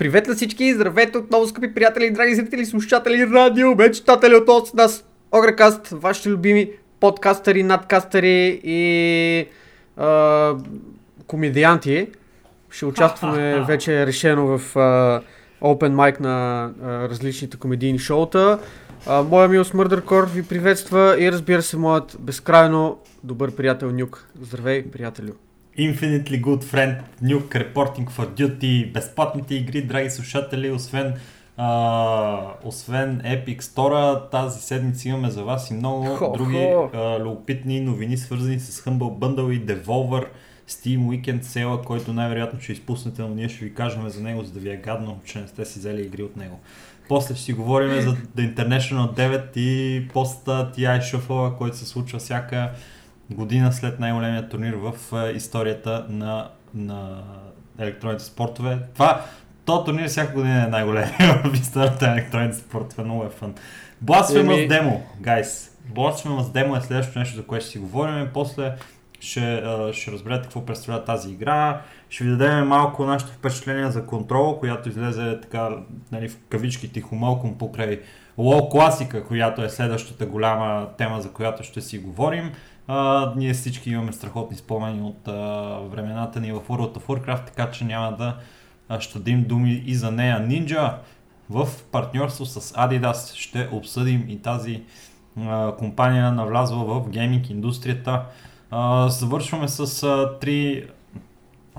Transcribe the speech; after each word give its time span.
Привет 0.00 0.26
на 0.26 0.34
всички, 0.34 0.74
здравейте 0.74 1.18
отново, 1.18 1.46
скъпи 1.46 1.74
приятели, 1.74 2.10
драги 2.10 2.34
зрители, 2.34 2.66
слушатели, 2.66 3.26
радио, 3.26 3.74
мечтатели 3.74 4.34
от 4.34 4.74
нас, 4.74 5.04
Огрекаст, 5.32 5.88
вашите 5.92 6.28
любими 6.28 6.70
подкастъри, 7.00 7.62
надкастъри 7.62 8.60
и 8.64 9.46
а, 9.96 10.54
комедианти. 11.26 12.08
Ще 12.70 12.86
участваме 12.86 13.64
вече 13.68 14.06
решено 14.06 14.58
в 14.58 14.76
а, 14.76 15.20
Open 15.62 15.94
Mic 15.94 16.20
на 16.20 16.64
а, 16.82 17.08
различните 17.08 17.56
комедийни 17.56 17.98
шоута. 17.98 18.58
А, 19.06 19.22
моя 19.22 19.48
милост 19.48 19.74
Мърдъркор 19.74 20.28
ви 20.34 20.42
приветства 20.42 21.16
и 21.18 21.32
разбира 21.32 21.62
се 21.62 21.76
моят 21.76 22.16
безкрайно 22.20 22.98
добър 23.24 23.50
приятел 23.56 23.90
Нюк. 23.90 24.28
Здравей, 24.40 24.82
приятелю! 24.82 25.49
Infinitely 25.78 26.40
Good 26.40 26.64
Friend, 26.64 26.96
Nuke, 27.22 27.54
Reporting 27.54 28.08
for 28.10 28.26
Duty, 28.34 28.92
безплатните 28.92 29.54
игри, 29.54 29.82
драги 29.82 30.10
слушатели, 30.10 30.70
освен, 30.70 31.14
а, 31.56 32.46
освен 32.64 33.20
Epic 33.24 33.60
Store, 33.60 34.30
тази 34.30 34.60
седмица 34.60 35.08
имаме 35.08 35.30
за 35.30 35.44
вас 35.44 35.70
и 35.70 35.74
много 35.74 36.04
Хо-хо. 36.06 36.38
други 36.38 36.68
а, 36.94 37.18
любопитни 37.18 37.80
новини, 37.80 38.16
свързани 38.16 38.60
с 38.60 38.84
Humble 38.84 39.18
Bundle 39.18 39.52
и 39.52 39.66
Devolver 39.66 40.26
Steam 40.68 40.98
Weekend 40.98 41.42
Sale, 41.42 41.84
който 41.84 42.12
най-вероятно 42.12 42.60
ще 42.60 42.72
изпуснете, 42.72 43.22
но 43.22 43.28
ние 43.28 43.48
ще 43.48 43.64
ви 43.64 43.74
кажем 43.74 44.08
за 44.08 44.22
него, 44.22 44.42
за 44.42 44.52
да 44.52 44.60
ви 44.60 44.70
е 44.70 44.76
гадно, 44.76 45.20
че 45.24 45.38
не 45.38 45.48
сте 45.48 45.64
си 45.64 45.78
взели 45.78 46.02
игри 46.02 46.22
от 46.22 46.36
него. 46.36 46.60
После 47.08 47.34
ще 47.34 47.44
си 47.44 47.52
говорим 47.52 48.00
за 48.00 48.16
The 48.16 48.54
International 48.54 49.16
9 49.16 49.56
и 49.56 50.08
поста 50.08 50.72
TI 50.76 51.00
Shuffle, 51.00 51.56
който 51.56 51.76
се 51.76 51.86
случва 51.86 52.18
всяка 52.18 52.70
година 53.30 53.72
след 53.72 54.00
най-големия 54.00 54.48
турнир 54.48 54.74
в 54.74 54.92
а, 55.12 55.30
историята 55.30 56.06
на, 56.08 56.48
на 56.74 57.22
електронните 57.78 58.24
спортове. 58.24 58.78
Това, 58.94 59.24
то 59.64 59.84
турнир 59.84 60.08
всяка 60.08 60.32
година 60.32 60.64
е 60.64 60.66
най-големия 60.66 61.42
в 61.44 61.54
историята 61.54 62.06
на 62.06 62.12
електронните 62.12 62.56
спортове. 62.56 63.04
Много 63.04 63.24
е 63.24 63.28
фан. 63.28 63.54
Blasphemous 64.04 64.68
Еми- 64.68 64.70
Demo, 64.70 65.00
гайс. 65.20 65.76
Blasphemous 65.94 66.42
Demo 66.42 66.78
е 66.78 66.80
следващото 66.80 67.18
нещо, 67.18 67.36
за 67.36 67.46
което 67.46 67.64
ще 67.64 67.72
си 67.72 67.78
говорим. 67.78 68.28
После 68.34 68.72
ще, 69.20 69.54
а, 69.54 69.92
ще 69.92 70.12
разберете 70.12 70.42
какво 70.42 70.66
представлява 70.66 71.04
тази 71.04 71.30
игра. 71.30 71.80
Ще 72.08 72.24
ви 72.24 72.30
дадем 72.30 72.68
малко 72.68 73.04
нашето 73.04 73.32
впечатление 73.32 73.90
за 73.90 74.06
контрол, 74.06 74.58
която 74.58 74.88
излезе 74.88 75.38
така, 75.42 75.68
нали, 76.12 76.28
в 76.28 76.38
кавички 76.48 76.92
тихомълком 76.92 77.58
покрай 77.58 78.00
WoW 78.38 78.70
класика, 78.70 79.24
която 79.24 79.62
е 79.64 79.68
следващата 79.68 80.26
голяма 80.26 80.88
тема, 80.98 81.20
за 81.20 81.30
която 81.30 81.62
ще 81.62 81.80
си 81.80 81.98
говорим. 81.98 82.52
А, 82.92 83.32
ние 83.36 83.52
всички 83.52 83.90
имаме 83.90 84.12
страхотни 84.12 84.56
спомени 84.56 85.02
от 85.02 85.28
а, 85.28 85.32
времената 85.90 86.40
ни 86.40 86.52
в 86.52 86.60
World 86.60 86.98
of 86.98 87.06
Warcraft, 87.06 87.46
така 87.46 87.70
че 87.70 87.84
няма 87.84 88.16
да 88.16 88.36
щадим 89.00 89.44
думи 89.44 89.82
и 89.86 89.94
за 89.94 90.10
нея. 90.10 90.46
Ninja 90.48 90.94
в 91.50 91.68
партньорство 91.92 92.46
с 92.46 92.60
Adidas 92.60 93.34
ще 93.34 93.68
обсъдим 93.72 94.24
и 94.28 94.42
тази 94.42 94.82
а, 95.40 95.76
компания 95.76 96.32
навлязла 96.32 96.84
в 96.84 97.08
гейминг 97.08 97.50
индустрията. 97.50 98.24
А, 98.70 99.08
завършваме 99.08 99.68
с 99.68 100.02
а, 100.02 100.38
три 100.38 100.88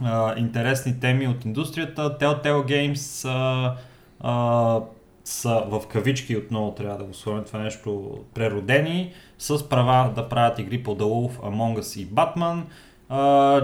а, 0.01 0.35
интересни 0.37 0.99
теми 0.99 1.27
от 1.27 1.45
индустрията. 1.45 2.17
Telltale 2.17 2.65
Games 2.65 3.29
а, 3.29 3.75
а, 4.19 4.79
са 5.31 5.63
в 5.67 5.87
кавички, 5.87 6.37
отново 6.37 6.71
трябва 6.71 6.97
да 6.97 7.03
го 7.03 7.13
сложим 7.13 7.43
това 7.43 7.59
нещо, 7.59 8.19
преродени, 8.33 9.13
с 9.37 9.69
права 9.69 10.11
да 10.15 10.29
правят 10.29 10.59
игри 10.59 10.83
по 10.83 10.95
The 10.95 11.01
Wolf, 11.01 11.31
Among 11.31 11.79
Us 11.79 11.99
и 11.99 12.07
Batman. 12.07 12.63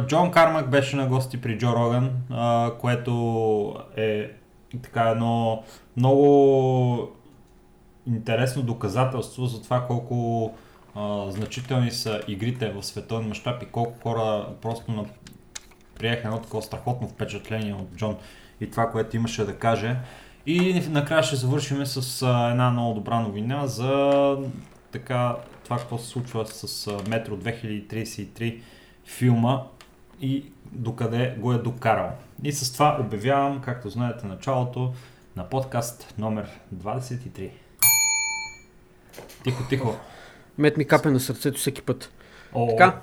Джон 0.08 0.32
Кармак 0.32 0.70
беше 0.70 0.96
на 0.96 1.08
гости 1.08 1.42
при 1.42 1.58
Джо 1.58 1.74
Роган, 1.74 2.12
което 2.80 3.76
е 3.98 4.32
така 4.84 5.10
едно 5.10 5.64
много 5.98 7.10
интересно 8.08 8.62
доказателство 8.62 9.46
за 9.46 9.62
това 9.62 9.88
колко 9.88 10.52
значителни 11.28 11.92
са 11.92 12.22
игрите 12.28 12.70
в 12.70 12.84
световен 12.84 13.28
мащаб 13.28 13.64
и 13.64 13.66
колко 13.66 14.00
хора 14.04 14.48
просто 14.62 15.06
приеха 16.00 16.28
едно 16.28 16.42
такова 16.42 16.64
страхотно 16.64 17.08
впечатление 17.08 17.74
от 17.74 17.96
Джон 17.96 18.16
и 18.62 18.72
това, 18.72 18.92
което 18.92 19.16
имаше 19.16 19.46
да 19.46 19.56
каже. 19.56 19.96
И 20.50 20.82
накрая 20.90 21.24
ще 21.24 21.36
завършим 21.36 21.86
с 21.86 22.22
а, 22.22 22.50
една 22.52 22.72
много 22.72 22.94
добра 22.94 23.20
новина 23.20 23.68
за 23.68 24.38
така 24.92 25.36
това, 25.64 25.78
какво 25.78 25.98
се 25.98 26.08
случва 26.08 26.46
с 26.46 26.88
а, 26.88 27.10
Метро 27.10 27.36
2033 27.36 28.62
филма 29.06 29.62
и 30.22 30.46
докъде 30.72 31.36
го 31.38 31.54
е 31.54 31.58
докарал. 31.58 32.12
И 32.44 32.52
с 32.52 32.74
това 32.74 32.98
обявявам, 33.00 33.62
както 33.62 33.90
знаете, 33.90 34.28
началото 34.28 34.94
на 35.36 35.50
подкаст 35.50 36.14
номер 36.18 36.50
23. 36.76 37.50
Тихо, 39.44 39.64
тихо. 39.70 39.96
Мет 40.58 40.78
ми 40.78 40.86
капе 40.86 41.10
на 41.10 41.20
сърцето 41.20 41.60
всеки 41.60 41.82
път. 41.82 42.12
О, 42.54 42.68
Така, 42.68 43.00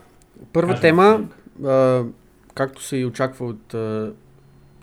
първа 0.53 0.81
тема, 0.81 1.21
а, 1.65 2.03
както 2.55 2.82
се 2.82 2.97
и 2.97 3.05
очаква 3.05 3.47
от 3.47 3.75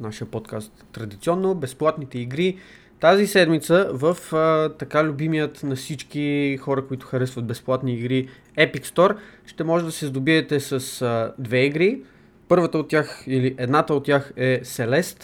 нашия 0.01 0.27
подкаст 0.27 0.85
традиционно, 0.93 1.55
безплатните 1.55 2.19
игри. 2.19 2.57
Тази 2.99 3.27
седмица 3.27 3.89
в 3.93 4.17
а, 4.33 4.69
така 4.77 5.03
любимият 5.03 5.63
на 5.63 5.75
всички 5.75 6.57
хора, 6.61 6.87
които 6.87 7.05
харесват 7.05 7.45
безплатни 7.45 7.93
игри 7.93 8.27
Epic 8.57 8.85
Store, 8.85 9.15
ще 9.45 9.63
може 9.63 9.85
да 9.85 9.91
се 9.91 10.05
здобиете 10.05 10.59
с 10.59 11.01
а, 11.01 11.33
две 11.39 11.65
игри. 11.65 12.01
Първата 12.47 12.77
от 12.77 12.87
тях, 12.87 13.23
или 13.27 13.55
едната 13.57 13.93
от 13.93 14.03
тях 14.03 14.33
е 14.35 14.61
Celeste, 14.63 15.23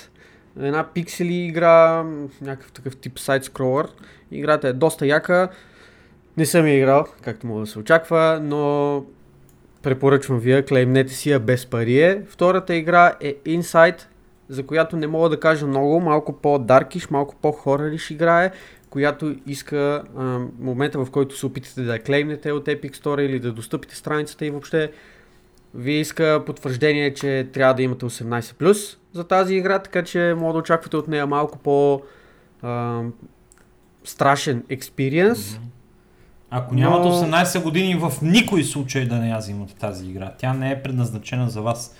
една 0.59 0.87
пиксели 0.93 1.33
игра, 1.33 2.03
някакъв 2.41 2.71
такъв 2.71 2.97
тип 2.97 3.19
сайт 3.19 3.43
скролър. 3.43 3.87
Играта 4.31 4.67
е 4.67 4.73
доста 4.73 5.07
яка. 5.07 5.49
Не 6.37 6.45
съм 6.45 6.67
я 6.67 6.77
играл, 6.77 7.05
както 7.21 7.47
мога 7.47 7.59
да 7.59 7.67
се 7.67 7.79
очаква, 7.79 8.39
но 8.43 9.05
препоръчвам 9.83 10.39
ви 10.39 10.51
я, 10.51 10.65
клеймнете 10.65 11.13
си 11.13 11.29
я 11.29 11.39
без 11.39 11.65
парие. 11.65 12.21
Втората 12.27 12.75
игра 12.75 13.15
е 13.21 13.33
Inside, 13.33 14.01
за 14.49 14.65
която 14.65 14.95
не 14.97 15.07
мога 15.07 15.29
да 15.29 15.39
кажа 15.39 15.67
много, 15.67 15.99
малко 16.01 16.33
по-даркиш, 16.33 17.09
малко 17.09 17.35
по-хорариш 17.41 18.11
играе, 18.11 18.51
която 18.89 19.35
иска 19.47 20.03
а, 20.17 20.39
момента 20.59 21.05
в 21.05 21.11
който 21.11 21.37
се 21.37 21.45
опитате 21.45 21.81
да 21.81 21.93
я 21.93 22.03
клеймнете 22.03 22.51
от 22.51 22.65
Epic 22.65 22.95
Store 22.95 23.21
или 23.21 23.39
да 23.39 23.51
достъпите 23.51 23.95
страницата 23.95 24.45
и 24.45 24.49
въобще 24.49 24.91
ви 25.73 25.93
иска 25.93 26.43
потвърждение, 26.45 27.13
че 27.13 27.49
трябва 27.53 27.73
да 27.73 27.81
имате 27.81 28.05
18+, 28.05 28.97
за 29.13 29.23
тази 29.23 29.55
игра, 29.55 29.79
така 29.79 30.03
че 30.03 30.33
мога 30.37 30.53
да 30.53 30.59
очаквате 30.59 30.97
от 30.97 31.07
нея 31.07 31.27
малко 31.27 31.57
по 31.57 32.01
а, 32.61 33.01
страшен 34.03 34.63
експириенс. 34.69 35.59
Ако 36.49 36.75
нямате 36.75 37.07
Но- 37.07 37.15
18 37.15 37.63
години, 37.63 37.95
в 37.95 38.11
никой 38.21 38.63
случай 38.63 39.05
да 39.05 39.15
не 39.15 39.29
я 39.29 39.37
взимате 39.37 39.75
тази 39.75 40.09
игра. 40.09 40.33
Тя 40.37 40.53
не 40.53 40.71
е 40.71 40.83
предназначена 40.83 41.49
за 41.49 41.61
вас. 41.61 41.95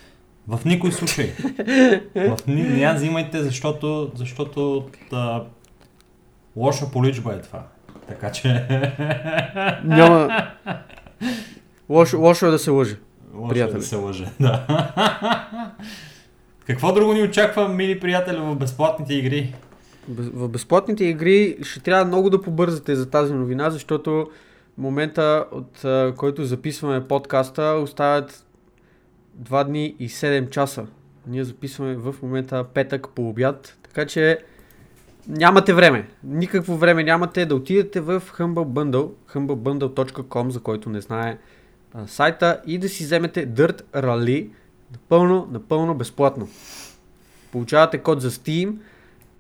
В 0.48 0.66
никой 0.66 0.92
случай. 0.92 1.34
В 2.16 2.38
ни... 2.48 2.64
Не 2.64 2.80
я 2.80 2.94
взимайте, 2.94 3.44
защото, 3.44 4.12
защото 4.16 4.86
да... 5.12 5.46
лоша 6.56 6.92
поличба 6.92 7.34
е 7.34 7.42
това. 7.42 7.64
Така 8.08 8.32
че... 8.32 8.48
Няма... 9.84 10.48
Лошо, 11.90 12.20
лошо 12.20 12.46
е 12.46 12.52
да 12.52 12.60
се 12.60 12.70
лъже. 12.70 12.98
Лошо 13.36 13.52
е 13.52 13.54
Приятели. 13.54 13.80
да 13.80 13.86
се 13.86 13.96
лъже. 13.96 14.26
Да. 14.40 14.66
Какво 16.68 16.94
друго 16.94 17.14
ни 17.14 17.22
очаква, 17.24 17.70
мили 17.70 18.00
приятели, 18.00 18.38
в 18.38 18.56
безплатните 18.56 19.14
игри? 19.14 19.54
В 20.10 20.50
безплатните 20.50 21.06
игри 21.06 21.58
ще 21.64 21.80
трябва 21.80 22.06
много 22.06 22.30
да 22.30 22.42
побързате 22.42 22.96
за 22.96 23.10
тази 23.10 23.34
новина, 23.34 23.70
защото 23.70 24.30
момента, 24.78 25.46
от 25.52 25.86
който 26.16 26.46
записваме 26.46 27.08
подкаста, 27.08 27.64
остават 27.64 28.47
2 29.40 29.64
дни 29.64 29.96
и 30.00 30.10
7 30.10 30.50
часа. 30.50 30.86
Ние 31.28 31.44
записваме 31.44 31.96
в 31.96 32.16
момента 32.22 32.64
петък 32.64 33.08
по 33.16 33.30
обяд, 33.30 33.78
така 33.84 34.06
че 34.06 34.40
нямате 35.28 35.74
време. 35.74 36.08
Никакво 36.24 36.78
време 36.78 37.04
нямате 37.04 37.46
да 37.46 37.56
отидете 37.56 38.02
в 38.02 38.24
Humble 38.38 38.68
Bundle, 38.68 39.12
humblebundle.com, 39.34 40.50
за 40.50 40.60
който 40.60 40.90
не 40.90 41.02
знае 41.02 41.38
а, 41.94 42.08
сайта, 42.08 42.62
и 42.66 42.78
да 42.78 42.90
си 42.90 43.04
вземете 43.04 43.50
Dirt 43.50 43.82
Rally 43.82 44.50
напълно, 44.92 45.48
напълно 45.52 45.96
безплатно. 45.96 46.50
Получавате 47.52 47.98
код 47.98 48.22
за 48.22 48.32
Steam, 48.32 48.76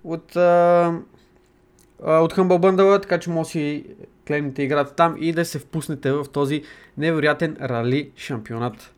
от, 0.03 0.35
а, 0.35 0.94
а, 2.03 2.19
от 2.19 2.33
Humble 2.33 2.59
Bundle, 2.59 3.01
така 3.01 3.19
че 3.19 3.29
може 3.29 3.47
да 3.47 3.49
си 3.49 3.85
клеймите 4.27 4.63
играта 4.63 4.95
там 4.95 5.15
и 5.19 5.33
да 5.33 5.45
се 5.45 5.59
впуснете 5.59 6.11
в 6.11 6.25
този 6.33 6.63
невероятен 6.97 7.57
рали 7.61 8.11
шампионат. 8.15 8.94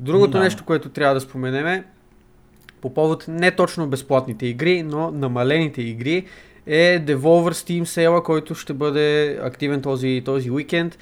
Другото 0.00 0.32
Да. 0.32 0.40
нещо, 0.40 0.64
което 0.64 0.88
трябва 0.88 1.14
да 1.14 1.20
споменем 1.20 1.66
е 1.66 1.84
по 2.80 2.94
повод 2.94 3.24
не 3.28 3.50
точно 3.50 3.86
безплатните 3.86 4.46
игри, 4.46 4.82
но 4.82 5.10
намалените 5.10 5.82
игри 5.82 6.26
е 6.66 7.04
Devolver 7.06 7.52
Steam 7.52 7.82
Sale, 7.82 8.22
който 8.22 8.54
ще 8.54 8.72
бъде 8.72 9.38
активен 9.42 9.82
този, 9.82 10.22
този 10.24 10.50
уикенд. 10.50 10.98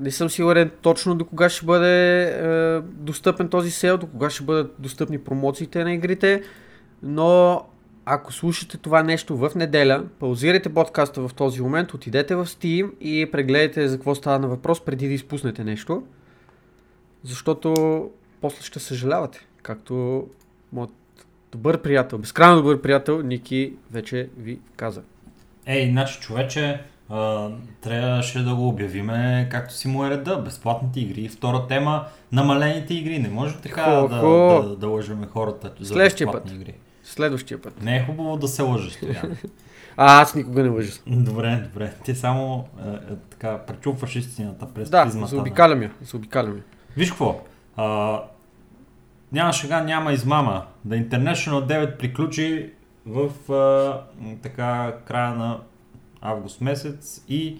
Не 0.00 0.10
съм 0.10 0.30
сигурен 0.30 0.70
точно 0.82 1.14
до 1.14 1.24
кога 1.24 1.48
ще 1.48 1.66
бъде 1.66 2.22
е, 2.22 2.80
достъпен 2.80 3.48
този 3.48 3.70
сел, 3.70 3.98
до 3.98 4.06
кога 4.06 4.30
ще 4.30 4.44
бъдат 4.44 4.74
достъпни 4.78 5.18
промоциите 5.18 5.84
на 5.84 5.92
игрите, 5.92 6.42
но 7.02 7.62
ако 8.04 8.32
слушате 8.32 8.78
това 8.78 9.02
нещо 9.02 9.36
в 9.36 9.50
неделя, 9.54 10.04
паузирайте 10.18 10.74
подкаста 10.74 11.28
в 11.28 11.34
този 11.34 11.60
момент, 11.60 11.94
отидете 11.94 12.34
в 12.34 12.46
Steam 12.46 12.90
и 13.00 13.30
прегледайте 13.32 13.88
за 13.88 13.96
какво 13.96 14.14
става 14.14 14.38
на 14.38 14.48
въпрос 14.48 14.84
преди 14.84 15.08
да 15.08 15.14
изпуснете 15.14 15.64
нещо. 15.64 16.02
Защото 17.24 18.10
после 18.40 18.62
ще 18.62 18.78
съжалявате, 18.80 19.46
както 19.62 20.26
моят 20.72 20.90
добър 21.52 21.82
приятел, 21.82 22.18
безкрайно 22.18 22.56
добър 22.56 22.80
приятел 22.80 23.22
Ники 23.22 23.72
вече 23.90 24.28
ви 24.36 24.58
каза. 24.76 25.02
Ей, 25.66 25.90
значи 25.90 26.20
човече, 26.20 26.80
а, 27.08 27.48
трябваше 27.80 28.38
да 28.38 28.54
го 28.54 28.68
обявиме 28.68 29.48
както 29.50 29.74
си 29.74 29.88
му 29.88 30.04
е 30.04 30.10
реда. 30.10 30.36
Безплатните 30.36 31.00
игри. 31.00 31.28
Втора 31.28 31.66
тема, 31.66 32.04
намалените 32.32 32.94
игри. 32.94 33.18
Не 33.18 33.28
може 33.28 33.56
така 33.56 33.82
да, 33.82 34.00
Хо-хо. 34.00 34.62
да, 34.62 34.76
да 34.76 34.88
лъжеме 34.88 35.26
хората 35.26 35.72
за 35.80 35.86
Следващия 35.86 36.26
безплатни 36.26 36.50
път. 36.50 36.60
игри. 36.60 36.74
Следващия 37.04 37.62
път. 37.62 37.82
Не 37.82 37.96
е 37.96 38.04
хубаво 38.04 38.36
да 38.36 38.48
се 38.48 38.62
лъже, 38.62 38.90
Стоян. 38.90 39.36
А, 39.96 40.20
аз 40.20 40.34
никога 40.34 40.62
не 40.62 40.68
лъжа. 40.68 40.92
добре, 41.06 41.62
добре. 41.64 41.92
Ти 42.04 42.14
само 42.14 42.64
е, 42.78 42.88
е, 42.88 42.96
така 43.30 43.58
пречупваш 43.58 44.16
истината 44.16 44.66
през 44.66 44.90
Да, 44.90 45.04
призмата. 45.04 45.20
на- 45.22 45.28
заобикалям 45.28 45.82
я. 45.82 45.90
Заобикалям 46.02 46.56
я. 46.56 46.62
Виж 46.96 47.10
какво, 47.10 47.40
а, 47.80 48.22
няма 49.32 49.52
шега, 49.52 49.82
няма 49.82 50.12
измама. 50.12 50.66
The 50.88 51.08
International 51.08 51.66
9 51.66 51.96
приключи 51.98 52.72
в 53.06 53.52
а, 53.52 54.02
така 54.42 54.96
края 55.04 55.34
на 55.34 55.60
август 56.20 56.60
месец 56.60 57.24
и 57.28 57.58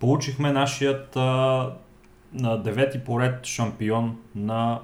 получихме 0.00 0.52
нашият 0.52 1.16
а, 1.16 1.72
на 2.32 2.62
девети 2.62 2.98
поред 3.04 3.46
шампион 3.46 4.18
на 4.34 4.80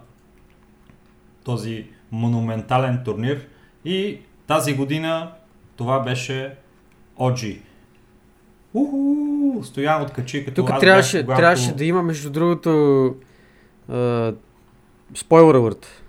този 1.44 1.86
монументален 2.12 3.02
турнир 3.04 3.46
и 3.84 4.18
тази 4.46 4.76
година 4.76 5.32
това 5.76 6.00
беше 6.00 6.54
OG. 7.18 7.60
Уху! 8.74 9.64
Стоян 9.64 10.02
откачи 10.02 10.44
като 10.44 10.54
Тук 10.54 10.70
аз 10.70 10.80
трябваше, 10.80 11.16
бях, 11.16 11.24
когато... 11.24 11.40
трябваше 11.40 11.74
да 11.74 11.84
има, 11.84 12.02
между 12.02 12.30
другото, 12.30 13.14
спойлер 15.14 15.54
алърт. 15.54 16.02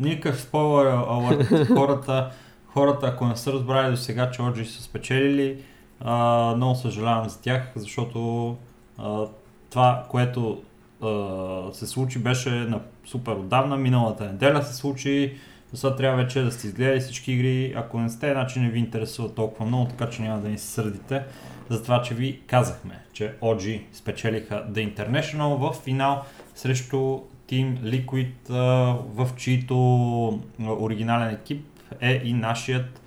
Никакъв 0.00 0.40
спойлер 0.40 0.92
алърт. 0.92 1.68
Хората, 1.74 2.30
хората, 2.66 3.06
ако 3.06 3.26
не 3.26 3.36
са 3.36 3.52
разбрали 3.52 3.90
до 3.90 3.96
сега, 3.96 4.30
че 4.30 4.42
Оджи 4.42 4.64
са 4.64 4.82
спечелили, 4.82 5.62
а, 6.00 6.52
много 6.56 6.74
съжалявам 6.74 7.28
за 7.28 7.40
тях, 7.40 7.72
защото 7.76 8.56
а, 8.98 9.24
това, 9.70 10.04
което 10.08 10.62
а, 11.02 11.72
се 11.72 11.86
случи, 11.86 12.18
беше 12.18 12.50
на 12.50 12.80
супер 13.06 13.32
отдавна. 13.32 13.76
Миналата 13.76 14.24
неделя 14.24 14.62
се 14.62 14.76
случи. 14.76 15.36
Сега 15.74 15.96
трябва 15.96 16.22
вече 16.22 16.42
да 16.42 16.52
сте 16.52 16.66
изгледали 16.66 17.00
всички 17.00 17.32
игри. 17.32 17.74
Ако 17.76 17.98
не 17.98 18.08
сте, 18.08 18.32
значи 18.32 18.60
не 18.60 18.70
ви 18.70 18.78
интересува 18.78 19.34
толкова 19.34 19.66
много, 19.66 19.86
така 19.86 20.10
че 20.10 20.22
няма 20.22 20.40
да 20.40 20.48
ни 20.48 20.58
се 20.58 20.66
сърдите 20.66 21.22
за 21.68 21.82
това, 21.82 22.02
че 22.02 22.14
ви 22.14 22.40
казахме, 22.46 22.98
че 23.12 23.34
OG 23.42 23.82
спечелиха 23.92 24.66
The 24.70 24.94
International 24.94 25.56
в 25.56 25.82
финал 25.84 26.24
срещу 26.54 27.20
Team 27.48 27.78
Liquid, 27.80 28.48
в 29.14 29.28
чието 29.36 29.74
а, 30.60 30.64
оригинален 30.64 31.34
екип 31.34 31.66
е 32.00 32.20
и 32.24 32.32
нашият 32.32 33.02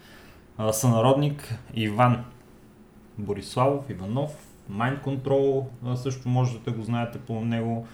сънародник 0.72 1.56
Иван 1.74 2.24
Бориславов, 3.18 3.90
Иванов, 3.90 4.32
Mind 4.72 5.02
Control, 5.02 5.66
също 5.96 6.30
можете 6.30 6.72
да 6.72 6.78
го 6.78 6.84
знаете 6.84 7.20
по 7.20 7.42
него. 7.42 7.88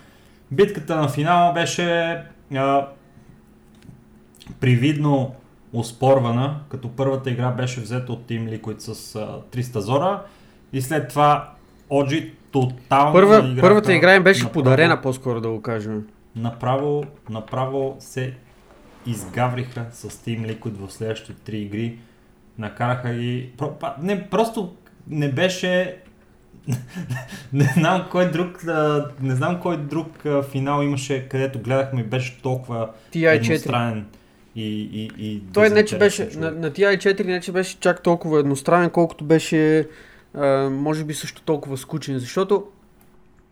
Битката 0.52 0.96
на 0.96 1.10
финала 1.10 1.54
беше 1.54 2.18
привидно 4.60 5.36
оспорвана, 5.74 6.60
като 6.70 6.90
първата 6.90 7.30
игра 7.30 7.52
беше 7.52 7.82
взета 7.82 8.14
от 8.14 8.30
Team 8.30 8.60
Liquid 8.60 8.80
с 8.80 9.16
а, 9.16 9.42
300 9.52 9.80
зора 9.80 10.24
и 10.74 10.82
след 10.82 11.10
това 11.10 11.52
OG 11.90 12.32
тотално 12.52 13.14
Първа, 13.14 13.38
играха 13.38 13.62
първата 13.62 13.94
игра 13.94 14.16
им 14.16 14.24
беше 14.24 14.44
направо- 14.44 14.54
подарена, 14.54 15.02
по-скоро 15.02 15.42
да 15.42 15.50
го 15.50 15.62
кажем. 15.62 16.08
направо, 16.36 17.04
направо 17.30 17.96
се 18.00 18.34
изгавриха 19.06 19.86
с 19.92 20.10
Team 20.10 20.54
Liquid 20.54 20.88
в 20.88 20.94
следващите 20.94 21.34
три 21.34 21.58
игри. 21.58 21.98
Накараха 22.58 23.14
ги... 23.14 23.50
Не, 24.02 24.30
просто 24.30 24.74
не 25.08 25.32
беше... 25.32 25.98
не 27.54 27.64
знам 27.64 28.06
кой 28.12 28.32
друг, 28.32 28.64
не 29.22 29.36
знам 29.36 29.60
кой 29.60 29.78
друг 29.78 30.24
финал 30.52 30.82
имаше, 30.84 31.28
където 31.30 31.60
гледахме 31.60 32.02
и 32.02 32.04
беше 32.04 32.42
толкова 32.42 32.90
TI4. 33.14 33.36
едностранен 33.36 34.06
и, 34.56 34.90
и, 34.94 35.12
и 35.18 35.44
Той 35.54 35.70
не 35.70 35.86
че 35.86 35.98
беше, 35.98 36.30
на, 36.36 36.52
на 36.52 36.72
TI4 36.72 37.26
не 37.26 37.42
че 37.42 37.52
беше 37.52 37.80
чак 37.80 38.04
толкова 38.04 38.40
едностранен, 38.40 38.90
колкото 38.90 39.24
беше, 39.24 39.88
а, 40.34 40.70
може 40.70 41.04
би 41.04 41.14
също 41.14 41.42
толкова 41.42 41.78
скучен, 41.78 42.20
защото 42.20 42.68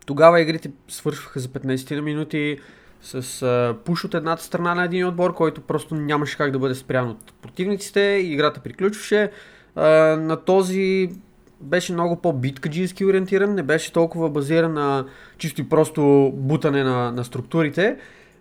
тогава 0.06 0.40
игрите 0.40 0.70
свършваха 0.88 1.40
за 1.40 1.48
15 1.48 1.96
на 1.96 2.02
минути 2.02 2.58
с 3.02 3.42
а, 3.42 3.76
пуш 3.84 4.04
от 4.04 4.14
едната 4.14 4.42
страна 4.42 4.74
на 4.74 4.84
един 4.84 5.06
отбор, 5.06 5.34
който 5.34 5.60
просто 5.60 5.94
нямаше 5.94 6.36
как 6.36 6.50
да 6.50 6.58
бъде 6.58 6.74
спрян 6.74 7.10
от 7.10 7.32
противниците. 7.42 8.00
И 8.00 8.32
играта 8.32 8.60
приключваше. 8.60 9.30
А, 9.76 9.88
на 10.16 10.36
този 10.36 11.10
беше 11.60 11.92
много 11.92 12.16
по-биткаджийски 12.16 13.04
ориентиран, 13.04 13.54
не 13.54 13.62
беше 13.62 13.92
толкова 13.92 14.30
базиран 14.30 14.72
на 14.72 15.04
чисто 15.38 15.60
и 15.60 15.68
просто 15.68 16.30
бутане 16.34 16.84
на, 16.84 17.12
на 17.12 17.24
структурите, 17.24 17.96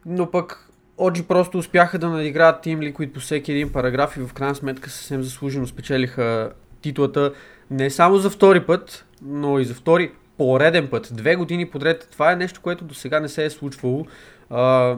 но 0.06 0.31
пък 0.31 0.66
Оджи 0.97 1.23
просто 1.23 1.57
успяха 1.57 1.99
да 1.99 2.09
надиграят 2.09 2.65
Team 2.65 2.94
Liquid 2.94 3.11
по 3.11 3.19
всеки 3.19 3.51
един 3.51 3.71
параграф 3.71 4.18
и 4.18 4.19
в 4.19 4.33
крайна 4.33 4.56
сметка 4.56 4.89
съвсем 4.89 5.23
заслужено 5.23 5.68
спечелиха 5.68 6.51
титлата 6.81 7.33
не 7.71 7.89
само 7.89 8.18
за 8.18 8.30
втори 8.30 8.66
път, 8.66 9.06
но 9.21 9.59
и 9.59 9.66
за 9.66 9.73
втори 9.73 10.11
пореден 10.37 10.87
път. 10.87 11.09
Две 11.11 11.35
години 11.35 11.69
подред. 11.69 12.07
Това 12.11 12.31
е 12.31 12.35
нещо, 12.35 12.61
което 12.61 12.85
до 12.85 12.94
сега 12.94 13.19
не 13.19 13.30
се 13.30 13.45
е 13.45 13.49
случвало. 13.49 14.06
А, 14.49 14.95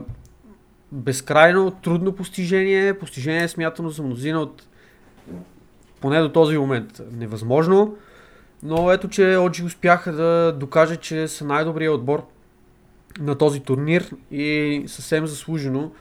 безкрайно 0.91 1.72
трудно 1.72 2.15
постижение, 2.15 3.00
постижение 3.00 3.44
е 3.44 3.48
смятано 3.48 3.89
за 3.89 4.03
мнозина 4.03 4.39
от 4.39 4.63
поне 6.01 6.20
до 6.20 6.32
този 6.32 6.58
момент 6.58 7.01
невъзможно. 7.12 7.98
Но 8.63 8.91
ето, 8.91 9.10
че 9.10 9.38
Оджи 9.38 9.63
успяха 9.63 10.12
да 10.12 10.51
докажат, 10.51 11.01
че 11.01 11.27
са 11.27 11.46
най-добрият 11.46 11.94
отбор 11.94 12.25
на 13.20 13.38
този 13.38 13.60
турнир 13.60 14.12
и 14.32 14.84
съвсем 14.88 15.28
заслужено 15.28 15.92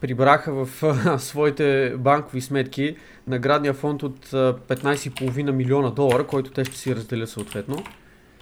прибраха 0.00 0.64
в 0.64 0.82
а, 0.82 1.18
своите 1.18 1.94
банкови 1.98 2.40
сметки 2.40 2.96
наградния 3.26 3.74
фонд 3.74 4.02
от 4.02 4.32
а, 4.32 4.54
15,5 4.68 5.50
милиона 5.50 5.90
долара, 5.90 6.26
който 6.26 6.50
те 6.50 6.64
ще 6.64 6.76
си 6.76 6.96
разделят 6.96 7.28
съответно. 7.28 7.76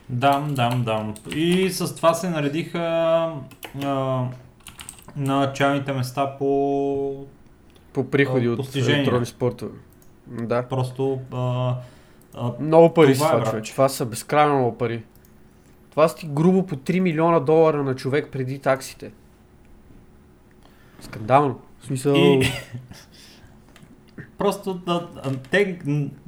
Дам, 0.08 0.54
дам, 0.54 0.82
дам. 0.84 1.14
И 1.34 1.70
с 1.70 1.96
това 1.96 2.14
се 2.14 2.30
наредиха 2.30 2.78
а, 2.78 3.34
на 3.84 4.28
началните 5.16 5.92
места 5.92 6.36
по 6.38 7.26
По 7.92 8.10
приходи 8.10 8.46
А, 8.46 8.50
от 8.50 8.76
електронни 8.76 9.26
спортове. 9.26 9.72
Да. 10.26 10.62
просто 10.62 11.20
а, 11.32 11.74
а, 12.34 12.52
Много 12.60 12.94
пари 12.94 13.14
Това 13.14 13.28
са 13.28 13.36
е, 13.36 13.38
това, 13.38 13.50
човек. 13.50 13.64
Това 13.64 13.88
са 13.88 14.06
безкрайно 14.06 14.54
много 14.54 14.78
пари. 14.78 15.02
Това 15.98 16.08
са 16.08 16.16
ти 16.16 16.26
грубо 16.26 16.66
по 16.66 16.76
3 16.76 17.00
милиона 17.00 17.40
долара 17.40 17.82
на 17.82 17.94
човек 17.96 18.28
преди 18.32 18.58
таксите. 18.58 19.12
Скандално. 21.00 21.60
В 21.80 21.86
смисъл... 21.86 22.14
И 22.14 22.42
просто 24.38 24.74
да, 24.74 25.08
те 25.50 25.78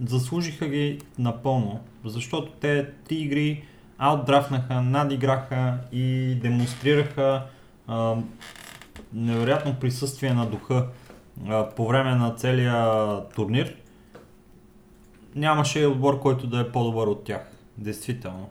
заслужиха 0.05 0.69
ги 0.69 0.99
напълно, 1.19 1.81
защото 2.05 2.53
те 2.53 2.91
ти 3.09 3.15
игри 3.15 3.65
аутдрафнаха, 3.99 4.83
надиграха 4.83 5.79
и 5.93 6.35
демонстрираха 6.43 7.47
а, 7.87 8.17
невероятно 9.13 9.77
присъствие 9.81 10.35
на 10.35 10.47
духа 10.47 10.87
а, 11.49 11.69
по 11.69 11.89
време 11.89 12.15
на 12.15 12.35
целия 12.35 13.29
турнир. 13.35 13.77
Нямаше 15.35 15.87
отбор, 15.87 16.21
който 16.21 16.47
да 16.47 16.61
е 16.61 16.73
по-добър 16.73 17.07
от 17.07 17.25
тях. 17.25 17.51
Действително. 17.79 18.51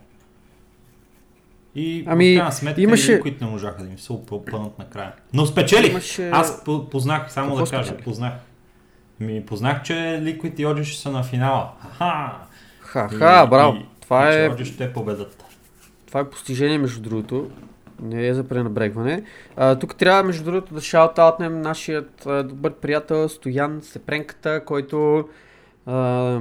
И 1.80 2.04
Ами, 2.08 2.34
в 2.34 2.38
крайна 2.38 2.52
сметка 2.52 2.82
имаше- 2.82 3.12
имаше... 3.12 3.22
които 3.22 3.46
не 3.46 3.52
можаха 3.52 3.84
да 3.84 3.90
им 3.90 4.00
се 4.00 4.14
опънат 4.14 4.80
накрая. 4.80 5.14
Но 5.34 5.46
спечелих! 5.46 5.92
Имаше... 5.92 6.30
Аз 6.30 6.64
по- 6.64 6.90
познах, 6.90 7.32
само 7.32 7.48
Какво 7.50 7.66
да 7.66 7.72
кажа, 7.72 7.84
спечели? 7.84 8.04
познах. 8.04 8.34
Ми 9.20 9.46
познах, 9.46 9.84
че 9.84 9.94
Liquid 9.94 10.82
и 10.82 10.86
ще 10.86 11.02
са 11.02 11.12
на 11.12 11.24
финала. 11.24 11.72
Ха! 11.98 12.38
Ха-ха, 12.80 13.44
И- 13.46 13.50
браво. 13.50 13.76
и- 13.76 13.86
Това 14.02 14.30
и 14.30 14.32
че 14.34 14.46
е, 14.46 14.50
Oji 14.50 14.64
ще 14.66 14.94
победат. 14.94 15.44
това 16.08 16.20
е 16.20 16.30
постижение, 16.30 16.78
между 16.78 17.02
другото. 17.02 17.50
Не 18.02 18.28
е 18.28 18.34
за 18.34 18.44
пренебрегване. 18.44 19.24
А, 19.56 19.76
тук 19.76 19.96
трябва, 19.96 20.24
между 20.24 20.44
другото, 20.44 20.74
да 20.74 20.82
шаутаутнем 20.82 21.62
нашият 21.62 22.26
а, 22.26 22.44
добър 22.44 22.74
приятел 22.74 23.30
Стоян 23.30 23.80
Сепренката, 23.84 24.66
който 24.66 25.30
а, 25.86 26.40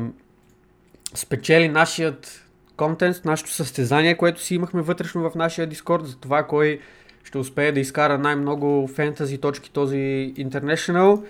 спечели 1.15 1.69
нашият 1.69 2.48
контент, 2.79 3.21
нашето 3.25 3.51
състезание, 3.51 4.17
което 4.17 4.43
си 4.43 4.55
имахме 4.55 4.83
вътрешно 4.83 5.31
в 5.31 5.35
нашия 5.35 5.67
Дискорд, 5.67 6.07
за 6.07 6.17
това 6.17 6.43
кой 6.43 6.81
ще 7.25 7.39
успее 7.39 7.73
да 7.73 7.81
изкара 7.81 8.19
най-много 8.19 8.89
фентази 8.89 9.39
точки 9.39 9.71
този 9.73 10.35
International. 10.39 11.23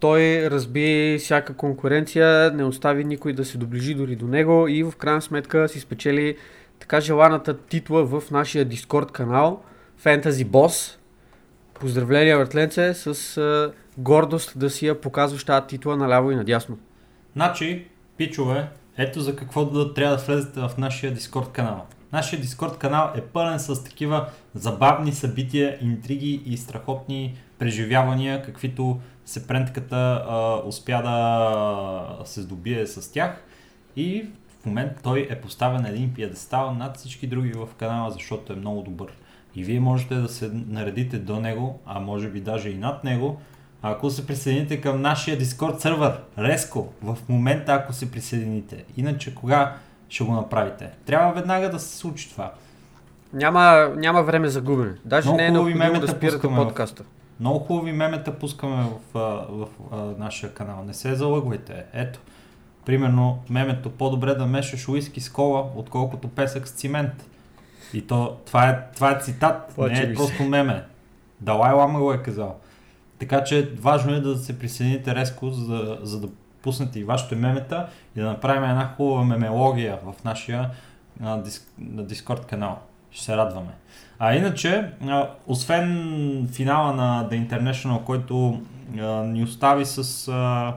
той 0.00 0.50
разби 0.50 1.16
всяка 1.20 1.54
конкуренция, 1.54 2.50
не 2.54 2.64
остави 2.64 3.04
никой 3.04 3.32
да 3.32 3.44
се 3.44 3.58
доближи 3.58 3.94
дори 3.94 4.16
до 4.16 4.26
него 4.26 4.68
и 4.68 4.82
в 4.82 4.92
крайна 4.98 5.22
сметка 5.22 5.68
си 5.68 5.80
спечели 5.80 6.36
така 6.78 7.00
желаната 7.00 7.58
титла 7.58 8.04
в 8.04 8.30
нашия 8.30 8.64
Дискорд 8.64 9.12
канал 9.12 9.62
Fantasy 10.02 10.44
Boss. 10.44 10.96
Поздравления, 11.74 12.38
въртленце, 12.38 12.94
с 12.94 13.36
а, 13.36 13.72
гордост 13.98 14.58
да 14.58 14.70
си 14.70 14.86
я 14.86 15.00
показваш 15.00 15.44
тази 15.44 15.66
титла 15.66 15.96
наляво 15.96 16.30
и 16.30 16.36
надясно. 16.36 16.78
Значи, 17.36 17.86
пичове, 18.16 18.68
ето 19.02 19.20
за 19.20 19.36
какво 19.36 19.64
да 19.64 19.94
трябва 19.94 20.16
да 20.16 20.22
влезете 20.22 20.60
в 20.60 20.70
нашия 20.78 21.14
Дискорд 21.14 21.52
канал. 21.52 21.86
Нашия 22.12 22.40
Дискорд 22.40 22.78
канал 22.78 23.12
е 23.16 23.20
пълен 23.20 23.58
с 23.58 23.84
такива 23.84 24.28
забавни 24.54 25.12
събития, 25.12 25.78
интриги 25.80 26.42
и 26.46 26.56
страхотни 26.56 27.34
преживявания, 27.58 28.42
каквито 28.42 29.00
Сепрентката 29.24 30.24
а, 30.28 30.62
успя 30.66 31.02
да 31.02 32.24
се 32.24 32.40
здобие 32.40 32.86
с 32.86 33.12
тях 33.12 33.44
и 33.96 34.26
в 34.62 34.66
момента 34.66 35.02
той 35.02 35.26
е 35.30 35.40
поставен 35.40 35.82
на 35.82 35.88
един 35.88 36.14
пиедестал 36.14 36.74
над 36.74 36.96
всички 36.96 37.26
други 37.26 37.52
в 37.52 37.68
канала, 37.78 38.10
защото 38.10 38.52
е 38.52 38.56
много 38.56 38.82
добър. 38.82 39.12
И 39.54 39.64
вие 39.64 39.80
можете 39.80 40.14
да 40.14 40.28
се 40.28 40.50
наредите 40.52 41.18
до 41.18 41.40
него, 41.40 41.80
а 41.86 42.00
може 42.00 42.28
би 42.28 42.40
даже 42.40 42.70
и 42.70 42.78
над 42.78 43.04
него, 43.04 43.40
ако 43.82 44.10
се 44.10 44.26
присъедините 44.26 44.80
към 44.80 45.02
нашия 45.02 45.38
Discord 45.38 45.78
сервер, 45.78 46.12
резко, 46.38 46.88
в 47.02 47.18
момента 47.28 47.72
ако 47.72 47.92
се 47.92 48.10
присъедините. 48.10 48.84
Иначе 48.96 49.34
кога 49.34 49.76
ще 50.08 50.24
го 50.24 50.32
направите? 50.32 50.90
Трябва 51.06 51.32
веднага 51.32 51.70
да 51.70 51.78
се 51.78 51.96
случи 51.96 52.30
това. 52.30 52.52
Няма, 53.32 53.92
няма 53.96 54.22
време 54.22 54.48
за 54.48 54.60
губене. 54.60 54.92
Даже 55.04 55.26
Много 55.26 55.36
не 55.36 55.46
е 55.46 55.50
необходимо 55.50 55.78
мемета 55.78 56.00
да 56.00 56.12
спирате 56.12 56.36
пускаме 56.36 56.56
в- 56.56 56.64
подкаста. 56.64 57.04
Много 57.40 57.58
хубави 57.58 57.92
мемета 57.92 58.32
пускаме 58.32 58.84
в, 58.84 59.18
а, 59.18 59.20
в, 59.48 59.66
а, 59.92 59.96
нашия 59.96 60.54
канал. 60.54 60.84
Не 60.86 60.94
се 60.94 61.14
залъгвайте. 61.14 61.84
Ето. 61.92 62.20
Примерно 62.86 63.38
мемето 63.50 63.90
по-добре 63.90 64.34
да 64.34 64.46
мешаш 64.46 64.88
уиски 64.88 65.20
с 65.20 65.30
кола, 65.30 65.64
отколкото 65.76 66.28
песък 66.28 66.68
с 66.68 66.72
цимент. 66.72 67.12
И 67.92 68.06
то, 68.06 68.36
това 68.46 68.68
е, 68.68 68.78
това 68.94 69.10
е 69.10 69.20
цитат, 69.20 69.72
Плаче 69.74 69.94
не 69.94 70.12
е 70.12 70.14
просто 70.14 70.42
меме. 70.42 70.84
Далай 71.40 71.72
Лама 71.72 71.98
го 72.00 72.12
е 72.12 72.18
казал. 72.18 72.56
Така 73.20 73.44
че 73.44 73.70
важно 73.80 74.14
е 74.14 74.20
да 74.20 74.36
се 74.36 74.58
присъедините 74.58 75.14
резко, 75.14 75.50
за, 75.50 75.98
за 76.02 76.20
да 76.20 76.28
пуснете 76.62 77.00
и 77.00 77.04
вашите 77.04 77.36
мемета 77.36 77.86
и 78.16 78.20
да 78.20 78.26
направим 78.26 78.64
една 78.70 78.88
хубава 78.96 79.24
мемелогия 79.24 79.98
в 80.04 80.24
нашия 80.24 80.70
а, 81.22 81.36
дис, 81.42 81.66
на 81.78 82.04
Discord 82.04 82.46
канал. 82.46 82.78
Ще 83.10 83.24
се 83.24 83.36
радваме. 83.36 83.72
А 84.18 84.34
иначе, 84.34 84.84
а, 85.06 85.30
освен 85.46 86.48
финала 86.52 86.92
на 86.92 87.28
The 87.30 87.48
International, 87.48 88.04
който 88.04 88.60
а, 88.98 89.02
ни 89.22 89.42
остави 89.42 89.84
с 89.86 90.28
а, 90.28 90.74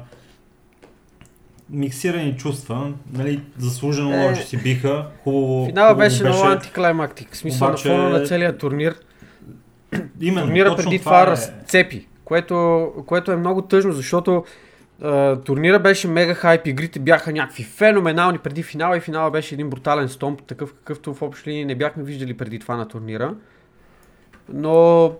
миксирани 1.70 2.38
чувства, 2.38 2.92
нали, 3.14 3.42
заслужено 3.58 4.14
Е, 4.14 4.30
лоши 4.30 4.44
си 4.44 4.58
биха, 4.58 5.06
хубаво 5.24 5.66
Финала 5.66 5.88
хубаво 5.90 6.00
беше 6.00 6.24
много 6.24 6.44
антиклаймактик. 6.44 7.34
В 7.34 7.38
смисъл 7.38 7.68
Обаче- 7.68 7.90
на 7.90 7.96
фона 7.96 8.10
на 8.10 8.26
целия 8.26 8.58
турнир. 8.58 8.96
Именно, 10.22 10.48
Турнира 10.48 10.76
преди 10.76 11.00
това 11.00 11.12
това 11.12 11.22
е. 11.22 11.26
разцепи, 11.28 12.08
което, 12.34 12.94
което 13.06 13.32
е 13.32 13.36
много 13.36 13.62
тъжно, 13.62 13.92
защото 13.92 14.44
а, 15.02 15.36
турнира 15.36 15.80
беше 15.80 16.08
мега 16.08 16.34
хайп, 16.34 16.68
игрите 16.68 17.00
бяха 17.00 17.32
някакви 17.32 17.64
феноменални 17.64 18.38
преди 18.38 18.64
финала 18.64 18.98
и 18.98 19.00
финала 19.00 19.32
беше 19.32 19.56
един 19.56 19.70
брутален 19.70 20.10
стомп, 20.10 20.42
такъв 20.44 20.74
какъвто 20.74 21.14
в 21.14 21.22
общи 21.22 21.50
линии 21.50 21.66
не 21.66 21.76
бяхме 21.76 22.04
виждали 22.04 22.38
преди 22.38 22.60
това 22.60 22.76
на 22.76 22.88
турнира. 22.88 23.36
Но 24.54 25.12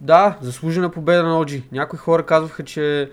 да, 0.00 0.38
заслужена 0.40 0.90
победа 0.90 1.22
на 1.22 1.34
OG. 1.34 1.62
Някои 1.72 1.98
хора 1.98 2.26
казваха, 2.26 2.64
че 2.64 3.10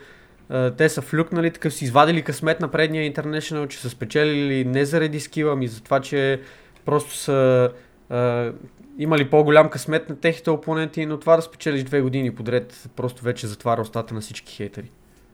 а, 0.49 0.71
те 0.71 0.89
са 0.89 1.01
флюкнали, 1.01 1.51
такъв 1.51 1.73
си 1.73 1.85
извадили 1.85 2.21
късмет 2.21 2.59
на 2.59 2.67
предния 2.67 3.13
International, 3.13 3.67
че 3.67 3.79
са 3.79 3.89
спечелили 3.89 4.65
не 4.65 4.85
заради 4.85 5.19
скила, 5.19 5.55
ми 5.55 5.67
за 5.67 5.83
това, 5.83 5.99
че 5.99 6.41
просто 6.85 7.15
са 7.15 7.71
имали 8.99 9.29
по-голям 9.29 9.69
късмет 9.69 10.09
на 10.09 10.15
техните 10.19 10.49
опоненти, 10.49 11.05
но 11.05 11.19
това 11.19 11.35
да 11.35 11.41
спечелиш 11.41 11.83
две 11.83 12.01
години 12.01 12.35
подред 12.35 12.89
просто 12.95 13.23
вече 13.23 13.47
затваря 13.47 13.81
устата 13.81 14.13
на 14.13 14.21
всички 14.21 14.55
хейтери. 14.55 14.91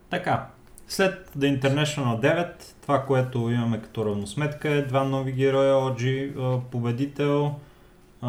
Така, 0.10 0.48
след 0.88 1.30
The 1.38 1.62
International 1.62 2.20
9, 2.22 2.48
това, 2.82 3.04
което 3.06 3.38
имаме 3.38 3.82
като 3.82 4.06
равносметка 4.06 4.70
е 4.70 4.82
два 4.82 5.04
нови 5.04 5.32
героя, 5.32 5.74
OG, 5.74 6.60
победител, 6.72 7.56
а, 8.22 8.28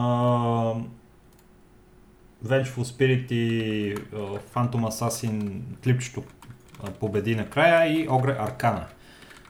Vengeful 2.47 2.83
Spirit 2.83 3.33
и 3.33 3.93
а, 3.93 4.16
Phantom 4.55 4.71
Assassin 4.71 5.61
клипчето 5.85 6.23
а, 6.85 6.90
победи 6.90 7.37
накрая 7.37 7.93
и 7.93 8.09
Огре 8.09 8.37
Аркана. 8.40 8.87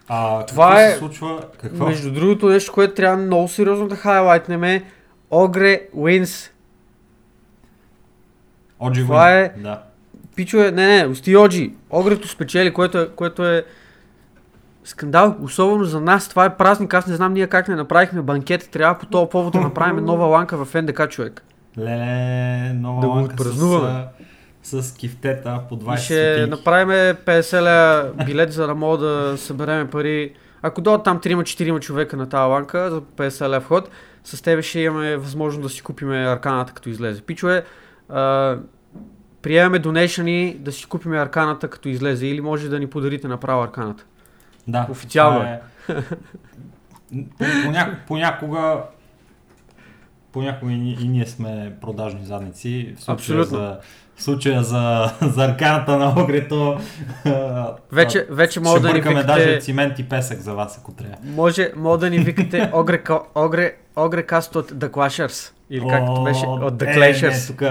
А, 0.09 0.47
Това 0.47 0.69
какво 0.69 0.81
е- 0.81 0.91
се 0.91 0.99
случва? 0.99 1.41
Какво? 1.59 1.87
Между 1.87 2.13
другото 2.13 2.49
нещо, 2.49 2.73
което 2.73 2.95
трябва 2.95 3.17
много 3.17 3.49
сериозно 3.49 3.89
да 3.89 3.97
хайлайтнем 3.97 4.65
е 4.65 4.85
Огре 5.31 5.81
Wins. 5.97 6.51
OG 8.81 8.95
това 8.97 9.33
е- 9.33 9.53
Да. 9.57 9.83
Пичове, 10.37 10.71
не, 10.71 10.87
не, 10.89 11.07
усти 11.07 11.37
Оджи. 11.37 11.75
Огрето 11.91 12.29
спечели, 12.29 12.73
което 12.73 12.99
е, 12.99 13.09
което 13.09 13.45
е 13.45 13.65
скандал, 14.85 15.37
особено 15.43 15.85
за 15.85 16.01
нас. 16.01 16.29
Това 16.29 16.45
е 16.45 16.57
празник. 16.57 16.95
Аз 16.95 17.07
не 17.07 17.15
знам 17.15 17.33
ние 17.33 17.47
как 17.47 17.69
не 17.69 17.75
направихме 17.75 18.23
банкет. 18.23 18.69
Трябва 18.71 18.95
по 18.95 19.07
този 19.07 19.31
повод 19.31 19.53
да 19.53 19.61
направим 19.61 20.05
нова 20.05 20.27
ланка 20.27 20.65
в 20.65 20.75
НДК, 20.75 21.09
човек. 21.09 21.43
Леле, 21.79 22.73
нова 22.73 23.01
Да 23.01 23.07
го 23.07 23.13
ланка 23.13 23.33
отпразнуваме. 23.33 24.05
с, 24.63 24.83
с 24.83 24.93
кифтета 24.93 25.61
по 25.69 25.77
20 25.77 25.95
И 25.95 25.99
ще 25.99 26.15
стотинки. 26.27 26.51
направим 26.51 26.89
50 27.17 27.61
ля 27.61 28.25
билет, 28.25 28.53
за 28.53 28.67
да 28.67 28.75
мога 28.75 28.99
да 28.99 29.39
съберем 29.39 29.89
пари. 29.89 30.33
Ако 30.63 30.81
дойдат 30.81 31.05
там 31.05 31.21
3-4 31.21 31.81
човека 31.81 32.17
на 32.17 32.29
тази 32.29 32.43
ланка 32.43 32.91
за 32.91 33.01
50 33.01 33.49
ля 33.49 33.61
вход, 33.61 33.89
с 34.27 34.43
тебе 34.43 34.63
ще 34.63 34.81
имаме 34.81 35.17
възможност 35.17 35.63
да 35.63 35.69
си 35.69 35.83
купим 35.83 36.11
арканата 36.11 36.73
като 36.73 36.89
излезе. 36.89 37.23
Пичове, 37.23 37.65
а, 38.09 38.57
приемаме 39.43 39.79
донейшъни 39.79 40.57
да 40.59 40.73
си 40.73 40.87
купим 40.87 41.13
арканата 41.13 41.69
като 41.69 41.89
излезе 41.89 42.27
или 42.27 42.41
може 42.41 42.69
да 42.69 42.79
ни 42.79 42.87
подарите 42.87 43.29
направо 43.29 43.63
арканата. 43.63 44.05
Да, 44.69 44.87
Официално 44.91 45.43
е. 45.43 45.61
Поня... 47.65 47.99
Понякога 48.07 48.83
понякога 50.33 50.73
и, 50.73 50.97
и 51.01 51.09
ние 51.09 51.27
сме 51.27 51.77
продажни 51.81 52.25
задници. 52.25 52.95
В 52.99 53.03
случая 53.03 53.15
Абсолютно. 53.15 53.59
За, 53.59 53.79
в 54.17 54.23
случая 54.23 54.63
за, 54.63 55.13
за 55.23 55.45
арканата 55.45 55.99
на 55.99 56.23
огрето. 56.23 56.79
Вече, 57.93 58.27
вече 58.31 58.61
мога 58.61 58.81
да 58.81 58.89
ни 58.89 58.95
бъркаме 58.95 59.25
даже 59.25 59.45
викате, 59.45 59.61
цимент 59.61 59.99
и 59.99 60.09
песък 60.09 60.39
за 60.39 60.55
вас, 60.55 60.79
ако 60.79 60.93
трябва. 60.93 61.17
може, 61.25 61.73
мога 61.77 61.99
да 61.99 62.11
ни 62.11 62.19
викате 62.19 62.71
Огре, 62.75 63.03
Огре, 63.35 63.77
Огре 63.97 64.23
каст 64.23 64.57
от 64.57 64.73
The 64.73 64.91
Clashers. 64.91 65.53
Или 65.71 65.89
както 65.89 66.25
беше 66.25 66.47
от 66.47 66.75
The 66.75 66.87
е, 66.87 66.95
Clashers. 66.97 67.51
Не, 67.51 67.57
тук, 67.57 67.63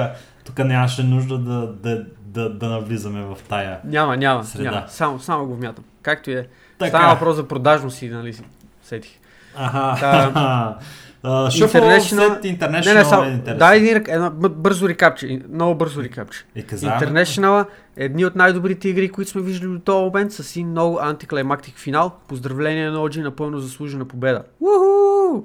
тук 0.46 0.66
нямаше 0.66 1.04
нужда 1.04 1.38
да, 1.38 1.68
да, 1.68 2.06
да, 2.20 2.50
да 2.50 2.70
навлизаме 2.70 3.22
в 3.22 3.38
тая. 3.50 3.80
Няма, 3.84 4.18
няма, 4.18 4.44
Среда. 4.44 4.72
няма. 4.72 4.84
Само, 4.88 5.20
само 5.20 5.46
го 5.46 5.56
вмятам. 5.56 5.84
Както 6.02 6.32
и 6.32 6.34
е. 6.34 6.48
Така. 6.80 6.90
Става 6.90 7.14
въпрос 7.14 7.36
за 7.36 7.48
продажност 7.48 8.02
и, 8.02 8.10
нали 8.10 8.36
сетих. 8.84 9.12
Аха. 9.56 9.98
Та- 10.00 10.78
Uh, 11.26 11.68
International- 11.68 12.86
Не, 12.86 12.94
не, 12.94 13.00
е 13.00 13.06
само, 13.06 13.40
дай 13.58 13.78
един, 13.78 14.04
едно 14.08 14.32
бързо 14.32 14.90
рекапче, 14.90 15.28
и- 15.28 15.44
много 15.54 15.76
бързо 15.76 16.04
рекапче. 16.04 16.46
Е, 16.56 16.62
каза, 16.62 16.88
International 16.88 17.66
е 17.98 18.06
едни 18.06 18.26
от 18.26 18.36
най-добрите 18.36 18.90
игри, 18.90 19.10
които 19.10 19.32
сме 19.32 19.42
виждали 19.42 19.72
до 19.72 19.80
този 19.80 20.04
момент, 20.04 20.32
с 20.32 20.56
един 20.56 20.70
много 20.70 21.00
антиклаймактик 21.02 21.78
финал. 21.78 22.12
Поздравление 22.28 22.90
на 22.90 22.98
OG, 23.00 23.24
напълно 23.24 23.60
заслужена 23.60 24.06
победа. 24.06 24.44
Уху! 24.60 25.44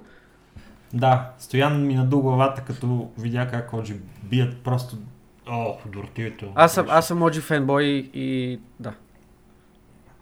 Да, 0.94 1.30
Стоян 1.38 1.86
ми 1.86 1.94
наду 1.94 2.20
главата, 2.20 2.60
като 2.62 3.08
видя 3.18 3.48
как 3.50 3.72
Оджи 3.72 3.94
бият 4.22 4.56
просто... 4.58 4.96
О, 5.48 5.76
дортивито. 5.86 6.46
Аз 6.54 6.72
съм, 6.74 6.86
аз 6.88 7.06
съм 7.06 7.20
OG 7.20 7.40
фенбой 7.40 7.84
и, 7.84 8.10
и 8.14 8.58
да. 8.80 8.92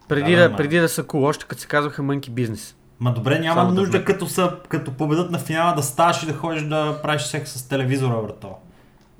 Преди 0.07 0.35
Да, 0.35 0.49
да, 0.49 0.55
преди 0.55 0.79
да 0.79 0.89
са 0.89 1.03
cool, 1.03 1.27
още 1.27 1.45
като 1.45 1.61
се 1.61 1.67
казваха 1.67 2.01
Monkey 2.01 2.29
Business. 2.29 2.75
Ма 2.99 3.13
добре, 3.13 3.39
няма 3.39 3.61
Само 3.61 3.69
да 3.73 3.81
нужда 3.81 3.91
знам. 3.91 4.05
като, 4.05 4.27
са, 4.27 4.55
като 4.69 4.91
победат 4.91 5.31
на 5.31 5.39
финала 5.39 5.75
да 5.75 5.83
ставаш 5.83 6.23
и 6.23 6.25
да 6.25 6.33
ходиш 6.33 6.63
да 6.63 6.99
правиш 7.03 7.21
секс 7.21 7.51
с 7.51 7.67
телевизора, 7.67 8.21
брато. 8.21 8.55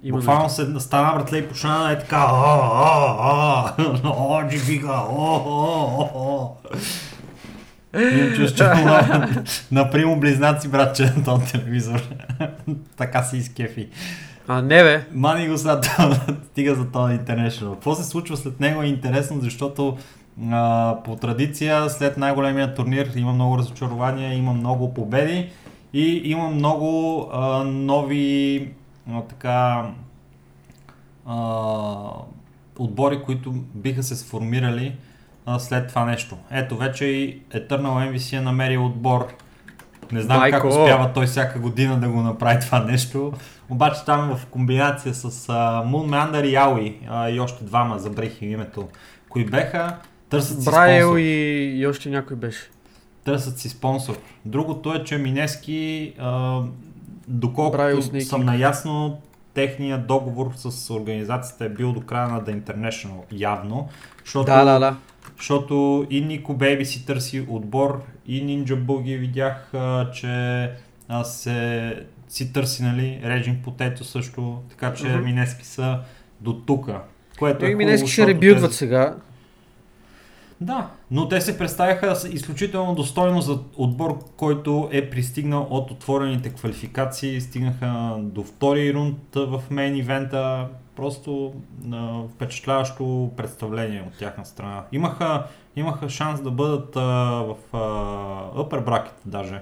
Има 0.04 0.18
Буквално 0.18 0.44
нужда. 0.44 0.80
се 0.80 0.80
стана, 0.80 1.14
братле, 1.16 1.38
и 1.38 1.48
почна 1.48 1.80
да 1.80 1.92
е 1.92 2.00
така, 2.00 2.26
Оджи 4.20 4.66
бига, 4.68 5.04
о, 5.10 5.36
о, 5.46 6.00
о, 6.00 6.10
о. 6.16 6.56
Имам 7.94 8.48
че 8.58 8.64
на, 8.64 9.30
на 9.72 9.90
примо 9.90 10.20
близнаци, 10.20 10.68
братче, 10.68 11.04
на 11.18 11.24
този 11.24 11.52
телевизор. 11.52 12.02
така 12.98 13.24
си 13.24 13.38
изкефи. 13.38 13.88
А, 14.48 14.62
не 14.62 14.84
бе. 14.84 15.06
Мани 15.14 15.50
го 15.50 15.58
сега, 15.58 15.82
стига 16.52 16.76
за 16.76 16.92
този 16.92 17.14
International. 17.14 17.74
Какво 17.74 17.96
се 17.96 18.04
случва 18.04 18.38
след 18.38 18.60
него 18.60 18.82
е 18.82 18.86
интересно, 18.86 19.40
защото 19.42 19.98
а, 20.52 20.96
по 21.06 21.16
традиция 21.16 21.90
след 21.90 22.18
най-големия 22.18 22.76
турнир 22.76 23.12
има 23.16 23.34
много 23.34 23.58
разочарования, 23.58 24.34
има 24.34 24.54
много 24.54 24.94
победи 24.94 25.50
и 25.94 26.22
има 26.26 26.50
много 26.50 27.22
а, 27.34 27.64
нови 27.64 28.68
а, 29.12 29.22
така 29.22 29.86
а, 31.26 31.46
отбори, 32.80 33.22
които 33.22 33.52
биха 33.74 34.04
се 34.04 34.16
сформирали 34.16 34.96
а, 35.50 35.60
след 35.60 35.88
това 35.88 36.06
нещо. 36.06 36.38
Ето, 36.52 36.78
вече 36.78 37.06
и 37.06 37.42
Eternal 37.42 38.12
MVC 38.12 38.38
е 38.38 38.42
намерил 38.42 38.86
отбор. 38.86 39.28
Не 40.12 40.22
знам 40.22 40.38
Майко! 40.38 40.58
как 40.58 40.66
успява 40.66 41.14
той 41.14 41.26
всяка 41.26 41.60
година 41.60 42.00
да 42.00 42.10
го 42.10 42.22
направи 42.22 42.60
това 42.60 42.84
нещо. 42.84 43.34
Обаче 43.70 44.06
там 44.06 44.36
в 44.38 44.46
комбинация 44.46 45.14
с 45.14 45.50
а, 45.50 45.84
Moon 45.86 46.10
Meander 46.10 46.48
и 46.48 46.56
Aoi 46.56 46.96
а, 47.10 47.30
и 47.30 47.40
още 47.40 47.64
двама, 47.64 48.00
забрех 48.00 48.42
им 48.42 48.52
името, 48.52 48.88
кои 49.30 49.46
беха, 49.46 49.98
търсят 50.30 50.60
си 50.60 50.66
Брайл 50.66 51.08
спонсор. 51.08 51.18
и, 51.18 51.80
и 51.80 51.88
още 51.88 52.10
някой 52.10 52.38
беше. 52.38 52.70
Търсят 53.24 53.58
си 53.58 53.70
спонсор. 53.70 54.18
Другото 54.46 54.94
е, 54.94 55.04
че 55.04 55.18
Минески, 55.18 56.14
а, 56.20 56.62
доколкото 57.28 57.78
Брайл 57.78 58.02
съм 58.22 58.46
наясно, 58.46 59.20
техният 59.54 60.08
договор 60.08 60.52
с 60.56 60.94
организацията 60.94 61.66
е 61.66 61.70
бил 61.70 61.94
до 61.94 62.02
края 62.02 62.28
на 62.28 62.42
The 62.42 62.62
International, 62.62 63.24
явно. 63.32 63.90
Защото, 64.24 64.46
Да, 64.46 64.66
да, 64.66 64.80
да. 64.80 64.96
Защото 65.38 66.08
и 66.10 66.22
Нико 66.22 66.54
Бейби 66.54 66.86
си 66.86 67.06
търси 67.06 67.46
отбор, 67.50 68.02
и 68.28 68.44
Ninja 68.44 68.84
Boogie 68.86 69.20
видях, 69.20 69.74
а, 69.74 70.12
че 70.12 70.28
а, 71.08 71.24
се, 71.24 71.96
си 72.30 72.54
търси, 72.54 72.84
нали, 72.84 73.22
Raging 73.24 73.62
Potato 73.62 74.02
също, 74.02 74.62
така 74.70 74.94
че 74.94 75.08
Мгм. 75.08 75.24
Минески 75.24 75.66
са 75.66 76.00
до 76.42 76.54
тука. 76.54 77.02
Което 77.40 77.66
е 77.66 77.70
И 77.70 77.76
Минески 77.76 78.08
ще 78.08 78.22
защото 78.22 78.30
ребилдват 78.30 78.72
те- 78.72 78.78
сега. 78.78 79.16
да, 80.62 80.90
но 81.12 81.30
те 81.30 81.42
се 81.42 81.58
представяха 81.58 82.16
изключително 82.32 82.96
достойно 82.96 83.42
за 83.42 83.60
отбор, 83.78 84.20
който 84.38 84.90
е 84.92 85.10
пристигнал 85.10 85.68
от 85.70 85.92
отворените 85.92 86.50
квалификации, 86.50 87.42
стигнаха 87.42 88.16
до 88.20 88.44
втори 88.44 88.94
рунд 88.94 89.18
в 89.36 89.64
мейн 89.72 89.96
ивента. 89.96 90.68
Просто 91.00 91.54
а, 91.92 92.22
впечатляващо 92.36 93.32
представление 93.38 94.04
от 94.08 94.18
тяхна 94.18 94.46
страна. 94.46 94.84
Имаха, 94.92 95.44
имаха 95.76 96.10
шанс 96.10 96.42
да 96.42 96.52
бъдат 96.52 96.96
а, 96.96 97.02
в 97.02 97.56
а, 97.74 97.78
upper 98.58 98.86
bracket 98.86 99.14
даже. 99.26 99.62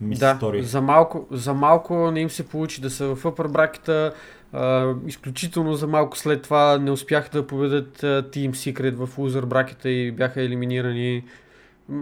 Да, 0.00 0.38
за 0.62 0.80
малко, 0.80 1.26
за 1.30 1.54
малко 1.54 2.10
не 2.10 2.20
им 2.20 2.30
се 2.30 2.48
получи 2.48 2.80
да 2.80 2.90
са 2.90 3.14
в 3.14 3.22
upper 3.22 3.48
bracket 3.48 4.12
а, 4.52 4.94
изключително 5.06 5.74
за 5.74 5.86
малко 5.86 6.18
след 6.18 6.42
това 6.42 6.78
не 6.78 6.90
успяха 6.90 7.30
да 7.30 7.46
победят 7.46 8.02
а, 8.02 8.22
Team 8.22 8.50
Secret 8.50 8.94
в 8.94 9.16
loser 9.16 9.44
bracket 9.44 9.86
и 9.86 10.12
бяха 10.12 10.42
елиминирани. 10.42 11.24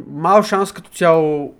Мал 0.06 0.42
шанс 0.42 0.72
като 0.72 0.90
цяло 0.90 1.54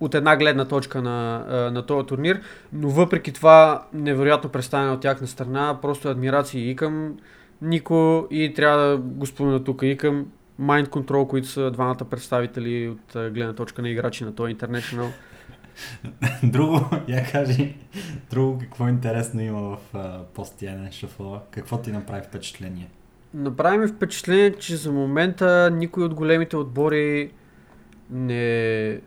от 0.00 0.14
една 0.14 0.36
гледна 0.36 0.64
точка 0.64 1.02
на, 1.02 1.44
на 1.72 1.86
този 1.86 2.06
турнир, 2.06 2.40
но 2.72 2.88
въпреки 2.88 3.32
това 3.32 3.86
невероятно 3.92 4.50
представяне 4.50 4.90
от 4.90 5.00
тяхна 5.00 5.26
страна, 5.26 5.78
просто 5.82 6.08
адмирации 6.08 6.70
и 6.70 6.76
към 6.76 7.16
Нико 7.62 8.26
и 8.30 8.54
трябва 8.54 8.86
да 8.86 8.96
го 8.96 9.26
спомена 9.26 9.64
тук 9.64 9.82
и 9.82 9.96
към 9.96 10.26
Mind 10.60 10.88
Control, 10.88 11.26
които 11.26 11.48
са 11.48 11.70
двамата 11.70 12.04
представители 12.10 12.88
от 12.88 13.32
гледна 13.32 13.52
точка 13.52 13.82
на 13.82 13.88
играчи 13.88 14.24
на 14.24 14.34
този 14.34 14.56
International. 14.56 15.06
Друго, 16.42 16.90
я 17.08 17.24
кажи, 17.32 17.76
друго 18.30 18.58
какво 18.58 18.88
интересно 18.88 19.40
има 19.40 19.60
в 19.60 19.78
пост-TNN 20.34 20.92
шафъла? 20.92 21.40
Какво 21.50 21.78
ти 21.78 21.92
направи 21.92 22.22
впечатление? 22.22 22.90
Направи 23.34 23.78
ми 23.78 23.88
впечатление, 23.88 24.52
че 24.52 24.76
за 24.76 24.92
момента 24.92 25.70
никой 25.72 26.04
от 26.04 26.14
големите 26.14 26.56
отбори 26.56 27.30
не, 28.10 29.00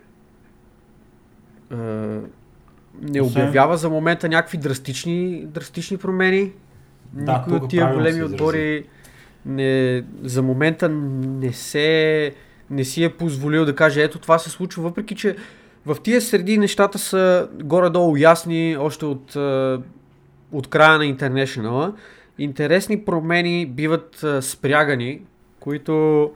не 3.02 3.22
обявява 3.22 3.78
за 3.78 3.90
момента 3.90 4.30
някакви 4.30 4.58
драстични, 4.58 5.46
драстични 5.46 5.98
промени. 5.98 6.52
Да, 7.14 7.38
никой 7.48 7.58
от 7.58 7.70
тия 7.70 7.94
големи 7.94 8.24
отбори 8.24 8.86
не, 9.46 10.04
за 10.24 10.42
момента 10.42 10.90
не 10.90 11.54
се 11.54 12.34
не 12.70 12.84
си 12.84 13.04
е 13.04 13.10
позволил 13.10 13.66
да 13.66 13.76
каже 13.76 14.04
ето 14.04 14.20
това 14.20 14.40
се 14.40 14.50
случва, 14.50 14.84
въпреки 14.84 15.16
че 15.16 15.36
в 15.86 15.98
тия 16.04 16.22
среди 16.22 16.58
нещата 16.58 17.00
са 17.00 17.50
горе-долу 17.64 18.18
ясни 18.18 18.78
още 18.80 19.06
от, 19.06 19.36
от 20.52 20.68
края 20.70 20.98
на 20.98 21.04
International. 21.04 21.94
Интересни 22.38 23.06
промени 23.06 23.66
биват 23.66 24.26
спрягани, 24.42 25.22
които 25.60 26.32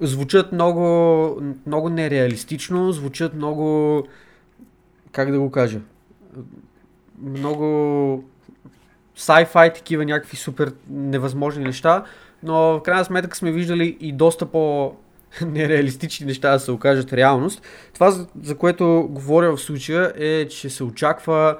звучат 0.00 0.52
много, 0.52 1.42
много 1.66 1.88
нереалистично, 1.88 2.92
звучат 2.92 3.34
много, 3.34 4.02
как 5.12 5.30
да 5.30 5.40
го 5.40 5.50
кажа, 5.50 5.80
много 7.22 8.24
sci-fi, 9.16 9.74
такива 9.74 10.04
някакви 10.04 10.36
супер 10.36 10.72
невъзможни 10.90 11.64
неща, 11.64 12.04
но 12.42 12.54
в 12.54 12.82
крайна 12.82 13.04
сметка 13.04 13.36
сме 13.36 13.52
виждали 13.52 13.96
и 14.00 14.12
доста 14.12 14.46
по 14.46 14.94
нереалистични 15.46 16.26
неща 16.26 16.52
да 16.52 16.60
се 16.60 16.70
окажат 16.70 17.12
реалност. 17.12 17.62
Това, 17.94 18.26
за, 18.42 18.56
което 18.58 19.08
говоря 19.10 19.56
в 19.56 19.60
случая 19.60 20.12
е, 20.16 20.48
че 20.48 20.70
се 20.70 20.84
очаква 20.84 21.58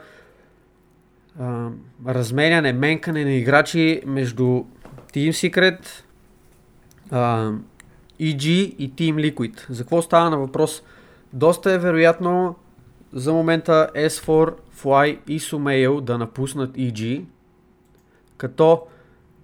а, 1.41 1.69
разменяне, 2.09 2.73
менкане 2.73 3.25
на 3.25 3.33
играчи 3.33 4.03
между 4.07 4.65
Team 5.15 5.31
Secret, 5.31 5.87
а, 7.11 7.53
EG 8.21 8.47
и 8.79 8.93
Team 8.93 9.15
Liquid. 9.15 9.71
За 9.71 9.83
какво 9.83 10.03
става 10.03 10.31
на 10.31 10.39
въпрос? 10.39 10.83
Доста 11.33 11.73
е 11.73 11.79
вероятно 11.79 12.57
за 13.13 13.33
момента 13.33 13.89
S4, 13.95 14.55
Fly 14.77 15.19
и 15.29 15.41
Sumail 15.41 16.01
да 16.01 16.19
напуснат 16.19 16.77
EG, 16.77 17.25
като 18.37 18.83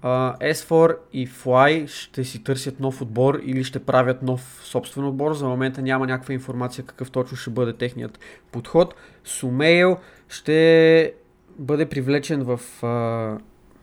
а, 0.03 0.37
S4 0.39 0.97
и 1.13 1.29
Fly 1.29 1.87
ще 1.87 2.25
си 2.25 2.45
търсят 2.45 2.81
нов 2.81 3.03
отбор 3.03 3.41
или 3.45 3.65
ще 3.65 3.79
правят 3.79 4.23
нов 4.23 4.61
собствен 4.65 5.05
отбор. 5.05 5.35
За 5.35 5.49
момента 5.49 5.83
няма 5.83 6.07
някаква 6.07 6.35
информация 6.35 6.85
какъв 6.85 7.11
точно 7.11 7.37
ще 7.37 7.51
бъде 7.51 7.73
техният 7.73 8.19
подход. 8.53 8.95
Sumail 9.27 9.99
ще 10.29 11.15
бъде 11.59 11.87
привлечен 11.87 12.43
в 12.43 12.61
а, 12.83 12.87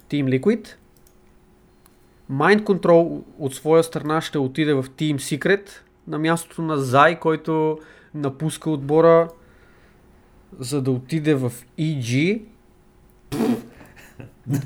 Team 0.09 0.39
Liquid. 0.39 0.67
Mind 2.31 2.63
Control 2.63 3.21
от 3.39 3.55
своя 3.55 3.83
страна 3.83 4.21
ще 4.21 4.37
отиде 4.37 4.73
в 4.73 4.83
Team 4.83 5.15
Secret 5.15 5.69
на 6.07 6.19
мястото 6.19 6.61
на 6.61 6.77
Зай, 6.77 7.19
който 7.19 7.79
напуска 8.13 8.69
отбора 8.69 9.27
за 10.59 10.81
да 10.81 10.91
отиде 10.91 11.35
в 11.35 11.51
EG. 11.79 12.41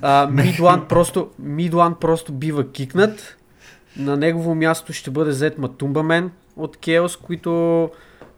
А, 0.02 0.28
Midland, 0.32 0.88
просто, 0.88 1.30
Midland 1.41 1.95
просто 1.95 2.34
бива 2.34 2.71
кикнат. 2.71 3.38
На 3.98 4.17
негово 4.17 4.56
място 4.56 4.93
ще 4.93 5.12
бъде 5.12 5.32
взет 5.32 5.58
Матумбамен 5.58 6.32
от 6.58 6.78
Chaos, 6.78 7.21
които 7.26 7.84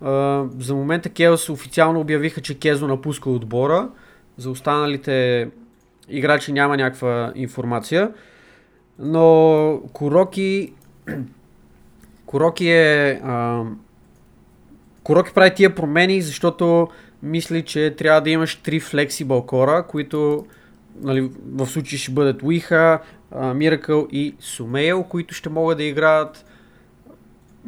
а, 0.01 0.43
за 0.59 0.75
момента 0.75 1.09
Chaos 1.09 1.49
официално 1.49 1.99
обявиха, 1.99 2.41
че 2.41 2.59
Кезо 2.59 2.87
напуска 2.87 3.29
отбора. 3.29 3.89
За 4.37 4.49
останалите 4.49 5.49
играчи 6.09 6.51
няма 6.51 6.77
някаква 6.77 7.31
информация. 7.35 8.11
Но 8.99 9.81
Куроки 9.93 10.73
Куроки 12.25 12.69
е 12.69 13.21
а, 13.23 13.63
Куроки 15.03 15.33
прави 15.33 15.53
тия 15.55 15.75
промени, 15.75 16.21
защото 16.21 16.87
мисли, 17.23 17.61
че 17.61 17.95
трябва 17.97 18.21
да 18.21 18.29
имаш 18.29 18.55
три 18.55 18.81
flexible 18.81 19.45
кора, 19.45 19.83
които 19.83 20.45
нали, 21.01 21.31
в 21.55 21.65
случай 21.65 21.99
ще 21.99 22.11
бъдат 22.11 22.43
Уиха, 22.43 22.99
Miracle 23.33 24.09
и 24.09 24.35
Сумейл, 24.39 25.03
които 25.03 25.33
ще 25.33 25.49
могат 25.49 25.77
да 25.77 25.83
играят 25.83 26.45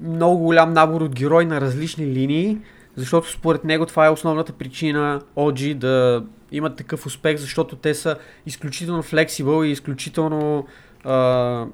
много 0.04 0.38
голям 0.44 0.74
набор 0.74 1.02
от 1.02 1.16
герои 1.16 1.46
на 1.46 1.62
различни 1.62 2.06
линии, 2.06 2.58
защото 2.96 3.32
според 3.32 3.64
него 3.64 3.86
това 3.86 4.06
е 4.06 4.10
основната 4.10 4.54
причина 4.54 5.22
OG 5.38 5.74
да 5.74 6.24
имат 6.52 6.76
такъв 6.76 7.06
успех, 7.06 7.38
защото 7.38 7.76
те 7.76 7.94
са 7.94 8.16
изключително 8.46 9.04
flexible 9.04 9.66
и 9.66 9.72
изключително 9.72 10.68
а, 11.04 11.66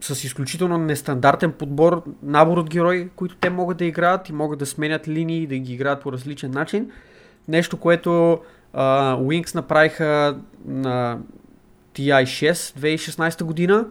с 0.00 0.24
изключително 0.24 0.78
нестандартен 0.78 1.52
подбор, 1.52 2.02
набор 2.22 2.58
от 2.58 2.70
герои, 2.70 3.08
които 3.16 3.36
те 3.36 3.50
могат 3.50 3.76
да 3.76 3.84
играят 3.84 4.28
и 4.28 4.32
могат 4.32 4.58
да 4.58 4.66
сменят 4.66 5.08
линии 5.08 5.46
да 5.46 5.58
ги 5.58 5.74
играят 5.74 6.02
по 6.02 6.12
различен 6.12 6.50
начин. 6.50 6.90
Нещо, 7.48 7.76
което 7.76 8.40
а, 8.72 9.16
Wings 9.16 9.54
направиха 9.54 10.38
на 10.66 11.18
TI6 11.94 12.52
2016 12.52 13.44
година. 13.44 13.86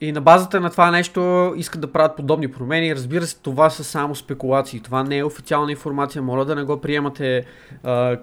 И 0.00 0.12
на 0.12 0.20
базата 0.20 0.60
на 0.60 0.70
това 0.70 0.90
нещо 0.90 1.52
искат 1.56 1.80
да 1.80 1.92
правят 1.92 2.16
подобни 2.16 2.48
промени. 2.48 2.94
Разбира 2.94 3.26
се, 3.26 3.38
това 3.38 3.70
са 3.70 3.84
само 3.84 4.14
спекулации. 4.14 4.80
Това 4.80 5.02
не 5.02 5.18
е 5.18 5.24
официална 5.24 5.70
информация. 5.70 6.22
Моля 6.22 6.44
да 6.44 6.54
не 6.54 6.62
го 6.62 6.80
приемате 6.80 7.44
а, 7.84 8.16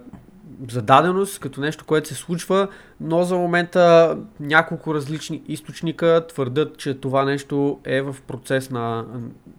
за 0.71 0.81
даденост, 0.81 1.39
като 1.39 1.61
нещо, 1.61 1.85
което 1.85 2.07
се 2.07 2.15
случва, 2.15 2.67
но 3.01 3.23
за 3.23 3.35
момента 3.35 4.17
няколко 4.39 4.93
различни 4.93 5.41
източника 5.47 6.25
твърдят, 6.29 6.77
че 6.77 6.93
това 6.93 7.25
нещо 7.25 7.79
е 7.85 8.01
в 8.01 8.15
процес 8.27 8.69
на, 8.69 9.05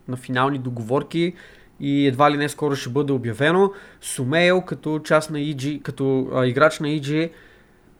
на 0.08 0.16
финални 0.16 0.58
договорки 0.58 1.34
и 1.80 2.06
едва 2.06 2.30
ли 2.30 2.36
не 2.36 2.48
скоро 2.48 2.76
ще 2.76 2.90
бъде 2.90 3.12
обявено. 3.12 3.72
Сумейл 4.00 4.60
като 4.60 4.98
част 4.98 5.30
на 5.30 5.38
EG, 5.38 5.82
като 5.82 6.28
а, 6.34 6.46
играч 6.46 6.80
на 6.80 6.88
EG 6.88 7.30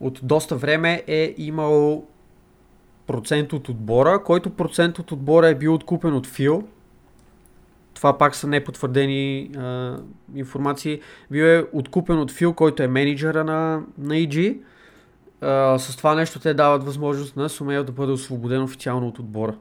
от 0.01 0.21
доста 0.23 0.57
време 0.57 1.03
е 1.07 1.35
имал 1.39 2.05
процент 3.07 3.53
от 3.53 3.69
отбора, 3.69 4.23
който 4.25 4.51
процент 4.51 4.99
от 4.99 5.13
отбора 5.13 5.49
е 5.49 5.55
бил 5.55 5.75
откупен 5.75 6.15
от 6.15 6.27
Фил. 6.27 6.63
Това 8.05 8.19
пак 8.19 8.35
са 8.35 8.47
непотвърдени 8.47 9.51
а, 9.57 9.97
информации. 10.35 11.01
Бил 11.31 11.45
е 11.45 11.65
откупен 11.73 12.19
от 12.19 12.31
Фил, 12.33 12.53
който 12.53 12.83
е 12.83 12.89
менеджера 12.89 13.45
на, 13.45 13.81
на 13.99 14.15
EG. 14.15 14.57
А, 15.41 15.79
с 15.79 15.97
това 15.97 16.15
нещо 16.15 16.41
те 16.41 16.55
дават 16.55 16.85
възможност 16.85 17.37
на 17.37 17.49
Сумейл 17.49 17.85
да 17.85 17.93
бъде 17.93 18.13
освободен 18.13 18.63
официално 18.63 19.09
от 19.09 19.19
отбора. 19.19 19.55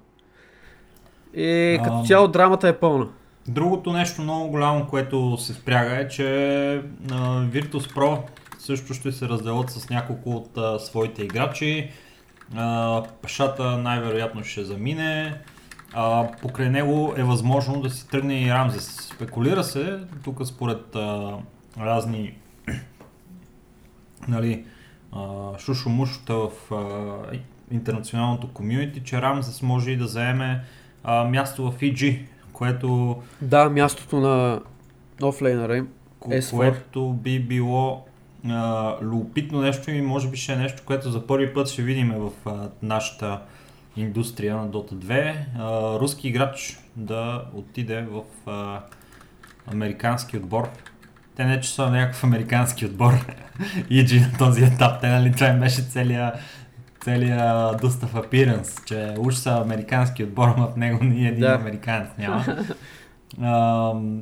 И 1.33 1.79
като 1.83 1.99
А, 1.99 2.03
цяло 2.05 2.27
драмата 2.27 2.67
е 2.67 2.77
пълна. 2.77 3.07
Другото 3.47 3.93
нещо 3.93 4.21
много 4.21 4.47
голямо, 4.47 4.87
което 4.87 5.37
се 5.37 5.53
спряга 5.53 5.95
е, 5.95 6.07
че 6.07 6.25
а, 6.75 6.81
Virtus 7.45 7.93
Pro 7.93 8.19
също 8.59 8.93
ще 8.93 9.11
се 9.11 9.27
разделят 9.27 9.69
с 9.69 9.89
няколко 9.89 10.29
от 10.29 10.57
а, 10.57 10.79
своите 10.79 11.23
играчи. 11.23 11.89
А, 12.55 13.03
Пашата 13.21 13.77
най-вероятно 13.77 14.43
ще 14.43 14.63
замине. 14.63 15.41
А, 15.93 16.27
покрай 16.41 16.69
него 16.69 17.13
е 17.17 17.23
възможно 17.23 17.81
да 17.81 17.89
си 17.89 18.07
тръгне 18.07 18.41
и 18.41 18.49
Рамзес. 18.49 19.09
Спекулира 19.15 19.63
се, 19.63 19.99
тук 20.23 20.47
според 20.47 20.95
а, 20.95 21.37
разни 21.79 22.33
нали, 24.27 24.65
а, 25.11 25.19
шушо-мушота 25.57 26.33
в 26.33 26.73
а, 26.73 27.35
интернационалното 27.71 28.47
комьюнити, 28.47 29.03
че 29.03 29.21
Рамзес 29.21 29.61
може 29.61 29.91
и 29.91 29.97
да 29.97 30.07
заеме 30.07 30.63
а, 31.03 31.23
място 31.23 31.71
в 31.71 31.79
EG, 31.79 32.19
което, 32.53 33.21
Да, 33.41 33.69
мястото 33.69 34.19
на 34.19 34.61
офлейнера 35.21 35.77
им. 35.77 35.87
S4. 36.21 36.55
което 36.55 37.09
би 37.13 37.39
било 37.39 38.05
а, 38.49 38.95
любопитно 39.01 39.61
нещо 39.61 39.91
и 39.91 40.01
може 40.01 40.29
би 40.29 40.37
ще 40.37 40.53
е 40.53 40.55
нещо, 40.55 40.81
което 40.85 41.11
за 41.11 41.27
първи 41.27 41.53
път 41.53 41.69
ще 41.69 41.81
видим 41.81 42.13
в 42.17 42.31
а, 42.45 42.69
нашата 42.81 43.39
индустрия 43.95 44.55
на 44.55 44.67
Dota 44.69 44.93
2. 44.93 45.35
А, 45.57 45.99
руски 45.99 46.27
играч 46.27 46.79
да 46.95 47.43
отиде 47.53 48.01
в 48.11 48.21
а, 48.51 48.79
американски 49.73 50.37
отбор. 50.37 50.69
Те 51.35 51.45
не 51.45 51.59
че 51.61 51.73
са 51.73 51.89
някакъв 51.89 52.23
американски 52.23 52.85
отбор 52.85 53.13
EG 53.91 54.31
на 54.31 54.37
този 54.37 54.63
етап. 54.63 55.01
Те 55.01 55.09
нали 55.09 55.31
това 55.31 55.47
им 55.47 55.59
беше 55.59 55.81
целият 55.81 56.35
целия 57.03 57.39
Dust 57.73 58.05
of 58.07 58.27
Appearance, 58.27 58.85
че 58.85 59.15
уж 59.19 59.35
са 59.35 59.51
американски 59.61 60.23
отбор, 60.23 60.47
но 60.57 60.67
в 60.67 60.75
него 60.75 61.03
ни 61.03 61.27
един 61.27 61.39
Да. 61.39 61.53
американец 61.61 62.09
няма. 62.17 62.45
Ам, 63.41 64.21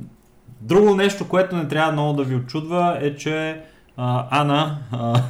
Друго 0.60 0.94
нещо, 0.96 1.28
което 1.28 1.56
не 1.56 1.68
трябва 1.68 1.92
много 1.92 2.12
да 2.12 2.24
ви 2.24 2.36
очудва 2.36 2.98
е, 3.00 3.16
че 3.16 3.60
а, 3.96 4.40
Ана 4.40 4.78
а, 4.92 5.20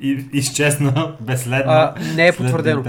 и- 0.00 0.26
изчезна 0.32 1.12
безследно. 1.20 1.72
А, 1.72 1.94
не 2.16 2.26
е 2.26 2.32
потвърдено. 2.32 2.82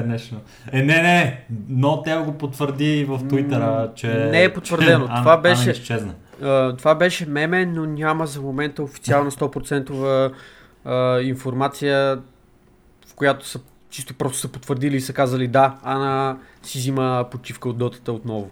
Е, 0.72 0.82
не, 0.82 1.02
не, 1.02 1.46
но 1.70 2.02
тя 2.04 2.22
го 2.22 2.38
потвърди 2.38 3.06
в 3.10 3.28
Твитъра, 3.28 3.92
че... 3.96 4.08
не 4.08 4.44
е 4.44 4.54
потвърдено. 4.54 5.08
че 5.08 5.14
Това 5.14 5.34
Ана, 5.34 5.42
беше- 5.42 5.62
Ана 5.62 5.72
изчезна. 5.72 6.14
А, 6.44 6.76
това 6.76 6.96
беше 6.96 7.26
меме, 7.26 7.66
но 7.66 7.86
няма 7.86 8.28
за 8.28 8.42
момента 8.42 8.84
официална 8.84 9.32
100% 9.32 10.32
а, 10.86 11.22
информация, 11.22 12.20
в 13.08 13.16
която 13.16 13.48
са 13.48 13.60
чисто 13.90 14.14
просто 14.14 14.38
са 14.38 14.48
потвърдили 14.48 14.96
и 14.96 15.02
са 15.02 15.14
казали 15.14 15.48
да, 15.48 15.76
Ана 15.84 16.38
си 16.64 16.78
взима 16.78 17.26
почивка 17.32 17.70
от 17.70 17.78
дотата 17.78 18.12
отново. 18.14 18.50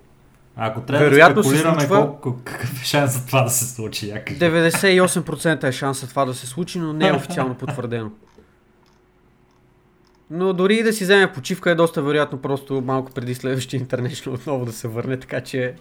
Ако 0.56 0.82
трябва 0.82 1.06
Вероятно 1.06 1.36
да 1.36 1.44
се 1.44 1.50
спекулираме 1.50 1.82
случва- 1.82 1.98
колко, 1.98 2.40
какъв 2.44 2.82
е 2.82 2.86
шансът 2.86 3.28
това 3.28 3.42
да 3.42 3.50
се 3.50 3.66
случи, 3.66 4.10
я 4.10 4.26
кажи. 4.26 4.40
98% 4.40 5.64
е 5.64 5.72
шанса 5.72 6.08
това 6.08 6.26
да 6.26 6.34
се 6.34 6.48
случи, 6.48 6.80
но 6.80 6.94
не 6.94 7.08
е 7.08 7.14
официално 7.14 7.56
потвърдено. 7.56 8.10
Но 10.32 10.54
дори 10.54 10.76
и 10.76 10.84
да 10.84 10.94
си 10.94 11.04
вземе 11.04 11.32
почивка 11.32 11.72
е 11.72 11.76
доста 11.76 12.02
вероятно 12.02 12.38
просто 12.38 12.82
малко 12.82 13.12
преди 13.12 13.36
следващия 13.36 13.78
интернешнл 13.78 14.34
отново 14.34 14.66
да 14.66 14.72
се 14.72 14.88
върне, 14.88 15.18
така 15.18 15.42
че, 15.42 15.74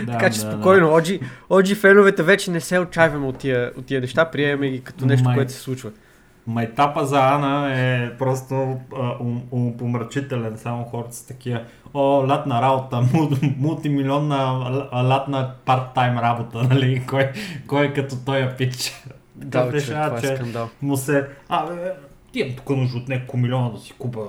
Да, 0.00 0.12
така 0.12 0.30
че 0.30 0.40
да, 0.40 0.46
да. 0.46 0.52
спокойно, 0.52 0.86
OG, 0.88 1.20
OG 1.50 1.74
феновете 1.74 2.22
вече 2.22 2.50
не 2.50 2.60
се 2.60 2.78
отчаиваме 2.78 3.26
от 3.26 3.38
тия, 3.38 3.72
от 3.76 3.86
тия 3.86 4.00
неща, 4.00 4.24
приемаме 4.24 4.70
ги 4.70 4.80
като 4.80 5.06
нещо, 5.06 5.24
Май. 5.24 5.34
което 5.34 5.52
се 5.52 5.58
случва. 5.58 5.90
Майтапа 6.46 7.04
за 7.06 7.20
Ана 7.20 7.72
е 7.74 8.16
просто 8.16 8.80
ум, 9.20 9.42
умопомрачителен, 9.50 10.58
само 10.58 10.84
хората 10.84 11.14
са 11.14 11.26
такива. 11.26 11.62
О, 11.94 12.24
лятна 12.28 12.62
работа, 12.62 12.96
мул- 13.02 13.56
мултимилионна 13.58 14.36
лятна 14.94 15.54
парт-тайм 15.66 16.20
работа, 16.22 16.62
нали? 16.62 17.06
Кой, 17.06 17.30
кой 17.66 17.84
е 17.86 17.92
като 17.92 18.16
той 18.26 18.38
я 18.38 18.56
пич? 18.56 18.92
Да, 19.36 19.60
човек, 19.60 19.74
решава, 19.74 20.06
това 20.06 20.18
е 20.18 20.30
че 20.30 20.36
скандал. 20.36 20.68
му 20.82 20.96
се... 20.96 21.26
А, 21.48 21.66
бе, 21.66 21.92
ти 22.32 22.40
имам 22.40 22.56
тук 22.56 22.70
нужда 22.70 22.98
от 22.98 23.08
няколко 23.08 23.36
милиона 23.36 23.68
да 23.68 23.78
си 23.78 23.92
купа... 23.98 24.20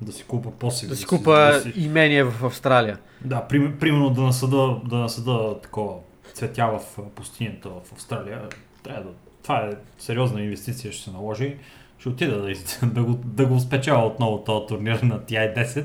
Да 0.00 0.12
си 0.12 0.24
купа 0.24 0.50
после. 0.58 0.86
Да 0.86 0.96
си 0.96 1.06
купа 1.06 1.32
да 1.32 1.60
си- 1.60 1.72
имение 1.76 2.24
в 2.24 2.44
Австралия. 2.46 2.98
Да, 3.24 3.48
прим, 3.48 3.76
примерно 3.80 4.10
да 4.10 4.20
насъда, 4.22 4.76
да 4.84 4.96
насъда 4.96 5.60
такова 5.60 5.94
цветя 6.34 6.66
в 6.68 6.80
пустинята 7.14 7.68
в 7.68 7.92
Австралия. 7.92 8.42
Трябва 8.82 9.02
да... 9.02 9.08
Това 9.44 9.58
е 9.58 9.70
сериозна 9.98 10.42
инвестиция, 10.42 10.92
ще 10.92 11.04
се 11.04 11.10
наложи. 11.10 11.56
Ще 11.98 12.08
отида 12.08 12.42
да, 12.42 12.50
из- 12.50 12.78
да, 12.84 13.02
го, 13.02 13.20
да 13.24 13.46
го 13.46 13.60
спечеля 13.60 14.06
отново 14.06 14.38
този 14.38 14.66
турнир 14.66 15.00
на 15.02 15.18
TI-10. 15.20 15.84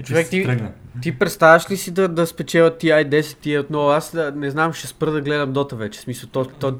Човек, 0.04 0.28
ти- 0.28 0.44
тръгна. 0.44 0.72
Ти 1.02 1.18
представяш 1.18 1.70
ли 1.70 1.76
си 1.76 1.90
да, 1.90 2.08
да 2.08 2.26
спечелят 2.26 2.82
TI-10 2.82 3.46
и 3.46 3.58
отново? 3.58 3.90
Аз 3.90 4.14
да, 4.14 4.32
не 4.32 4.50
знам, 4.50 4.72
ще 4.72 4.86
спра 4.86 5.10
да 5.10 5.20
гледам 5.20 5.52
Дота 5.52 5.76
вече. 5.76 5.98
В 5.98 6.02
смисъл, 6.02 6.28
то, 6.30 6.44
то, 6.44 6.78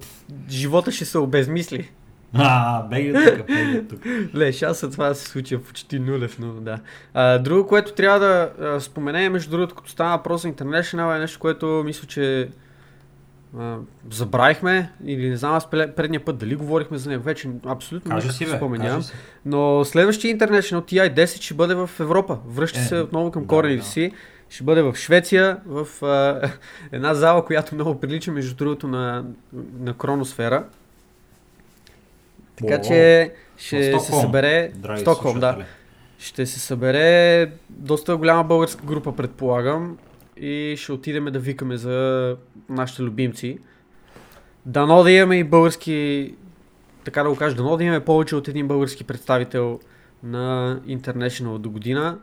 живота 0.48 0.92
ще 0.92 1.04
се 1.04 1.18
обезмисли. 1.18 1.90
А, 2.34 2.82
беги 2.82 3.12
от 3.12 3.36
тук, 3.38 3.46
беги 3.46 3.78
от 3.78 3.88
тук. 3.88 4.00
Ле, 4.34 4.52
шансът 4.52 4.92
това 4.92 5.14
се 5.14 5.26
случи 5.26 5.54
е 5.54 5.58
почти 5.58 5.98
нулев, 5.98 6.38
но 6.38 6.52
да. 6.52 6.78
А, 7.14 7.38
друго, 7.38 7.68
което 7.68 7.92
трябва 7.92 8.18
да 8.18 8.50
а, 8.60 8.80
споменем, 8.80 9.32
между 9.32 9.50
другото, 9.50 9.74
като 9.74 9.90
стана 9.90 10.16
въпрос 10.16 10.42
за 10.42 10.48
International, 10.48 11.16
е 11.16 11.20
нещо, 11.20 11.38
което 11.38 11.82
мисля, 11.84 12.06
че 12.06 12.48
забравихме 14.10 14.92
или 15.04 15.28
не 15.28 15.36
знам 15.36 15.54
аз 15.54 15.70
предния 15.70 16.24
път 16.24 16.38
дали 16.38 16.54
говорихме 16.54 16.98
за 16.98 17.10
него 17.10 17.22
вече, 17.22 17.48
абсолютно 17.66 18.10
Кажи 18.10 18.26
никак 18.26 18.36
си, 18.36 18.44
не 18.44 18.96
бе, 18.96 19.02
си. 19.02 19.12
Но 19.44 19.84
следващия 19.84 20.38
International 20.38 20.80
TI-10 20.80 21.40
ще 21.40 21.54
бъде 21.54 21.74
в 21.74 21.90
Европа. 22.00 22.38
Връща 22.46 22.80
Е, 22.80 22.82
се 22.82 22.96
отново 22.96 23.30
към 23.30 23.42
да, 23.42 23.48
корените 23.48 23.82
да. 23.82 23.88
си. 23.88 24.12
Ще 24.50 24.64
бъде 24.64 24.82
в 24.82 24.94
Швеция, 24.96 25.56
в 25.66 26.04
а, 26.04 26.50
една 26.92 27.14
зала, 27.14 27.44
която 27.44 27.74
много 27.74 28.00
прилича, 28.00 28.32
между 28.32 28.54
другото, 28.54 28.88
на, 28.88 29.24
на 29.80 29.94
Кроносфера. 29.94 30.64
Така 32.56 32.74
О, 32.74 32.88
че 32.88 33.32
ще 33.56 33.98
се 34.00 34.12
събере... 34.12 34.70
Драги 34.74 35.00
Стокхолм, 35.00 35.40
да. 35.40 35.64
Ще 36.18 36.46
се 36.46 36.60
събере 36.60 37.50
доста 37.68 38.16
голяма 38.16 38.44
българска 38.44 38.86
група, 38.86 39.16
предполагам. 39.16 39.98
И 40.40 40.76
ще 40.78 40.92
отидем 40.92 41.24
да 41.24 41.38
викаме 41.38 41.76
за 41.76 42.36
нашите 42.68 43.02
любимци. 43.02 43.58
Дано 44.66 45.02
да 45.02 45.10
имаме 45.10 45.38
и 45.38 45.44
български, 45.44 46.34
така 47.04 47.22
да 47.22 47.30
го 47.30 47.36
кажа, 47.36 47.56
дано 47.56 47.76
да 47.76 47.84
имаме 47.84 48.04
повече 48.04 48.36
от 48.36 48.48
един 48.48 48.68
български 48.68 49.04
представител 49.04 49.80
на 50.22 50.80
International 50.86 51.58
до 51.58 51.70
година. 51.70 52.18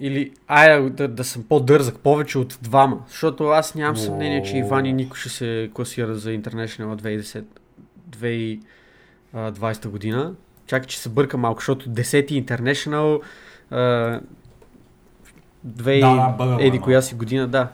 Или, 0.00 0.32
айде 0.48 0.90
да, 0.90 1.08
да 1.08 1.24
съм 1.24 1.44
по-дързък, 1.48 1.98
повече 1.98 2.38
от 2.38 2.58
двама. 2.62 3.04
Защото 3.08 3.44
аз 3.44 3.74
нямам 3.74 3.96
съмнение, 3.96 4.42
че 4.42 4.56
Иван 4.56 4.86
и 4.86 4.92
Нико 4.92 5.16
ще 5.16 5.28
се 5.28 5.70
класира 5.74 6.14
за 6.14 6.30
International 6.30 7.20
2010, 8.14 8.62
2020 9.34 9.88
година. 9.88 10.34
Чакай, 10.66 10.86
че 10.86 10.98
се 10.98 11.08
бърка 11.08 11.36
малко, 11.36 11.60
защото 11.60 11.90
10-ти 11.90 12.44
International, 12.44 13.20
2 15.66 16.00
Да, 16.00 16.14
да, 16.14 16.28
бъгъл 16.28 16.58
еди 16.60 16.78
коя 16.78 17.02
си 17.02 17.14
година, 17.14 17.48
да. 17.48 17.68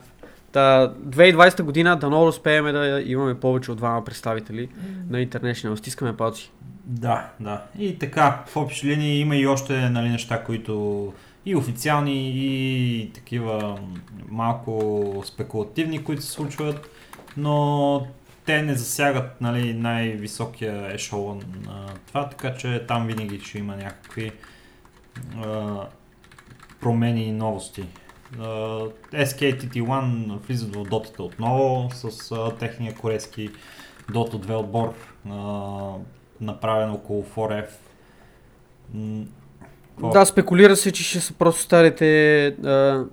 Та, 0.53 0.93
2020 1.07 1.63
година 1.63 1.97
дано 1.97 2.21
да 2.21 2.27
успеем 2.27 2.65
да 2.65 3.03
имаме 3.07 3.41
повече 3.41 3.71
от 3.71 3.77
двама 3.77 4.05
представители 4.05 4.69
на 5.11 5.27
International. 5.27 5.75
Стискаме 5.75 6.17
палци. 6.17 6.53
Да, 6.85 7.29
да. 7.41 7.63
И 7.79 7.99
така, 7.99 8.43
в 8.47 8.57
общи 8.57 8.87
линии 8.87 9.21
има 9.21 9.37
и 9.37 9.47
още 9.47 9.91
нали, 9.91 10.09
неща, 10.09 10.45
които 10.45 11.13
и 11.47 11.57
официални, 11.57 12.31
и 12.35 13.11
такива 13.15 13.79
малко 14.29 15.23
спекулативни, 15.27 16.05
които 16.05 16.23
се 16.23 16.31
случват, 16.31 16.91
но 17.37 18.07
те 18.45 18.63
не 18.63 18.75
засягат 18.75 19.41
нали, 19.41 19.75
най-високия 19.75 20.95
ешелон 20.95 21.43
на 21.67 21.87
това, 22.07 22.29
така 22.29 22.55
че 22.55 22.85
там 22.89 23.07
винаги 23.07 23.41
ще 23.41 23.59
има 23.59 23.77
някакви 23.77 24.33
промени 26.83 27.25
и 27.25 27.33
новости. 27.33 27.85
А, 28.39 28.45
SKTT1 29.13 30.39
влизат 30.47 30.77
в 30.77 30.85
дотата 30.85 31.23
отново 31.23 31.91
с 31.93 32.33
а, 32.33 32.57
техния 32.57 32.95
корейски 32.95 33.51
Dota 34.11 34.47
2 34.47 34.55
отбор, 34.55 34.95
а, 35.31 35.91
направен 36.41 36.91
около 36.91 37.25
4F. 37.25 37.69
М, 38.95 39.25
какво? 39.91 40.11
Да, 40.11 40.25
спекулира 40.25 40.77
се, 40.77 40.93
че 40.93 41.05
ще 41.05 41.21
са 41.21 41.35
просто 41.35 41.63
старите 41.63 42.47
а, 42.47 42.51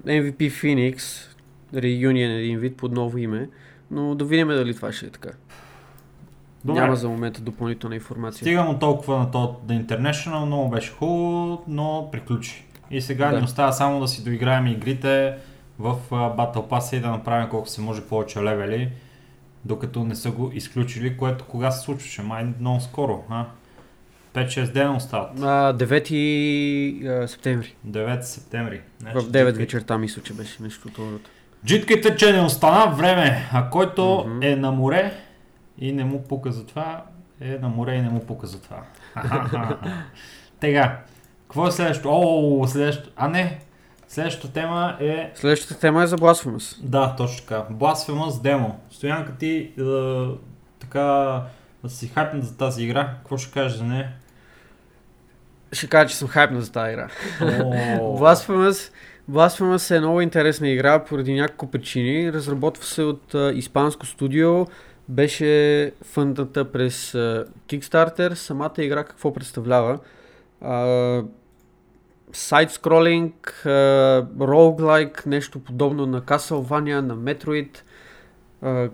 MVP 0.05 0.37
Phoenix, 0.37 0.99
Reunion 1.73 2.37
един 2.39 2.59
вид 2.59 2.77
под 2.77 2.91
ново 2.91 3.17
име, 3.17 3.49
но 3.91 4.15
да 4.15 4.25
видим 4.25 4.47
дали 4.47 4.75
това 4.75 4.91
ще 4.91 5.05
е 5.05 5.09
така. 5.09 5.29
Добре. 6.65 6.81
Няма 6.81 6.95
за 6.95 7.09
момента 7.09 7.41
допълнителна 7.41 7.95
информация. 7.95 8.39
Стигам 8.39 8.69
от 8.69 8.79
толкова 8.79 9.19
на 9.19 9.31
то 9.31 9.61
The 9.65 9.85
International, 9.85 10.45
много 10.45 10.69
беше 10.69 10.91
хубаво, 10.91 11.63
но 11.67 12.09
приключи. 12.11 12.65
И 12.91 13.01
сега 13.01 13.29
Да. 13.29 13.37
ни 13.37 13.43
остава 13.43 13.71
само 13.71 13.99
да 13.99 14.07
си 14.07 14.23
доиграем 14.23 14.67
игрите 14.67 15.37
в 15.79 15.95
Battle 16.11 16.67
Pass 16.69 16.97
и 16.97 17.01
да 17.01 17.09
направим 17.09 17.49
колко 17.49 17.67
се 17.67 17.81
може 17.81 18.01
повече 18.01 18.39
левели, 18.39 18.89
докато 19.65 20.03
не 20.03 20.15
са 20.15 20.31
го 20.31 20.51
изключили, 20.53 21.17
което 21.17 21.45
кога 21.45 21.71
се 21.71 21.81
случваше? 21.81 22.21
Май 22.21 22.47
много 22.59 22.79
скоро, 22.81 23.23
а? 23.29 23.45
5-6 24.33 24.71
дена 24.71 24.95
остават. 24.95 25.31
А, 25.39 25.73
9 25.73 27.23
а, 27.23 27.27
септември. 27.27 27.75
9 27.83 28.21
септември. 28.21 28.81
Значи, 28.99 29.17
В 29.17 29.21
9 29.21 29.23
джиткайте- 29.31 29.53
вечерта 29.53 29.97
мисля, 29.97 30.21
че 30.21 30.33
беше 30.33 30.63
нещо 30.63 30.87
от 30.87 30.93
това. 30.93 31.07
Джиткайте, 31.65 32.15
че 32.15 32.33
не 32.33 32.41
остана 32.41 32.95
време, 32.95 33.49
а 33.53 33.69
който 33.69 34.23
Мгм. 34.27 34.39
е 34.43 34.55
на 34.55 34.71
море 34.71 35.13
и 35.77 35.91
не 35.91 36.03
му 36.05 36.23
пука 36.23 36.51
за 36.51 36.65
това, 36.65 37.03
е 37.41 37.57
на 37.57 37.69
море 37.69 37.95
и 37.95 38.01
не 38.01 38.09
му 38.09 38.19
пука 38.19 38.47
за 38.47 38.61
това. 38.61 38.81
Тега, 40.59 40.97
какво 41.49 41.67
е 41.67 41.71
следващото? 41.71 42.09
О, 42.11 42.67
следващото. 42.67 43.09
А 43.15 43.27
не, 43.27 43.59
следващата 44.07 44.53
тема 44.53 44.97
е 44.99 45.31
Следващата 45.35 45.79
тема 45.79 46.03
е 46.03 46.07
за 46.07 46.17
Blasphemous. 46.17 46.81
Да, 46.83 47.15
точно 47.15 47.37
така. 47.47 47.65
Blasphemous 47.71 48.41
демо. 48.41 48.79
Стоянка 48.89 49.37
ти 49.37 49.55
е, 49.57 49.83
така 50.79 51.41
да 51.83 51.89
си 51.89 52.07
хайпнат 52.07 52.45
за 52.45 52.57
тази 52.57 52.83
игра. 52.83 53.15
Какво 53.17 53.37
ще 53.37 53.51
кажеш 53.51 53.77
за 53.77 53.83
нея? 53.83 54.11
Ще 55.71 55.87
кажа, 55.87 56.09
че 56.09 56.15
съм 56.15 56.27
хайпна 56.27 56.61
за 56.61 56.71
тази 56.71 56.91
игра. 56.91 57.09
О, 57.41 57.45
Blasphemous, 58.19 58.91
Blasphemous 59.31 59.95
е 59.95 59.99
много 59.99 60.21
интересна 60.21 60.69
игра 60.69 61.05
поради 61.05 61.33
няколко 61.33 61.71
причини. 61.71 62.33
Разработва 62.33 62.83
се 62.83 63.03
от 63.03 63.35
а, 63.35 63.51
испанско 63.55 64.05
студио, 64.05 64.65
беше 65.09 65.91
фъндната 66.03 66.71
през 66.71 67.15
а, 67.15 67.45
Kickstarter. 67.67 68.33
Самата 68.33 68.73
игра 68.77 69.03
какво 69.03 69.33
представлява? 69.33 69.99
А, 70.61 71.23
сайт 72.33 72.71
скролинг, 72.71 73.63
роуглайк, 74.41 75.25
нещо 75.25 75.59
подобно 75.59 76.05
на 76.05 76.21
Castlevania, 76.21 76.99
на 77.01 77.17
Metroid, 77.17 77.77
а, 78.61 78.89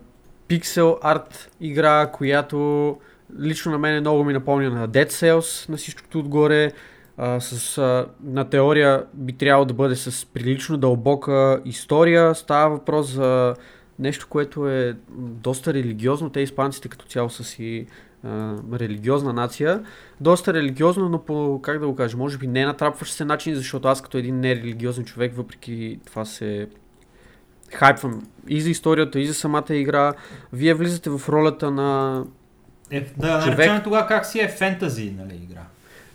пиксел 0.48 1.00
арт 1.02 1.52
игра, 1.62 2.12
която 2.12 2.98
лично 3.40 3.72
на 3.72 3.78
мен 3.78 4.00
много 4.00 4.24
ми 4.24 4.34
напомня 4.34 4.70
на 4.70 4.90
Dead 4.90 5.10
Cells, 5.10 5.70
на 5.70 5.78
всичкото 5.78 6.20
отгоре. 6.20 6.72
А, 7.18 7.40
с, 7.40 7.78
а, 7.78 8.06
на 8.24 8.50
теория 8.50 9.06
би 9.14 9.34
трябвало 9.34 9.66
да 9.66 9.74
бъде 9.74 9.96
с 9.96 10.26
прилично 10.26 10.78
дълбока 10.78 11.62
история. 11.66 12.36
Става 12.36 12.70
въпрос 12.70 13.08
за 13.08 13.56
нещо, 14.00 14.28
което 14.30 14.70
е 14.70 14.96
доста 15.18 15.74
религиозно. 15.74 16.30
Те 16.30 16.40
испанците 16.40 16.88
като 16.88 17.06
цяло 17.06 17.30
са 17.30 17.44
си 17.44 17.88
а, 18.26 18.56
религиозна 18.74 19.34
нация. 19.34 19.84
Доста 20.22 20.54
религиозно, 20.54 21.10
но 21.10 21.20
по, 21.20 21.60
как 21.62 21.80
да 21.80 21.88
го 21.88 21.96
кажа, 21.96 22.18
може 22.18 22.38
би 22.38 22.48
не 22.48 22.66
натрапващ 22.66 23.14
се 23.14 23.26
начин, 23.26 23.56
защото 23.56 23.88
аз 23.88 24.02
като 24.02 24.18
един 24.18 24.40
нерелигиозен 24.40 25.06
човек, 25.06 25.36
въпреки 25.36 26.00
това 26.06 26.26
се 26.26 26.68
хайпвам 27.74 28.22
и 28.48 28.62
за 28.62 28.70
историята, 28.70 29.20
и 29.20 29.28
за 29.28 29.34
самата 29.34 29.66
игра. 29.70 30.14
Вие 30.54 30.74
влизате 30.74 31.10
в 31.10 31.22
ролята 31.30 31.72
на 31.72 32.24
е, 32.92 33.08
да 33.18 33.40
човек- 33.40 33.58
наречем 33.58 33.84
тогава 33.84 34.08
как 34.08 34.26
си 34.26 34.40
е 34.40 34.48
фентази, 34.48 35.12
нали, 35.18 35.40
игра. 35.44 35.62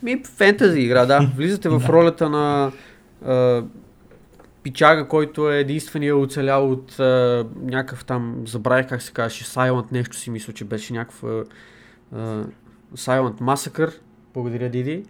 Ми, 0.02 0.22
фентази 0.36 0.80
игра, 0.80 1.06
да. 1.06 1.30
Влизате 1.36 1.68
в 1.68 1.82
ролята 1.88 2.28
на 2.28 2.72
а, 3.26 3.62
пичага, 4.62 5.08
който 5.08 5.50
е 5.50 5.58
единствения 5.58 6.16
оцелял 6.16 6.70
от 6.70 7.00
а, 7.00 7.46
някакъв 7.62 8.04
там, 8.04 8.42
забравих 8.46 8.88
как 8.88 9.02
се 9.02 9.12
казваше, 9.12 9.44
Silent 9.44 9.92
нещо 9.92 10.16
си 10.16 10.30
мисля, 10.30 10.52
че 10.52 10.64
беше 10.64 10.92
някаква 10.92 11.42
а, 12.14 12.44
Silent 12.96 13.40
Massacre. 13.40 13.94
Благодаря, 14.34 14.68
Диди. 14.68 15.04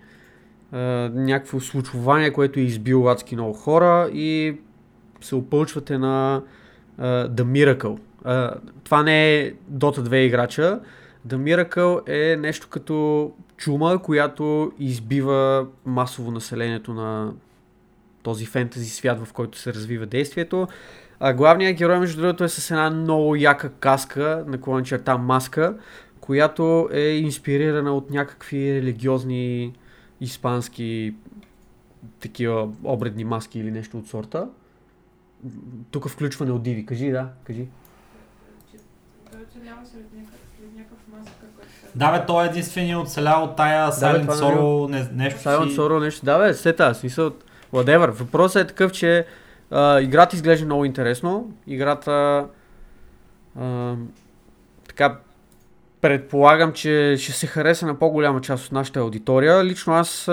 А, 0.73 0.79
някакво 1.15 1.61
случване, 1.61 2.33
което 2.33 2.61
е 2.61 2.63
избил 2.63 3.11
адски 3.11 3.35
много 3.35 3.53
хора 3.53 4.11
и 4.13 4.57
се 5.21 5.35
опълчвате 5.35 5.99
на 5.99 6.43
а, 6.99 7.29
The 7.29 7.43
Miracle. 7.43 7.99
А, 8.25 8.55
това 8.85 9.03
не 9.03 9.37
е 9.37 9.53
Dota 9.73 9.99
2 9.99 10.15
играча. 10.15 10.81
The 11.29 11.37
Miracle 11.37 12.09
е 12.09 12.37
нещо 12.37 12.69
като 12.71 13.31
чума, 13.57 14.03
която 14.03 14.73
избива 14.79 15.67
масово 15.87 16.31
населението 16.31 16.95
на 16.95 17.33
този 18.23 18.47
фентази 18.47 18.91
свят, 18.91 19.25
в 19.25 19.33
който 19.33 19.59
се 19.59 19.75
развива 19.75 20.07
действието. 20.07 20.69
А 21.21 21.33
главният 21.33 21.77
герой, 21.77 21.99
между 21.99 22.21
другото, 22.21 22.45
е 22.45 22.49
с 22.49 22.71
една 22.71 22.91
много 22.91 23.37
яка 23.37 23.71
каска, 23.71 24.45
наклонен 24.47 24.85
черта 24.85 25.19
маска, 25.19 25.75
която 26.21 26.89
е 26.93 27.01
инспирирана 27.01 27.93
от 27.93 28.11
някакви 28.11 28.75
религиозни 28.75 29.73
испански 30.21 31.15
такива 32.21 32.69
обредни 32.85 33.25
маски 33.25 33.59
или 33.59 33.71
нещо 33.71 33.99
от 33.99 34.09
сорта. 34.09 34.49
Тук 35.91 36.09
включване 36.09 36.53
от 36.53 36.63
Диви. 36.63 36.87
Кажи, 36.87 37.11
да, 37.11 37.29
кажи. 37.45 37.67
Той 39.33 39.41
оцелява 39.43 39.87
сред 39.87 40.05
някакъв, 40.77 40.99
се... 41.25 41.99
Да, 41.99 42.19
бе, 42.19 42.27
той 42.27 42.45
е 42.45 42.49
единствения 42.49 43.01
оцелял 43.01 43.45
от 43.45 43.57
тая 43.57 43.93
Silent 43.93 44.21
това 44.21 44.35
Sorrow, 44.35 44.91
не, 44.91 45.25
нещо 45.25 45.41
Silent 45.41 45.69
си... 45.69 45.77
Sorrow 45.77 46.01
нещо. 46.01 46.25
Да, 46.27 46.39
бе, 46.39 46.55
сета, 46.55 46.95
смисъл. 46.95 47.33
Whatever. 47.73 48.11
Въпросът 48.11 48.65
е 48.65 48.67
такъв, 48.67 48.93
че 48.93 49.27
а, 49.71 50.01
играта 50.01 50.37
изглежда 50.37 50.67
много 50.67 50.85
интересно. 50.85 51.53
Играта 51.67 52.47
а, 53.61 53.97
така 54.89 55.19
предполагам, 56.01 56.73
че 56.73 57.17
ще 57.19 57.33
се 57.33 57.47
хареса 57.47 57.87
на 57.87 57.99
по-голяма 57.99 58.41
част 58.41 58.67
от 58.67 58.73
нашата 58.73 59.01
аудитория. 59.01 59.65
Лично 59.65 59.93
аз 59.93 60.31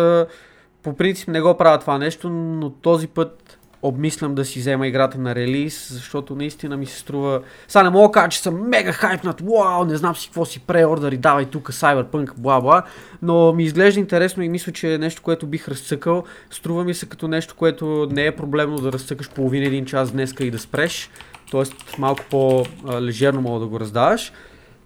по 0.84 0.94
принцип 0.98 1.28
не 1.28 1.42
го 1.42 1.58
правя 1.58 1.80
това 1.80 1.98
нещо, 1.98 2.30
но 2.30 2.70
този 2.70 3.08
път 3.08 3.60
обмислям 3.82 4.36
да 4.36 4.46
си 4.46 4.60
взема 4.60 4.88
играта 4.88 5.18
на 5.18 5.36
релиз, 5.36 5.94
защото 5.94 6.36
наистина 6.36 6.78
ми 6.78 6.86
се 6.86 7.00
струва... 7.00 7.42
Сега 7.68 7.84
не 7.84 7.90
мога 7.90 8.08
да 8.08 8.12
кажа, 8.12 8.30
че 8.30 8.42
съм 8.42 8.70
мега 8.70 8.92
хайпнат, 8.92 9.42
вау, 9.42 9.86
не 9.86 9.96
знам 9.96 10.16
си 10.16 10.28
какво 10.28 10.46
си 10.46 10.60
преордъри, 10.60 11.18
давай 11.18 11.46
тук 11.46 11.72
Cyberpunk, 11.72 12.34
бла 12.38 12.62
бла, 12.62 12.84
но 13.22 13.54
ми 13.54 13.64
изглежда 13.64 14.00
интересно 14.00 14.44
и 14.44 14.50
мисля, 14.50 14.72
че 14.72 14.94
е 14.94 14.98
нещо, 14.98 15.22
което 15.22 15.48
бих 15.48 15.68
разцъкал. 15.68 16.24
Струва 16.50 16.84
ми 16.84 16.94
се 16.94 17.10
като 17.10 17.28
нещо, 17.28 17.56
което 17.58 18.08
не 18.12 18.26
е 18.26 18.36
проблемно 18.36 18.78
да 18.78 18.92
разцъкаш 18.92 19.30
половин 19.30 19.64
един 19.64 19.86
час 19.86 20.12
днеска 20.12 20.44
и 20.44 20.52
да 20.52 20.60
спреш, 20.60 21.10
т.е. 21.52 21.64
малко 21.98 22.24
по-лежерно 22.30 23.42
мога 23.42 23.60
да 23.60 23.68
го 23.68 23.80
раздаваш. 23.80 24.32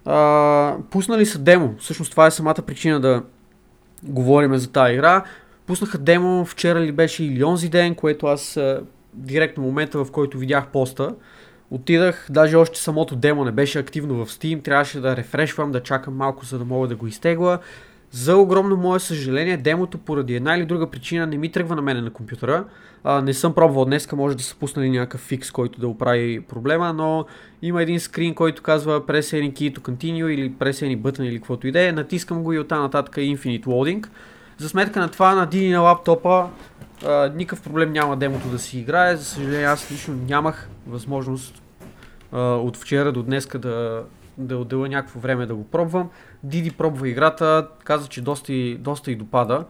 А, 0.04 0.76
пуснали 0.90 1.26
са 1.26 1.38
демо, 1.38 1.74
всъщност 1.78 2.10
това 2.10 2.26
е 2.26 2.30
самата 2.30 2.62
причина 2.66 3.00
да 3.00 3.22
говорим 4.02 4.56
за 4.56 4.72
тази 4.72 4.94
игра. 4.94 5.24
Пуснаха 5.66 5.98
демо 5.98 6.44
вчера 6.44 6.80
ли 6.80 6.92
беше 6.92 7.24
или 7.24 7.44
онзи 7.44 7.68
ден, 7.68 7.94
което 7.94 8.26
аз 8.26 8.58
директно 9.14 9.62
момента, 9.62 10.04
в 10.04 10.10
който 10.12 10.38
видях 10.38 10.66
поста, 10.66 11.14
отидах, 11.70 12.26
даже 12.30 12.56
още 12.56 12.80
самото 12.80 13.16
демо 13.16 13.44
не 13.44 13.50
беше 13.50 13.78
активно 13.78 14.24
в 14.24 14.30
Steam, 14.30 14.64
трябваше 14.64 15.00
да 15.00 15.16
рефрешвам, 15.16 15.72
да 15.72 15.82
чакам 15.82 16.16
малко, 16.16 16.44
за 16.44 16.58
да 16.58 16.64
мога 16.64 16.88
да 16.88 16.96
го 16.96 17.06
изтегла. 17.06 17.58
За 18.12 18.36
огромно 18.36 18.76
мое 18.76 19.00
съжаление, 19.00 19.56
демото 19.56 19.98
поради 19.98 20.34
една 20.34 20.56
или 20.56 20.64
друга 20.64 20.90
причина 20.90 21.26
не 21.26 21.36
ми 21.36 21.52
тръгва 21.52 21.76
на 21.76 21.82
мене 21.82 22.00
на 22.00 22.10
компютъра. 22.10 22.64
А, 23.04 23.20
не 23.20 23.34
съм 23.34 23.54
пробвал 23.54 23.84
днеска, 23.84 24.16
може 24.16 24.36
да 24.36 24.42
са 24.42 24.56
пуснали 24.56 24.90
някакъв 24.90 25.20
фикс, 25.20 25.50
който 25.50 25.80
да 25.80 25.88
оправи 25.88 26.40
проблема, 26.40 26.92
но 26.92 27.26
има 27.62 27.82
един 27.82 28.00
скрин, 28.00 28.34
който 28.34 28.62
казва 28.62 29.00
press 29.00 29.20
any 29.20 29.52
key 29.52 29.76
to 29.76 29.78
continue 29.78 30.28
или 30.28 30.52
press 30.52 30.70
any 30.70 30.98
button 30.98 31.22
или 31.22 31.36
каквото 31.36 31.66
и 31.66 31.72
да 31.72 31.88
е. 31.88 31.92
Натискам 31.92 32.42
го 32.42 32.52
и 32.52 32.58
оттам 32.58 32.82
нататък 32.82 33.16
е 33.16 33.20
Infinite 33.20 33.64
Loading. 33.64 34.06
За 34.58 34.68
сметка 34.68 35.00
на 35.00 35.08
това 35.08 35.34
на 35.34 35.48
Dini 35.48 35.72
на 35.72 35.80
лаптопа 35.80 36.48
а, 37.06 37.32
никакъв 37.36 37.62
проблем 37.64 37.92
няма 37.92 38.16
демото 38.16 38.48
да 38.48 38.58
си 38.58 38.78
играе. 38.78 39.16
За 39.16 39.24
съжаление 39.24 39.66
аз 39.66 39.92
лично 39.92 40.14
нямах 40.28 40.68
възможност 40.86 41.62
а, 42.32 42.40
от 42.40 42.76
вчера 42.76 43.12
до 43.12 43.22
днеска 43.22 43.58
да, 43.58 44.04
да 44.38 44.58
отделя 44.58 44.88
някакво 44.88 45.20
време 45.20 45.46
да 45.46 45.54
го 45.54 45.64
пробвам. 45.64 46.10
Диди 46.42 46.70
пробва 46.70 47.08
играта, 47.08 47.68
каза, 47.84 48.08
че 48.08 48.22
доста 48.22 48.52
и, 48.52 48.74
доста 48.74 49.12
и 49.12 49.16
допада. 49.16 49.64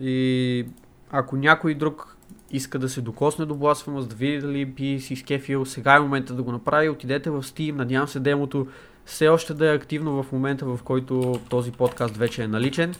И 0.00 0.66
ако 1.10 1.36
някой 1.36 1.74
друг 1.74 2.16
иска 2.50 2.78
да 2.78 2.88
се 2.88 3.00
докосне 3.00 3.46
до 3.46 3.54
Blasphemous, 3.54 4.06
да 4.06 4.14
види 4.14 4.38
дали 4.38 4.64
би 4.64 5.00
си 5.00 5.16
скефил, 5.16 5.64
сега 5.64 5.94
е 5.94 6.00
момента 6.00 6.34
да 6.34 6.42
го 6.42 6.52
направи, 6.52 6.88
отидете 6.88 7.30
в 7.30 7.42
Steam, 7.42 7.72
надявам 7.72 8.08
се 8.08 8.20
демото 8.20 8.66
все 9.04 9.28
още 9.28 9.54
да 9.54 9.70
е 9.70 9.74
активно 9.74 10.22
в 10.22 10.32
момента, 10.32 10.66
в 10.66 10.80
който 10.84 11.40
този 11.48 11.72
подкаст 11.72 12.16
вече 12.16 12.42
е 12.42 12.48
наличен. 12.48 12.94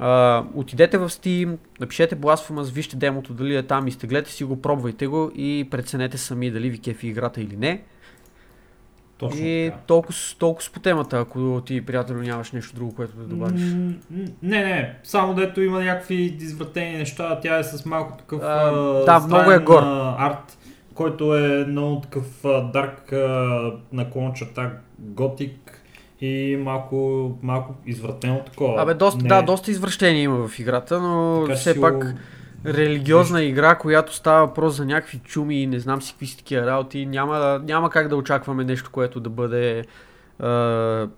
Uh, 0.00 0.46
отидете 0.54 0.98
в 0.98 1.08
Steam, 1.08 1.56
напишете 1.80 2.16
Blasphemous, 2.16 2.72
вижте 2.72 2.96
демото 2.96 3.34
дали 3.34 3.56
е 3.56 3.62
там, 3.62 3.88
изтеглете 3.88 4.32
си 4.32 4.44
го, 4.44 4.62
пробвайте 4.62 5.06
го 5.06 5.30
и 5.34 5.68
преценете 5.70 6.18
сами 6.18 6.50
дали 6.50 6.70
ви 6.70 6.78
кефи 6.78 7.06
играта 7.08 7.40
или 7.40 7.56
не. 7.56 7.82
Точно 9.18 9.40
и 9.40 9.66
така. 9.66 9.82
толкова, 9.86 10.12
с- 10.14 10.34
толкова 10.34 10.62
с 10.62 10.70
по 10.70 10.80
темата, 10.80 11.18
ако 11.18 11.60
ти, 11.60 11.80
приятелю, 11.82 12.18
нямаш 12.18 12.52
нещо 12.52 12.76
друго, 12.76 12.94
което 12.94 13.12
да 13.12 13.24
добавиш. 13.24 13.60
М, 13.62 13.92
Не, 14.42 14.64
не, 14.64 14.94
само 15.04 15.34
дето 15.34 15.62
има 15.62 15.80
някакви 15.80 16.14
извратени 16.40 16.96
неща, 16.96 17.40
тя 17.40 17.58
е 17.58 17.64
с 17.64 17.84
малко 17.86 18.18
такъв 18.18 18.42
А, 18.42 18.44
а, 18.44 19.04
да, 19.04 19.20
много 19.20 19.50
е 19.50 19.58
гор. 19.58 19.82
арт, 20.18 20.58
който 20.94 21.36
е 21.36 21.64
много 21.64 22.00
такъв 22.00 22.26
дарк 22.64 23.12
а, 23.12 23.48
наклон 23.92 24.32
черта 24.32 24.70
готик 24.98 25.82
и 26.20 26.58
малко, 26.60 26.96
малко 27.42 27.74
извратено 27.86 28.40
такова. 28.40 28.82
Абе, 28.82 28.94
доста, 28.94 29.22
Не- 29.22 29.28
да, 29.28 29.42
доста 29.42 29.70
извращение 29.70 30.22
има 30.22 30.48
в 30.48 30.58
играта, 30.58 31.00
но 31.00 31.42
така 31.42 31.56
все 31.56 31.72
си 31.72 31.80
пак 31.80 32.14
религиозна 32.66 33.42
игра, 33.42 33.74
която 33.74 34.14
става 34.14 34.46
въпрос 34.46 34.74
за 34.74 34.84
някакви 34.84 35.18
чуми 35.18 35.62
и 35.62 35.66
не 35.66 35.78
знам 35.78 36.02
си 36.02 36.12
какви 36.12 36.26
си 36.26 36.36
такива 36.36 36.66
работи, 36.66 37.06
няма, 37.06 37.60
няма 37.64 37.90
как 37.90 38.08
да 38.08 38.16
очакваме 38.16 38.64
нещо, 38.64 38.90
което 38.90 39.20
да 39.20 39.30
бъде 39.30 39.84
а, 40.38 41.08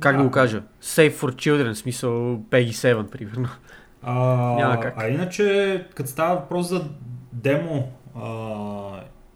как 0.00 0.12
да, 0.12 0.22
Да. 0.22 0.24
го 0.24 0.30
кажа, 0.30 0.62
safe 0.82 1.12
for 1.12 1.32
children, 1.32 1.72
смисъл 1.72 2.12
Peggy 2.38 2.70
7, 2.70 3.04
примерно. 3.04 3.48
А, 4.02 4.14
Няма 4.54 4.80
как. 4.80 4.94
а 4.96 5.08
иначе, 5.08 5.86
като 5.94 6.10
става 6.10 6.34
въпрос 6.34 6.68
за 6.68 6.84
демо 7.32 7.92
а, 8.16 8.20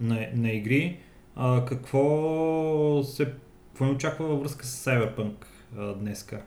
на, 0.00 0.26
на 0.34 0.50
игри, 0.50 1.00
а, 1.36 1.64
какво 1.64 3.02
се 3.04 3.24
какво 3.68 3.84
ни 3.84 3.90
очаква 3.90 4.26
във 4.26 4.40
връзка 4.40 4.66
с 4.66 4.84
Cyberpunk 4.84 5.34
а, 5.78 5.94
днеска? 5.94 6.40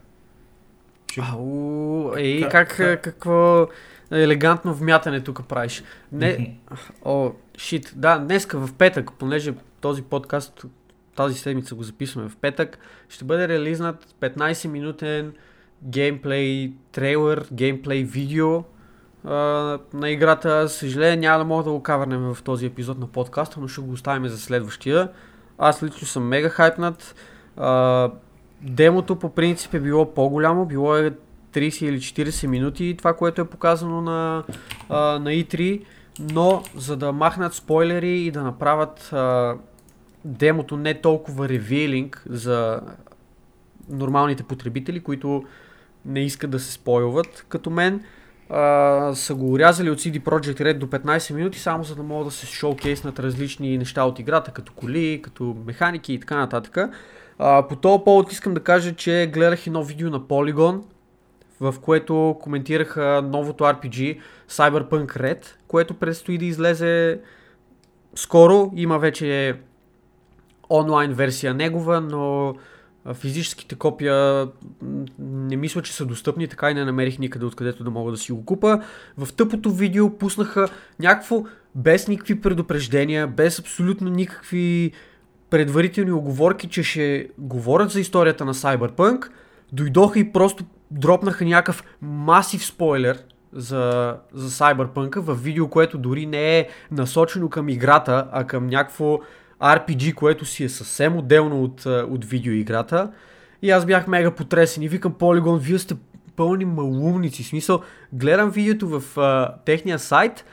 Ще- 1.11 1.21
Ау, 1.31 2.13
ей, 2.17 2.41
как, 2.49 2.77
как- 2.77 3.01
какво 3.01 3.67
елегантно 4.11 4.73
вмятане 4.73 5.21
тук 5.21 5.47
правиш. 5.47 5.83
Не. 6.11 6.57
О, 7.05 7.31
шит. 7.57 7.93
Да, 7.95 8.17
днеска 8.17 8.67
в 8.67 8.73
петък, 8.73 9.11
понеже 9.19 9.53
този 9.81 10.01
подкаст 10.01 10.65
тази 11.15 11.39
седмица 11.39 11.75
го 11.75 11.83
записваме 11.83 12.29
в 12.29 12.35
петък, 12.35 12.79
ще 13.09 13.25
бъде 13.25 13.47
релизнат 13.47 14.15
15-минутен 14.21 15.31
геймплей 15.83 16.73
трейлер, 16.91 17.45
геймплей 17.53 18.03
видео 18.03 18.63
а, 19.25 19.33
на 19.93 20.09
играта. 20.09 20.69
Съжаление, 20.69 21.17
няма 21.17 21.37
да 21.37 21.45
мога 21.45 21.63
да 21.63 21.71
го 21.71 21.83
кавърнем 21.83 22.33
в 22.33 22.43
този 22.43 22.65
епизод 22.65 22.99
на 22.99 23.07
подкаста, 23.07 23.59
но 23.59 23.67
ще 23.67 23.81
го 23.81 23.91
оставим 23.91 24.27
за 24.27 24.37
следващия. 24.37 25.09
Аз 25.57 25.83
лично 25.83 26.07
съм 26.07 26.27
мега 26.27 26.49
хайпнат. 26.49 27.15
А, 27.57 28.11
демото 28.61 29.15
по 29.15 29.29
принцип 29.29 29.73
е 29.73 29.79
било 29.79 30.13
по-голямо, 30.13 30.65
било 30.65 30.95
е 30.95 31.13
30 31.53 31.85
или 31.85 31.99
40 31.99 32.47
минути, 32.47 32.95
това, 32.97 33.13
което 33.13 33.41
е 33.41 33.49
показано 33.49 34.01
на, 34.01 34.43
а, 34.89 35.19
на 35.19 35.29
E3 35.29 35.81
но 36.19 36.63
за 36.75 36.97
да 36.97 37.11
махнат 37.11 37.53
спойлери 37.53 38.19
и 38.19 38.31
да 38.31 38.43
направят 38.43 39.13
а, 39.13 39.55
демото 40.25 40.77
не 40.77 41.01
толкова 41.01 41.49
ревилинг 41.49 42.23
за 42.29 42.81
нормалните 43.89 44.43
потребители, 44.43 44.99
които 44.99 45.43
не 46.05 46.19
искат 46.19 46.49
да 46.49 46.59
се 46.59 46.71
спойлват, 46.71 47.45
като 47.49 47.69
мен, 47.69 48.03
а, 48.49 49.11
са 49.15 49.35
го 49.35 49.51
урязали 49.51 49.89
от 49.89 49.99
CD 49.99 50.19
Projekt 50.19 50.61
Red 50.61 50.77
до 50.77 50.87
15 50.87 51.33
минути, 51.33 51.59
само 51.59 51.83
за 51.83 51.95
да 51.95 52.03
могат 52.03 52.27
да 52.27 52.31
се 52.31 52.45
шоукейснат 52.45 53.19
различни 53.19 53.77
неща 53.77 54.03
от 54.03 54.19
играта, 54.19 54.51
като 54.51 54.73
коли, 54.73 55.21
като 55.23 55.57
механики 55.65 56.13
и 56.13 56.19
така 56.19 56.35
нататък. 56.35 56.77
А, 57.39 57.67
по 57.67 57.75
този 57.75 58.03
повод 58.05 58.31
искам 58.31 58.53
да 58.53 58.63
кажа, 58.63 58.95
че 58.95 59.29
гледах 59.33 59.67
едно 59.67 59.83
видео 59.83 60.09
на 60.09 60.19
Polygon, 60.19 60.81
в 61.61 61.75
което 61.81 62.37
коментираха 62.41 63.21
новото 63.25 63.63
RPG 63.63 64.19
Cyberpunk 64.49 65.05
Red, 65.17 65.45
което 65.67 65.93
предстои 65.93 66.37
да 66.37 66.45
излезе 66.45 67.19
скоро. 68.15 68.71
Има 68.75 68.99
вече 68.99 69.55
онлайн 70.69 71.13
версия 71.13 71.53
негова, 71.53 72.01
но 72.01 72.55
физическите 73.13 73.75
копия 73.75 74.47
не 75.19 75.55
мисля, 75.55 75.81
че 75.81 75.93
са 75.93 76.05
достъпни, 76.05 76.47
така 76.47 76.71
и 76.71 76.73
не 76.73 76.85
намерих 76.85 77.19
никъде 77.19 77.45
откъдето 77.45 77.83
да 77.83 77.91
мога 77.91 78.11
да 78.11 78.17
си 78.17 78.31
го 78.31 78.45
купа. 78.45 78.81
В 79.17 79.33
тъпото 79.33 79.71
видео 79.71 80.17
пуснаха 80.17 80.67
някакво 80.99 81.43
без 81.75 82.07
никакви 82.07 82.41
предупреждения, 82.41 83.27
без 83.27 83.59
абсолютно 83.59 84.09
никакви 84.09 84.91
предварителни 85.49 86.11
оговорки, 86.11 86.69
че 86.69 86.83
ще 86.83 87.29
говорят 87.37 87.91
за 87.91 87.99
историята 87.99 88.45
на 88.45 88.53
Cyberpunk. 88.53 89.29
Дойдоха 89.71 90.19
и 90.19 90.31
просто 90.31 90.63
дропнаха 90.91 91.45
някакъв 91.45 91.83
масив 92.01 92.65
спойлер 92.65 93.23
за, 93.53 94.15
за 94.33 94.49
Cyberpunk 94.49 95.19
в 95.19 95.35
видео, 95.35 95.67
което 95.67 95.97
дори 95.97 96.25
не 96.25 96.59
е 96.59 96.67
насочено 96.91 97.49
към 97.49 97.69
играта, 97.69 98.27
а 98.31 98.43
към 98.43 98.67
някакво 98.67 99.19
RPG, 99.61 100.13
което 100.13 100.45
си 100.45 100.63
е 100.63 100.69
съвсем 100.69 101.17
отделно 101.17 101.63
от, 101.63 101.85
а, 101.85 102.07
от 102.09 102.25
видеоиграта. 102.25 103.11
И 103.61 103.71
аз 103.71 103.85
бях 103.85 104.07
мега 104.07 104.31
потресен 104.31 104.83
и 104.83 104.87
викам 104.87 105.13
Polygon, 105.13 105.59
вие 105.59 105.79
сте 105.79 105.95
пълни 106.35 106.65
малумници. 106.65 107.43
В 107.43 107.47
смисъл, 107.47 107.81
гледам 108.13 108.49
видеото 108.49 108.99
в 108.99 109.17
а, 109.17 109.55
техния 109.65 109.99
сайт 109.99 110.45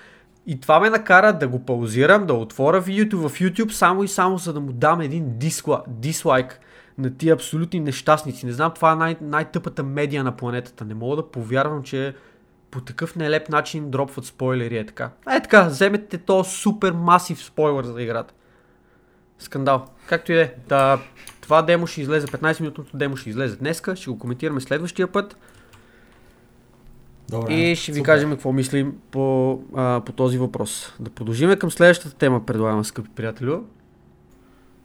и 0.47 0.61
това 0.61 0.81
ме 0.81 0.91
накара 0.91 1.33
да 1.33 1.49
го 1.49 1.65
паузирам, 1.65 2.27
да 2.27 2.35
отворя 2.35 2.81
видеото 2.81 3.29
в 3.29 3.31
YouTube, 3.31 3.71
само 3.71 4.05
и 4.05 4.09
само 4.09 4.39
за 4.39 4.53
да 4.53 4.61
му 4.61 4.73
дам 4.73 5.01
един 5.01 5.39
дисла, 5.39 5.83
дислайк 5.89 6.61
на 6.99 7.17
тия 7.17 7.35
абсолютни 7.35 7.81
нещастници. 7.81 8.47
Не 8.47 8.53
знам, 8.53 8.73
това 8.75 8.93
е 8.93 8.97
най- 8.97 9.17
най-тъпата 9.21 9.83
медия 9.83 10.25
на 10.25 10.37
планетата. 10.37 10.85
Не 10.85 10.95
мога 10.95 11.17
да 11.17 11.31
повярвам, 11.31 11.83
че 11.83 12.15
по 12.71 12.81
такъв 12.81 13.17
нелеп 13.17 13.49
начин 13.49 13.91
дропват 13.91 14.25
спойлери. 14.25 14.79
Е 14.79 14.87
така. 14.87 15.11
Е 15.31 15.43
така, 15.43 15.63
вземете 15.63 16.19
то 16.19 16.45
супер 16.45 16.93
масив 16.93 17.45
спойлер 17.45 17.85
за 17.85 18.03
играта. 18.03 18.35
Скандал. 19.39 19.87
Както 20.07 20.33
и 20.33 20.35
да 20.35 20.43
е. 20.43 20.55
Да, 20.69 20.99
това 21.41 21.63
демо 21.63 21.87
ще 21.87 22.01
излезе, 22.01 22.27
15 22.27 22.61
минутното 22.61 22.97
демо 22.97 23.17
ще 23.17 23.31
излезе 23.31 23.57
днеска, 23.57 23.97
ще 23.97 24.11
го 24.11 24.19
коментираме 24.19 24.61
следващия 24.61 25.13
път 25.13 25.37
Добре, 27.29 27.53
и 27.53 27.77
ще 27.77 27.93
ви 27.93 27.99
супер. 27.99 28.07
кажем 28.07 28.31
какво 28.31 28.53
мислим 28.53 28.99
по, 29.11 29.59
а, 29.77 30.03
по 30.07 30.13
този 30.13 30.39
въпрос. 30.39 30.93
Да 31.01 31.11
продължиме 31.11 31.57
към 31.57 31.71
следващата 31.71 32.15
тема, 32.17 32.47
предлагам, 32.47 32.85
скъпи 32.85 33.09
приятелю. 33.17 33.61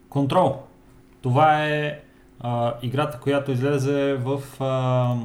Контрол. 0.10 0.63
Това 1.23 1.65
е 1.65 1.99
а, 2.39 2.73
играта, 2.81 3.19
която 3.19 3.51
излезе 3.51 4.13
в 4.13 4.41
а, 4.59 5.15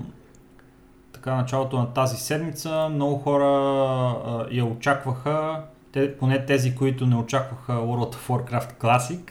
така 1.13 1.35
началото 1.35 1.79
на 1.79 1.93
тази 1.93 2.17
седмица. 2.17 2.89
Много 2.89 3.19
хора 3.19 3.45
а, 3.45 4.47
я 4.51 4.65
очакваха, 4.65 5.63
те, 5.93 6.19
поне 6.19 6.47
тези, 6.47 6.75
които 6.75 7.07
не 7.07 7.17
очакваха 7.17 7.73
World 7.73 8.15
of 8.15 8.29
Warcraft 8.29 8.75
Classic. 8.81 9.31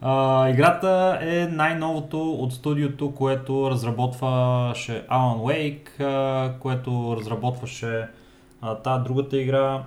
А, 0.00 0.48
играта 0.48 1.18
е 1.22 1.46
най-новото 1.46 2.32
от 2.32 2.52
студиото, 2.52 3.14
което 3.14 3.70
разработваше 3.70 5.06
Alan 5.06 5.38
Wake, 5.38 6.00
а, 6.00 6.58
което 6.58 7.16
разработваше 7.16 8.08
та 8.84 8.98
другата 8.98 9.36
игра. 9.38 9.82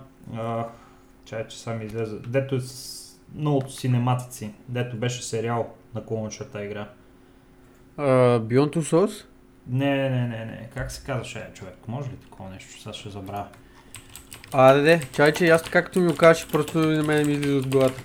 Чай, 1.26 1.48
че 1.48 1.60
сами 1.60 1.86
излезе. 1.86 2.16
Дето 2.28 2.56
е 2.56 2.60
с 2.60 3.02
многото 3.36 3.72
синематици, 3.72 4.54
дето 4.70 4.96
беше 4.98 5.24
сериал 5.24 5.68
на 5.96 6.06
клончата 6.06 6.66
игра. 6.66 6.90
Uh, 7.98 8.40
Beyond 8.40 8.76
Two 8.76 8.82
Souls? 8.82 9.26
Не, 9.68 10.10
не, 10.10 10.28
не, 10.28 10.46
не. 10.46 10.70
Как 10.74 10.92
се 10.92 11.06
казваше 11.06 11.40
е, 11.40 11.54
човек? 11.54 11.76
Може 11.88 12.10
ли 12.10 12.16
такова 12.16 12.50
нещо? 12.50 12.82
Сега 12.82 12.94
ще 12.94 13.10
забравя. 13.10 13.48
А, 14.52 14.74
да, 14.74 14.82
де, 14.82 15.02
чай, 15.14 15.34
че 15.34 15.50
аз 15.50 15.64
така 15.64 15.84
като 15.84 16.00
ми 16.00 16.08
го 16.08 16.18
кажеш, 16.18 16.48
просто 16.48 16.80
на 16.80 17.04
мен 17.04 17.28
ми 17.28 17.34
излиза 17.34 17.58
от 17.58 17.68
главата. 17.68 18.02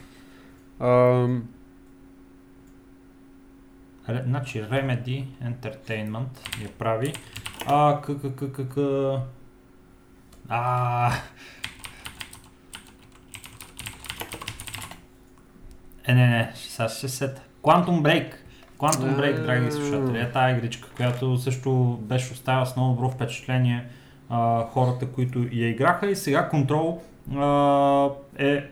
Ам, 0.80 1.48
Ре, 4.08 4.22
значи 4.26 4.62
Remedy 4.62 5.26
Entertainment 5.42 6.62
я 6.62 6.68
прави. 6.68 7.12
А, 7.66 8.00
к, 8.02 8.06
к, 8.06 8.36
к, 8.36 8.52
к, 8.52 8.74
к... 8.74 8.78
А. 10.48 11.12
Е, 16.04 16.14
не, 16.14 16.28
не, 16.28 16.52
сега 16.54 16.88
ще 16.88 17.00
се 17.00 17.08
сета. 17.08 17.45
Quantum 17.66 18.02
Break. 18.02 18.34
Quantum 18.78 19.16
Break, 19.16 19.42
драги 19.42 19.72
слушатели, 19.72 20.18
е 20.18 20.32
тази 20.32 20.56
игричка, 20.56 20.88
която 20.96 21.36
също 21.36 21.98
беше 22.02 22.32
оставила 22.32 22.66
с 22.66 22.76
много 22.76 22.94
добро 22.94 23.10
впечатление 23.10 23.84
а, 24.30 24.66
хората, 24.66 25.06
които 25.06 25.38
я 25.52 25.68
играха 25.68 26.10
и 26.10 26.16
сега 26.16 26.50
Control 26.52 26.98
а, 27.36 28.44
е 28.44 28.70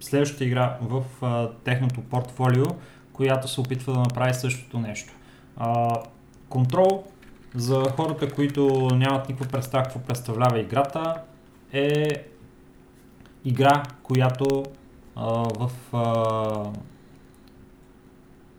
следващата 0.00 0.44
игра 0.44 0.76
в 0.82 1.04
а, 1.22 1.50
техното 1.64 2.00
портфолио, 2.00 2.64
която 3.12 3.48
се 3.48 3.60
опитва 3.60 3.92
да 3.92 3.98
направи 3.98 4.34
същото 4.34 4.78
нещо. 4.78 5.12
А, 5.56 5.88
Control, 6.50 7.02
за 7.54 7.82
хората, 7.96 8.32
които 8.32 8.88
нямат 8.94 9.28
никаква 9.28 9.52
представа 9.52 9.84
какво 9.84 9.98
представлява 9.98 10.60
играта, 10.60 11.14
е 11.72 12.06
игра, 13.44 13.82
която 14.02 14.64
а, 15.16 15.26
в 15.58 15.70
а, 15.92 16.70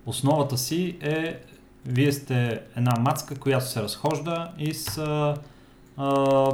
основата 0.07 0.57
си 0.57 0.97
е 1.01 1.39
вие 1.85 2.11
сте 2.11 2.61
една 2.75 2.93
мацка, 2.99 3.35
която 3.35 3.65
се 3.65 3.81
разхожда 3.81 4.51
и 4.59 4.73
с 4.73 4.97
а, 5.97 6.51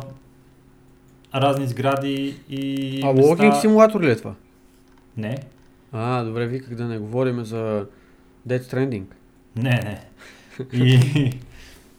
разни 1.36 1.68
сгради 1.68 2.40
и 2.50 3.00
а 3.04 3.08
места- 3.08 3.22
логинг 3.22 3.56
симулатор 3.56 4.02
ли 4.02 4.12
е 4.12 4.16
това? 4.16 4.36
Не, 5.18 5.38
А, 5.92 6.24
добре, 6.24 6.48
виках 6.48 6.76
да 6.76 6.86
не 6.86 6.98
говорим 6.98 7.46
за 7.46 7.86
Dead 8.48 8.62
Stranding. 8.62 9.04
Не, 9.56 9.70
не. 9.70 10.02
И 10.74 11.32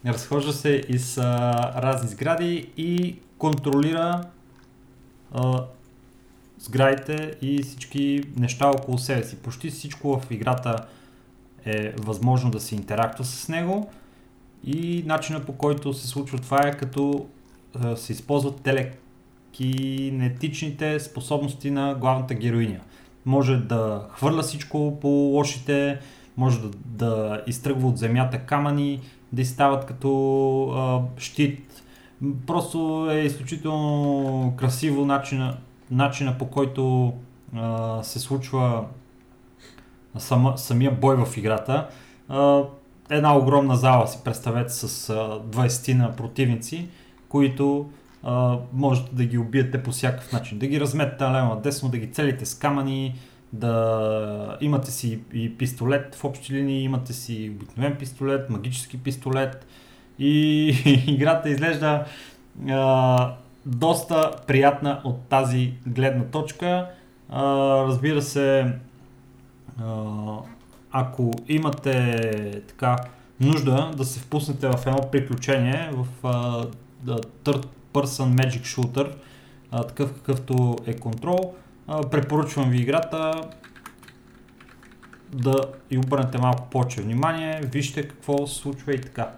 разхожда 0.06 0.52
се 0.52 0.82
из 0.88 1.18
а, 1.18 1.52
разни 1.76 2.08
сгради 2.08 2.70
и 2.76 3.16
контролира 3.38 4.24
а, 5.32 5.64
сградите 6.58 7.34
и 7.42 7.62
всички 7.62 8.22
неща 8.36 8.68
около 8.68 8.98
себе 8.98 9.24
си. 9.24 9.36
Почти 9.36 9.70
всичко 9.70 10.20
в 10.20 10.30
играта 10.30 10.76
е 11.66 11.94
възможно 11.98 12.50
да 12.50 12.60
се 12.60 12.74
интерактува 12.74 13.24
с 13.24 13.48
него 13.48 13.90
и 14.66 15.02
начина 15.06 15.44
по 15.44 15.52
който 15.52 15.92
се 15.92 16.08
случва 16.08 16.38
това 16.38 16.60
е 16.66 16.76
като 16.76 17.26
а, 17.80 17.96
се 17.96 18.12
използват 18.12 18.60
телекинетичните 18.60 21.00
способности 21.00 21.70
на 21.70 21.94
главната 21.94 22.34
героиня. 22.34 22.80
Може 23.26 23.56
да 23.56 24.06
хвърля 24.10 24.42
всичко 24.42 24.98
по 25.00 25.08
лошите, 25.08 25.98
може 26.36 26.60
да, 26.60 26.68
да 26.84 27.42
изтръгва 27.46 27.88
от 27.88 27.98
земята 27.98 28.38
камъни, 28.38 29.00
да 29.32 29.42
изстават 29.42 29.86
като 29.86 30.68
а, 30.68 31.00
щит. 31.16 31.82
Просто 32.46 33.08
е 33.10 33.18
изключително 33.18 34.54
красиво 34.56 35.06
начина, 35.06 35.56
начина 35.90 36.38
по 36.38 36.46
който 36.46 37.12
а, 37.56 38.02
се 38.02 38.18
случва 38.18 38.84
сама, 40.18 40.58
самия 40.58 40.90
бой 40.90 41.16
в 41.16 41.36
играта. 41.36 41.88
Една 43.10 43.36
огромна 43.36 43.76
зала 43.76 44.08
си 44.08 44.18
представете 44.24 44.72
с 44.72 45.10
а, 45.10 45.14
20 45.40 45.94
на 45.94 46.16
противници, 46.16 46.88
които 47.28 47.90
можете 48.72 49.14
да 49.14 49.24
ги 49.24 49.38
убиете 49.38 49.82
по 49.82 49.90
всякакъв 49.90 50.32
начин. 50.32 50.58
Да 50.58 50.66
ги 50.66 50.80
разметете 50.80 51.24
налево 51.24 51.60
десно, 51.60 51.88
да 51.88 51.98
ги 51.98 52.12
целите 52.12 52.46
с 52.46 52.54
камъни, 52.54 53.14
да 53.52 54.58
имате 54.60 54.90
си 54.90 55.20
и 55.32 55.56
пистолет 55.56 56.14
в 56.14 56.24
общи 56.24 56.54
линии, 56.54 56.82
имате 56.82 57.12
си 57.12 57.52
обикновен 57.56 57.96
пистолет, 57.96 58.50
магически 58.50 58.98
пистолет 59.02 59.66
и 60.18 60.68
играта 61.06 61.48
изглежда 61.48 62.04
а, 62.70 63.34
доста 63.66 64.30
приятна 64.46 65.00
от 65.04 65.20
тази 65.28 65.72
гледна 65.86 66.24
точка. 66.24 66.90
А, 67.28 67.42
разбира 67.86 68.22
се, 68.22 68.72
ако 70.92 71.30
имате 71.48 72.62
така 72.68 72.96
нужда 73.40 73.90
да 73.96 74.04
се 74.04 74.20
впуснете 74.20 74.68
в 74.68 74.86
едно 74.86 75.10
приключение 75.12 75.90
в 75.92 76.06
а, 76.26 76.66
Third 77.44 77.66
Person 77.92 78.34
Magic 78.34 78.62
Shooter, 78.62 79.14
а, 79.70 79.82
такъв 79.82 80.12
какъвто 80.12 80.76
е 80.86 80.96
контрол, 80.96 81.54
а, 81.86 82.02
препоръчвам 82.10 82.70
ви 82.70 82.80
играта 82.80 83.32
да 85.32 85.54
и 85.90 85.98
обърнете 85.98 86.38
малко 86.38 86.70
повече 86.70 87.02
внимание, 87.02 87.60
вижте 87.72 88.08
какво 88.08 88.46
се 88.46 88.54
случва 88.54 88.94
и 88.94 89.00
така. 89.00 89.30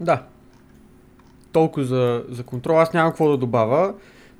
Да. 0.00 0.22
Толкова 1.52 1.86
за, 1.86 2.24
за 2.28 2.44
контрол. 2.44 2.80
Аз 2.80 2.92
нямам 2.92 3.12
какво 3.12 3.28
да 3.28 3.36
добавя. 3.36 3.94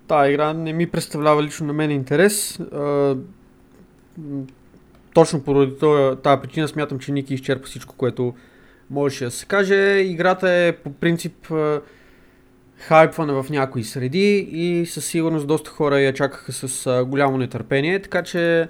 Тая 0.06 0.30
игра 0.30 0.52
не 0.52 0.72
ми 0.72 0.90
представлява 0.90 1.42
лично 1.42 1.66
на 1.66 1.72
мен 1.72 1.90
интерес. 1.90 2.60
Точно 5.18 5.42
поради 5.42 5.74
тази 6.22 6.40
причина 6.42 6.68
смятам, 6.68 6.98
че 6.98 7.12
Ники 7.12 7.34
изчерпа 7.34 7.66
всичко, 7.66 7.94
което 7.96 8.34
можеше 8.90 9.24
да 9.24 9.30
се 9.30 9.46
каже. 9.46 10.00
Играта 10.00 10.50
е 10.50 10.72
по 10.72 10.92
принцип 10.92 11.52
хайпвана 12.76 13.42
в 13.42 13.50
някои 13.50 13.84
среди 13.84 14.48
и 14.52 14.86
със 14.86 15.06
сигурност 15.06 15.46
доста 15.46 15.70
хора 15.70 16.00
я 16.00 16.14
чакаха 16.14 16.52
с 16.52 17.04
голямо 17.04 17.38
нетърпение, 17.38 18.02
така 18.02 18.22
че 18.22 18.68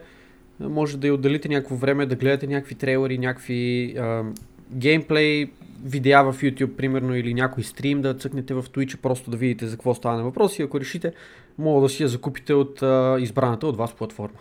може 0.60 0.96
да 0.96 1.06
я 1.06 1.14
отделите 1.14 1.48
някакво 1.48 1.76
време, 1.76 2.06
да 2.06 2.16
гледате 2.16 2.46
някакви 2.46 2.74
трейлери, 2.74 3.18
някакви 3.18 3.94
а, 3.98 4.24
геймплей, 4.70 5.50
видеа 5.84 6.22
в 6.24 6.42
YouTube, 6.42 6.76
примерно, 6.76 7.16
или 7.16 7.34
някой 7.34 7.64
стрим, 7.64 8.02
да 8.02 8.14
цъкнете 8.14 8.54
в 8.54 8.62
Twitch, 8.62 8.96
просто 8.96 9.30
да 9.30 9.36
видите 9.36 9.66
за 9.66 9.76
какво 9.76 9.94
стане 9.94 10.22
въпрос 10.22 10.58
и 10.58 10.62
ако 10.62 10.80
решите, 10.80 11.12
мога 11.58 11.82
да 11.82 11.88
си 11.88 12.02
я 12.02 12.08
закупите 12.08 12.54
от 12.54 12.82
а, 12.82 13.16
избраната 13.20 13.66
от 13.66 13.76
вас 13.76 13.92
платформа. 13.92 14.38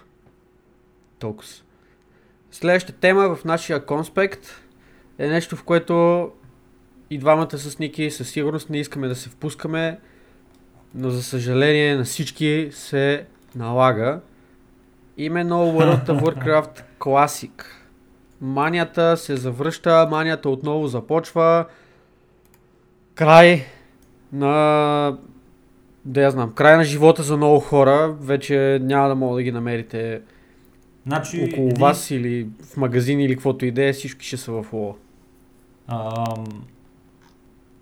Толкова. 1.20 1.67
Следващата 2.58 3.00
тема 3.00 3.36
в 3.36 3.46
нашия 3.46 3.86
конспект 3.86 4.48
е 5.18 5.28
нещо, 5.28 5.56
в 5.56 5.64
което 5.64 6.30
и 7.10 7.18
двамата 7.18 7.58
с 7.58 7.80
Ники 7.80 8.12
със 8.12 8.30
сигурност 8.30 8.70
не 8.70 8.78
искаме 8.78 9.08
да 9.08 9.16
се 9.16 9.30
впускаме, 9.30 10.00
но 10.96 11.10
за 11.10 11.24
съжаление 11.24 11.96
на 11.96 12.04
всички 12.04 12.70
се 12.72 13.26
налага. 13.56 14.20
Именно 15.18 15.56
World 15.56 16.08
of 16.08 16.22
Warcraft 16.22 16.84
Classic. 17.00 17.64
Манията 18.42 19.18
се 19.18 19.36
завръща, 19.36 20.08
манията 20.12 20.50
отново 20.50 20.88
започва. 20.88 21.66
Край 23.16 23.66
на... 24.34 25.18
Да 26.06 26.22
я 26.22 26.32
знам, 26.32 26.54
край 26.54 26.78
на 26.78 26.84
живота 26.84 27.24
за 27.24 27.38
много 27.38 27.60
хора. 27.60 28.16
Вече 28.22 28.80
няма 28.82 29.08
да 29.08 29.16
мога 29.16 29.36
да 29.36 29.44
ги 29.44 29.52
намерите 29.52 30.22
Значи, 31.08 31.50
около 31.52 31.68
един- 31.68 31.82
вас 31.82 32.12
или 32.12 32.48
в 32.74 32.78
магазин 32.78 33.20
или 33.20 33.34
каквото 33.34 33.66
и 33.66 33.72
да 33.72 33.84
е, 33.84 33.94
всички 33.94 34.26
ще 34.28 34.38
са 34.38 34.52
в 34.52 34.66
лола. 34.74 34.94
Ам, 35.88 36.46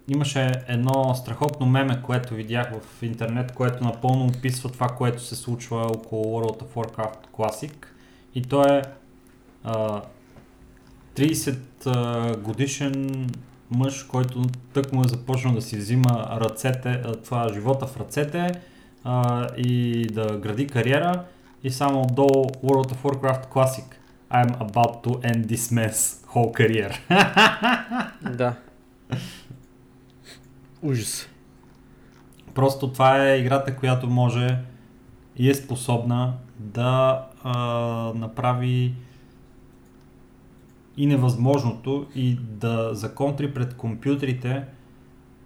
имаше 0.08 0.52
едно 0.68 1.14
страхотно 1.16 1.66
меме, 1.66 2.02
което 2.04 2.34
видях 2.34 2.72
в 2.82 3.04
интернет, 3.04 3.52
което 3.52 3.84
напълно 3.84 4.26
описва 4.26 4.70
това, 4.70 4.88
което 4.88 5.22
се 5.22 5.36
случва 5.36 5.82
около 5.82 6.24
World 6.42 6.62
of 6.64 6.74
Warcraft 6.76 7.18
Classic. 7.38 7.74
И 8.36 8.42
то 8.42 8.64
е 8.68 8.82
а, 9.64 10.02
30 11.16 11.58
а, 11.86 12.38
годишен 12.38 13.28
мъж, 13.72 14.04
който 14.04 14.42
тък 14.74 14.94
му 14.94 15.02
е 15.02 15.08
започнал 15.08 15.54
да 15.54 15.62
си 15.62 15.78
взима 15.78 16.38
ръцете, 16.42 17.02
това 17.24 17.54
живота 17.54 17.88
в 17.88 17.98
ръцете 17.98 18.52
а, 19.04 19.48
и 19.58 20.06
да 20.06 20.38
гради 20.38 20.68
кариера. 20.68 21.24
И 21.64 21.70
само 21.70 22.02
отдолу 22.02 22.46
World 22.64 22.92
of 22.94 23.04
Warcraft 23.04 23.48
Classic. 23.54 23.86
I'm 24.32 24.56
about 24.60 25.04
to 25.04 25.12
end 25.24 25.46
this 25.46 25.72
man's 25.72 26.26
whole 26.34 26.52
career. 26.54 26.92
Да. 28.38 28.56
Ужас. 30.82 31.30
Просто 32.54 32.92
това 32.92 33.26
е 33.26 33.40
играта, 33.40 33.76
която 33.76 34.08
може 34.08 34.58
и 35.38 35.50
е 35.50 35.54
способна 35.54 36.34
да 36.60 37.26
а, 37.44 37.54
направи 38.16 38.94
и 40.98 41.06
невъзможното 41.06 42.08
и 42.16 42.38
да 42.42 42.90
законтри 42.94 43.54
пред 43.54 43.78
компютрите 43.78 44.64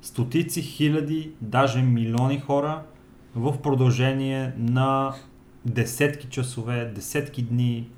стотици 0.02 0.62
хиляди, 0.62 1.32
даже 1.42 1.82
милиони 1.82 2.40
хора 2.40 2.82
в 3.36 3.62
продължение 3.62 4.54
на 4.58 5.14
десетки 5.70 6.28
часове, 6.30 6.86
десетки 6.86 7.42
дни. 7.42 7.90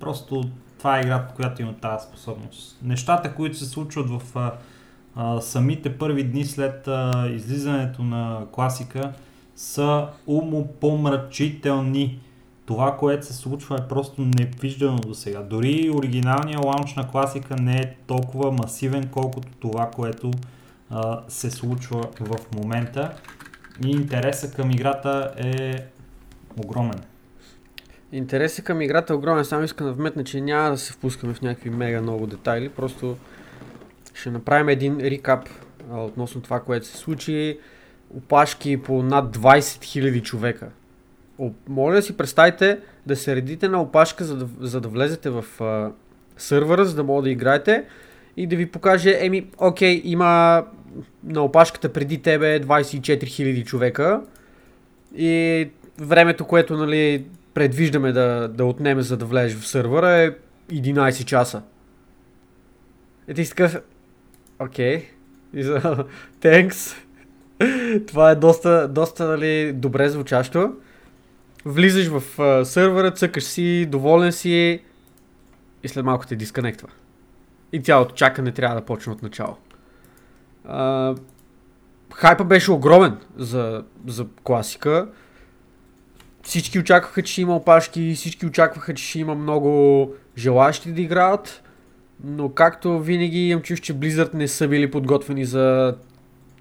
Просто 0.00 0.44
това 0.78 0.98
е 0.98 1.00
играта, 1.00 1.34
която 1.34 1.62
има 1.62 1.74
тази 1.74 2.06
способност. 2.06 2.78
Нещата, 2.82 3.34
които 3.34 3.56
се 3.56 3.64
случват 3.64 4.10
в 4.10 4.22
а, 4.34 4.52
а, 5.14 5.40
самите 5.40 5.98
първи 5.98 6.24
дни 6.24 6.44
след 6.44 6.88
а, 6.88 7.28
излизането 7.30 8.02
на 8.02 8.46
класика 8.52 9.12
са 9.56 10.08
умопомрачителни. 10.26 12.20
Това, 12.66 12.96
което 12.96 13.26
се 13.26 13.32
случва 13.32 13.76
е 13.76 13.88
просто 13.88 14.22
невиждано 14.22 14.96
до 14.96 15.14
сега. 15.14 15.42
Дори 15.42 15.90
оригиналният 15.94 16.64
лаунч 16.64 16.94
на 16.94 17.08
класика 17.08 17.56
не 17.56 17.76
е 17.76 17.94
толкова 18.06 18.52
масивен, 18.52 19.08
колкото 19.12 19.48
това, 19.60 19.90
което 19.90 20.30
а, 20.90 21.20
се 21.28 21.50
случва 21.50 22.02
в 22.20 22.36
момента. 22.54 23.16
И 23.84 23.90
интереса 23.90 24.52
към 24.52 24.70
играта 24.70 25.34
е 25.38 25.74
огромен. 26.58 27.00
Интересът 28.12 28.64
към 28.64 28.80
играта 28.80 29.12
е 29.12 29.16
огромен, 29.16 29.44
само 29.44 29.64
искам 29.64 29.86
да 29.86 29.92
вметна, 29.92 30.24
че 30.24 30.40
няма 30.40 30.70
да 30.70 30.78
се 30.78 30.92
впускаме 30.92 31.34
в 31.34 31.42
някакви 31.42 31.70
мега 31.70 32.02
много 32.02 32.26
детайли, 32.26 32.68
просто 32.68 33.16
ще 34.14 34.30
направим 34.30 34.68
един 34.68 35.00
рекап 35.00 35.48
а, 35.92 36.00
относно 36.00 36.40
това, 36.40 36.60
което 36.60 36.86
се 36.86 36.96
случи. 36.96 37.58
Опашки 38.16 38.82
по 38.82 39.02
над 39.02 39.36
20 39.36 39.58
000 39.58 40.22
човека. 40.22 40.68
О, 41.38 41.50
моля 41.68 41.94
да 41.94 42.02
си 42.02 42.16
представите 42.16 42.78
да 43.06 43.16
се 43.16 43.36
редите 43.36 43.68
на 43.68 43.82
опашка, 43.82 44.24
за 44.24 44.36
да, 44.36 44.48
за 44.60 44.80
да 44.80 44.88
влезете 44.88 45.30
в 45.30 45.44
а, 45.60 45.92
сървъра, 46.36 46.84
за 46.84 46.94
да 46.96 47.04
мога 47.04 47.22
да 47.22 47.30
играете 47.30 47.84
и 48.36 48.46
да 48.46 48.56
ви 48.56 48.66
покаже, 48.66 49.16
еми, 49.20 49.46
окей, 49.58 50.02
има 50.04 50.64
на 51.24 51.40
опашката 51.40 51.92
преди 51.92 52.22
тебе 52.22 52.60
24 52.60 53.24
000 53.24 53.64
човека 53.64 54.22
и 55.16 55.68
времето, 55.98 56.44
което 56.44 56.76
нали, 56.76 57.24
предвиждаме 57.54 58.12
да, 58.12 58.48
да 58.48 58.64
отнеме 58.64 59.02
за 59.02 59.16
да 59.16 59.24
влезеш 59.24 59.58
в 59.58 59.66
сървъра 59.66 60.10
е 60.10 60.34
11 60.72 61.24
часа. 61.24 61.62
И 63.28 63.34
ти 63.34 63.44
си 63.44 63.50
такъв, 63.50 63.80
окей, 64.58 65.08
thanks. 66.40 67.04
Това 68.06 68.30
е 68.30 68.34
доста, 68.34 68.88
доста 68.88 69.24
нали, 69.24 69.72
добре 69.72 70.08
звучащо. 70.08 70.72
Влизаш 71.64 72.06
в 72.08 72.40
а, 72.40 72.64
сървъра, 72.64 73.10
цъкаш 73.10 73.44
си, 73.44 73.86
доволен 73.86 74.32
си 74.32 74.82
и 75.82 75.88
след 75.88 76.04
малко 76.04 76.26
те 76.26 76.36
дисконектва. 76.36 76.88
И 77.72 77.82
цялото 77.82 78.14
чакане 78.14 78.52
трябва 78.52 78.80
да 78.80 78.86
почне 78.86 79.12
от 79.12 79.22
начало. 79.22 79.56
А, 80.64 81.14
хайпа 82.14 82.44
беше 82.44 82.72
огромен 82.72 83.16
за, 83.36 83.84
за 84.06 84.26
класика. 84.44 85.08
Всички 86.44 86.78
очакваха, 86.78 87.22
че 87.22 87.32
ще 87.32 87.42
има 87.42 87.56
опашки, 87.56 88.14
всички 88.14 88.46
очакваха, 88.46 88.94
че 88.94 89.04
ще 89.04 89.18
има 89.18 89.34
много 89.34 90.12
желащи 90.38 90.92
да 90.92 91.00
играят, 91.00 91.62
но 92.24 92.48
както 92.48 93.00
винаги 93.00 93.48
имам 93.48 93.62
чуш, 93.62 93.80
че 93.80 93.94
Blizzard 93.94 94.34
не 94.34 94.48
са 94.48 94.68
били 94.68 94.90
подготвени 94.90 95.44
за 95.44 95.94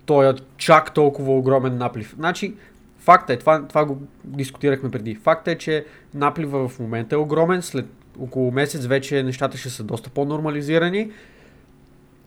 този 0.06 0.38
чак 0.58 0.94
толкова 0.94 1.38
огромен 1.38 1.78
наплив. 1.78 2.16
Значи, 2.16 2.54
факт 3.00 3.30
е, 3.30 3.38
това, 3.38 3.68
това 3.68 3.86
го 3.86 4.02
дискутирахме 4.24 4.92
преди, 4.92 5.16
факт 5.16 5.48
е, 5.48 5.58
че 5.58 5.86
наплива 6.14 6.68
в 6.68 6.80
момента 6.80 7.16
е 7.16 7.18
огромен, 7.18 7.62
след 7.62 7.86
около 8.20 8.52
месец 8.52 8.86
вече 8.86 9.24
нещата 9.24 9.58
ще 9.58 9.70
са 9.70 9.84
доста 9.84 10.10
по-нормализирани. 10.10 11.12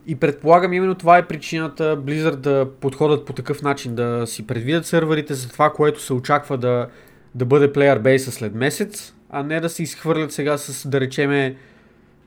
И 0.06 0.16
предполагам 0.16 0.72
именно 0.72 0.94
това 0.94 1.18
е 1.18 1.26
причината 1.26 1.98
Blizzard 2.02 2.36
да 2.36 2.68
подходят 2.80 3.24
по 3.24 3.32
такъв 3.32 3.62
начин, 3.62 3.94
да 3.94 4.26
си 4.26 4.46
предвидят 4.46 4.86
серверите 4.86 5.34
за 5.34 5.48
това, 5.48 5.72
което 5.72 6.02
се 6.02 6.12
очаква 6.12 6.58
да, 6.58 6.88
да 7.36 7.44
бъде 7.44 7.72
плеер 7.72 7.98
бейса 7.98 8.32
след 8.32 8.54
месец, 8.54 9.14
а 9.30 9.42
не 9.42 9.60
да 9.60 9.68
се 9.68 9.82
изхвърлят 9.82 10.32
сега 10.32 10.58
с, 10.58 10.88
да 10.88 11.00
речеме, 11.00 11.56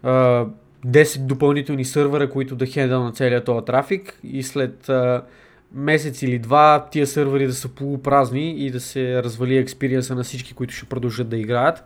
10 0.03 1.19
допълнителни 1.19 1.85
сървъра, 1.85 2.29
които 2.29 2.55
да 2.55 2.65
хендъл 2.65 3.03
на 3.03 3.11
целият 3.11 3.45
този 3.45 3.65
трафик 3.65 4.19
и 4.23 4.43
след 4.43 4.89
месец 5.73 6.21
или 6.21 6.39
два 6.39 6.87
тия 6.91 7.07
сървъри 7.07 7.47
да 7.47 7.53
са 7.53 7.69
полупразни 7.69 8.51
и 8.51 8.71
да 8.71 8.79
се 8.79 9.23
развали 9.23 9.57
експириенса 9.57 10.15
на 10.15 10.23
всички, 10.23 10.53
които 10.53 10.73
ще 10.73 10.85
продължат 10.85 11.29
да 11.29 11.37
играят. 11.37 11.83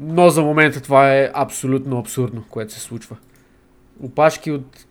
Но 0.00 0.30
за 0.30 0.42
момента 0.42 0.80
това 0.80 1.14
е 1.14 1.30
абсолютно 1.34 1.98
абсурдно, 1.98 2.44
което 2.50 2.72
се 2.72 2.80
случва. 2.80 3.16
Опашки 4.02 4.50
от 4.50 4.86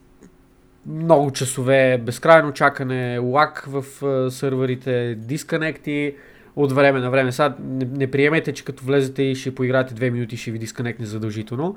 много 0.86 1.32
часове, 1.32 1.98
безкрайно 2.06 2.54
чакане, 2.54 3.18
лак 3.18 3.66
в 3.68 3.84
сървърите, 4.32 5.16
дисконекти 5.16 6.16
от 6.58 6.72
време 6.72 7.00
на 7.00 7.10
време. 7.10 7.32
Сега 7.32 7.56
не, 7.60 7.86
не 7.86 8.12
приемете, 8.12 8.54
че 8.54 8.66
като 8.66 8.84
влезете 8.84 9.24
и 9.24 9.36
ще 9.36 9.56
поиграете 9.56 9.94
2 9.94 10.10
минути 10.10 10.38
ще 10.38 10.52
ви 10.52 10.60
дисконектне 10.60 11.06
задължително. 11.06 11.76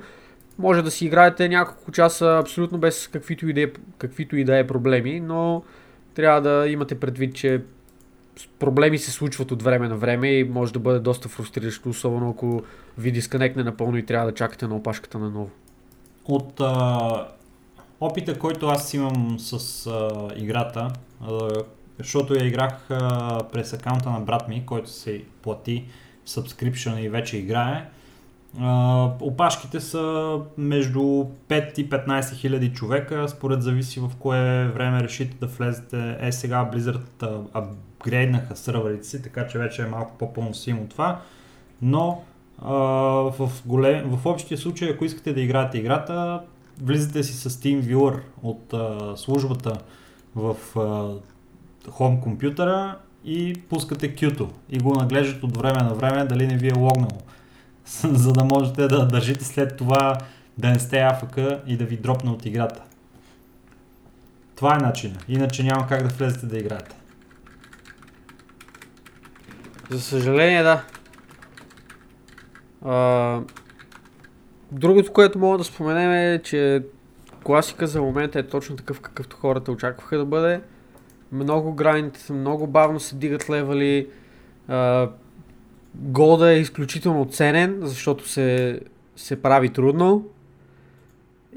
Може 0.59 0.81
да 0.81 0.91
си 0.91 1.05
играете 1.05 1.49
няколко 1.49 1.91
часа 1.91 2.37
абсолютно 2.41 2.77
без 2.77 3.07
каквито 3.07 3.47
и 3.47 3.53
да 3.53 3.61
е, 3.61 3.67
каквито 3.97 4.37
и 4.37 4.43
да 4.43 4.57
е 4.57 4.67
проблеми, 4.67 5.19
но 5.19 5.63
трябва 6.13 6.41
да 6.41 6.67
имате 6.69 6.99
предвид, 6.99 7.35
че 7.35 7.61
проблеми 8.59 8.97
се 8.97 9.11
случват 9.11 9.51
от 9.51 9.63
време 9.63 9.87
на 9.87 9.95
време 9.95 10.27
и 10.27 10.43
може 10.43 10.73
да 10.73 10.79
бъде 10.79 10.99
доста 10.99 11.29
фрустриращо, 11.29 11.89
особено 11.89 12.29
ако 12.29 12.63
ви 12.97 13.11
дисконектне 13.11 13.63
напълно 13.63 13.97
и 13.97 14.05
трябва 14.05 14.27
да 14.27 14.33
чакате 14.33 14.67
на 14.67 14.75
опашката 14.75 15.19
наново. 15.19 15.49
От 16.25 16.53
а, 16.59 17.27
опита, 18.01 18.39
който 18.39 18.67
аз 18.67 18.93
имам 18.93 19.39
с 19.39 19.87
а, 19.87 20.29
играта, 20.35 20.87
а, 21.21 21.49
защото 22.01 22.33
я 22.33 22.47
играх 22.47 22.87
а, 22.89 23.39
през 23.51 23.73
акаунта 23.73 24.09
на 24.09 24.19
брат 24.19 24.47
ми, 24.47 24.65
който 24.65 24.89
се 24.89 25.23
плати 25.41 25.85
subscription 26.27 26.99
и 26.99 27.09
вече 27.09 27.37
играе, 27.37 27.85
а, 28.59 29.03
опашките 29.19 29.79
са 29.79 30.37
между 30.57 30.99
5 30.99 31.79
и 31.79 31.89
15 31.89 32.35
хиляди 32.35 32.73
човека, 32.73 33.29
според 33.29 33.63
зависи 33.63 33.99
в 33.99 34.11
кое 34.19 34.67
време 34.67 35.03
решите 35.03 35.37
да 35.39 35.47
влезете. 35.47 36.17
Е 36.19 36.31
сега 36.31 36.69
Blizzard 36.73 37.45
апгрейднаха 37.53 38.55
сървърите 38.55 39.03
си, 39.03 39.23
така 39.23 39.47
че 39.47 39.57
вече 39.57 39.81
е 39.81 39.85
малко 39.85 40.17
по-поносимо 40.17 40.87
това. 40.89 41.21
Но 41.81 42.23
а, 42.61 42.73
в, 43.31 43.51
голем, 43.65 44.09
в 44.09 44.25
общия 44.25 44.57
случай, 44.57 44.89
ако 44.89 45.05
искате 45.05 45.33
да 45.33 45.41
играете 45.41 45.77
играта, 45.77 46.41
влизате 46.81 47.23
си 47.23 47.33
с 47.33 47.49
TeamViewer 47.49 48.19
от 48.43 48.73
а, 48.73 49.13
службата 49.17 49.77
в 50.35 50.55
а, 50.75 51.09
хом 51.89 52.21
компютъра 52.21 52.97
и 53.25 53.61
пускате 53.69 54.15
Q-то 54.15 54.49
и 54.69 54.79
го 54.79 54.93
наглеждат 54.95 55.43
от 55.43 55.57
време 55.57 55.83
на 55.83 55.93
време 55.93 56.25
дали 56.25 56.47
не 56.47 56.57
ви 56.57 56.67
е 56.67 56.77
логнало. 56.77 57.19
за 58.03 58.33
да 58.33 58.43
можете 58.43 58.87
да 58.87 59.07
държите 59.07 59.45
след 59.45 59.77
това 59.77 60.17
да 60.57 60.69
не 60.69 60.79
сте 60.79 60.99
АФК 60.99 61.37
и 61.67 61.77
да 61.77 61.85
ви 61.85 61.97
дропне 61.97 62.31
от 62.31 62.45
играта. 62.45 62.83
Това 64.55 64.75
е 64.75 64.83
начина. 64.83 65.15
Иначе 65.27 65.63
няма 65.63 65.87
как 65.87 66.03
да 66.03 66.09
влезете 66.09 66.45
да 66.45 66.57
играете. 66.57 66.95
За 69.89 70.01
съжаление, 70.01 70.63
да. 70.63 70.83
А, 72.85 73.39
другото, 74.71 75.13
което 75.13 75.39
мога 75.39 75.57
да 75.57 75.63
споменем 75.63 76.11
е, 76.11 76.41
че 76.43 76.83
класика 77.43 77.87
за 77.87 78.01
момента 78.01 78.39
е 78.39 78.47
точно 78.47 78.75
такъв, 78.75 79.01
какъвто 79.01 79.37
хората 79.37 79.71
очакваха 79.71 80.17
да 80.17 80.25
бъде. 80.25 80.61
Много 81.31 81.73
грайнд, 81.73 82.27
много 82.29 82.67
бавно 82.67 82.99
се 82.99 83.15
дигат 83.15 83.49
левели. 83.49 84.07
А, 84.67 85.09
голда 85.95 86.51
е 86.51 86.59
изключително 86.59 87.25
ценен, 87.25 87.79
защото 87.81 88.29
се, 88.29 88.79
се 89.15 89.41
прави 89.41 89.69
трудно. 89.69 90.25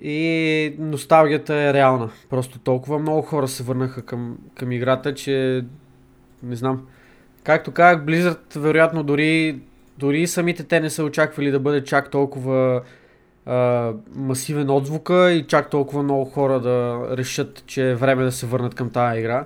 И 0.03 0.77
носталгията 0.79 1.55
е 1.55 1.73
реална. 1.73 2.11
Просто 2.31 2.59
толкова 2.59 2.99
много 2.99 3.23
хора 3.23 3.49
се 3.49 3.63
върнаха 3.63 4.03
към, 4.03 4.39
към 4.59 4.73
играта, 4.73 5.15
че 5.15 5.65
не 6.43 6.57
знам. 6.57 6.87
Както 7.45 7.73
казах, 7.73 8.05
Blizzard 8.05 8.59
вероятно 8.59 9.03
дори, 9.03 9.61
дори 9.99 10.27
самите 10.27 10.65
те 10.65 10.81
не 10.81 10.91
са 10.91 11.05
очаквали 11.05 11.51
да 11.51 11.61
бъде 11.61 11.85
чак 11.85 12.11
толкова 12.11 12.83
а, 13.47 13.93
масивен 14.15 14.71
отзвука 14.71 15.33
и 15.33 15.47
чак 15.47 15.71
толкова 15.71 16.03
много 16.03 16.25
хора 16.25 16.61
да 16.61 17.07
решат, 17.17 17.63
че 17.67 17.91
е 17.91 17.95
време 17.95 18.25
да 18.25 18.33
се 18.33 18.47
върнат 18.47 18.75
към 18.75 18.91
тази 18.91 19.19
игра. 19.19 19.45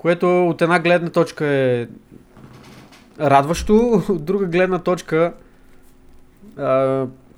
Което 0.00 0.48
от 0.48 0.62
една 0.62 0.78
гледна 0.78 1.10
точка 1.10 1.46
е 1.46 1.88
радващо, 3.20 4.02
от 4.08 4.24
друга 4.24 4.46
гледна 4.46 4.78
точка 4.78 5.34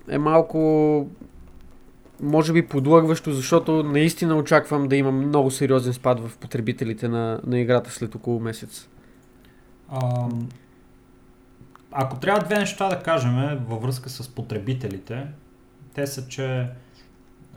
е 0.08 0.18
малко 0.18 1.06
може 2.20 2.52
би 2.52 2.66
подлъгващо, 2.66 3.32
защото 3.32 3.82
наистина 3.82 4.36
очаквам 4.36 4.88
да 4.88 4.96
има 4.96 5.12
много 5.12 5.50
сериозен 5.50 5.92
спад 5.92 6.20
в 6.20 6.38
потребителите 6.38 7.08
на, 7.08 7.40
на 7.46 7.58
играта 7.58 7.90
след 7.90 8.14
около 8.14 8.40
месец. 8.40 8.88
А, 9.88 10.28
ако 11.92 12.16
трябва 12.16 12.44
две 12.44 12.58
неща 12.58 12.88
да 12.88 13.02
кажем 13.02 13.60
във 13.68 13.82
връзка 13.82 14.10
с 14.10 14.28
потребителите, 14.28 15.26
те 15.94 16.06
са, 16.06 16.28
че 16.28 16.68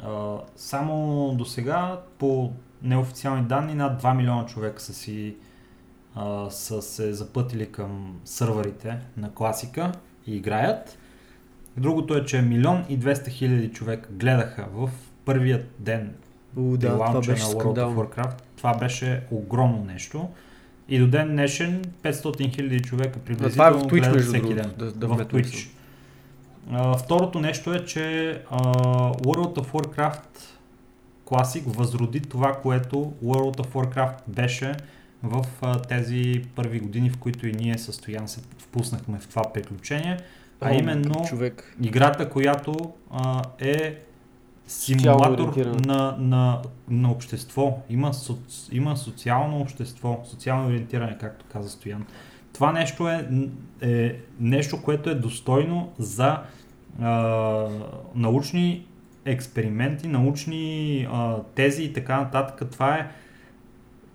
а, 0.03 0.37
само 0.55 1.31
до 1.37 1.45
сега 1.45 1.99
по 2.17 2.53
неофициални 2.85 3.43
данни 3.43 3.75
над 3.75 4.03
2 4.03 4.15
милиона 4.15 4.45
човека 4.45 4.81
са 4.81 4.93
си 4.93 5.35
а, 6.15 6.49
са 6.49 6.81
се 6.81 7.13
запътили 7.13 7.65
към 7.65 8.19
сървърите 8.25 8.97
на 9.17 9.31
класика 9.31 9.91
и 10.27 10.35
играят. 10.35 10.97
Другото 11.77 12.15
е, 12.15 12.25
че 12.25 12.41
милион 12.41 12.85
и 12.89 12.99
200 12.99 13.27
хиляди 13.29 13.69
човека 13.69 14.09
гледаха 14.11 14.65
в 14.73 14.89
първият 15.25 15.71
ден 15.79 16.13
У, 16.57 16.77
да, 16.77 16.89
това 16.89 17.13
беше 17.13 17.31
на 17.31 17.37
World 17.39 17.59
скандално. 17.59 17.95
of 17.97 18.07
Warcraft. 18.07 18.41
Това 18.57 18.73
беше 18.73 19.23
огромно 19.31 19.83
нещо. 19.83 20.29
И 20.89 20.99
до 20.99 21.07
ден 21.07 21.27
днешен 21.27 21.81
500 22.03 22.55
хиляди 22.55 22.79
човека 22.79 23.19
приблизително 23.19 23.51
това 23.51 23.97
е 23.97 24.01
Twitch, 24.01 24.01
гледат 24.03 24.21
всеки 24.23 24.53
ден. 24.53 24.73
да- 24.77 24.91
да 24.91 25.07
в 25.07 25.17
Twitch. 25.17 25.69
А, 26.71 26.97
второто 26.97 27.39
нещо 27.39 27.73
е, 27.73 27.85
че 27.85 28.29
а, 28.51 28.57
World 29.13 29.55
of 29.55 29.67
Warcraft 29.67 30.21
Classic 31.25 31.63
възроди 31.65 32.19
това, 32.19 32.53
което 32.53 33.13
World 33.23 33.57
of 33.57 33.67
Warcraft 33.67 34.17
беше 34.27 34.75
в 35.23 35.45
а, 35.61 35.81
тези 35.81 36.41
първи 36.55 36.79
години, 36.79 37.09
в 37.09 37.17
които 37.17 37.47
и 37.47 37.51
ние 37.51 37.77
състоян 37.77 38.27
се 38.27 38.41
впуснахме 38.57 39.19
в 39.19 39.27
това 39.27 39.41
приключение, 39.53 40.17
а 40.61 40.73
именно 40.73 41.25
човек. 41.27 41.75
играта, 41.81 42.29
която 42.29 42.93
а, 43.11 43.41
е 43.59 44.01
симулатор 44.67 45.55
на, 45.85 46.15
на, 46.19 46.61
на 46.89 47.11
общество. 47.11 47.79
Има, 47.89 48.13
соц, 48.13 48.69
има 48.71 48.97
социално 48.97 49.59
общество, 49.59 50.21
социално 50.25 50.67
ориентиране, 50.67 51.17
както 51.17 51.45
каза 51.51 51.69
Стоян. 51.69 52.05
Това 52.53 52.71
нещо 52.71 53.09
е, 53.09 53.29
е 53.81 54.15
нещо, 54.39 54.81
което 54.83 55.09
е 55.09 55.15
достойно 55.15 55.91
за 55.99 56.39
а, 57.01 57.67
научни 58.15 58.85
експерименти, 59.25 60.07
научни 60.07 61.07
а, 61.11 61.37
тези 61.55 61.83
и 61.83 61.93
така 61.93 62.17
нататък. 62.17 62.71
Това 62.71 62.95
е. 62.95 63.11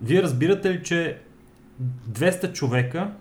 Вие 0.01 0.23
разбирате 0.23 0.69
ли, 0.69 0.83
че 0.83 1.17
200 2.09 2.53
човека, 2.53 3.11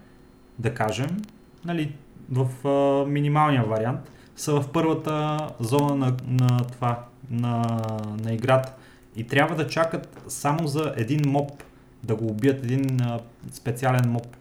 да 0.59 0.75
кажем, 0.75 1.17
нали, 1.65 1.93
в 2.31 2.69
а, 2.69 3.07
минималния 3.11 3.65
вариант, 3.65 4.11
са 4.37 4.61
в 4.61 4.73
първата 4.73 5.37
зона 5.61 5.95
на, 5.97 6.17
на 6.27 6.59
това, 6.73 7.05
на, 7.31 7.81
на 8.25 8.33
играта. 8.33 8.75
И 9.17 9.27
трябва 9.27 9.57
да 9.57 9.67
чакат 9.67 10.23
само 10.29 10.67
за 10.67 10.95
един 10.97 11.21
моб, 11.27 11.51
да 12.03 12.17
го 12.17 12.27
убият 12.27 12.65
един 12.65 13.01
а, 13.03 13.21
специален 13.53 14.11
моб. 14.11 14.37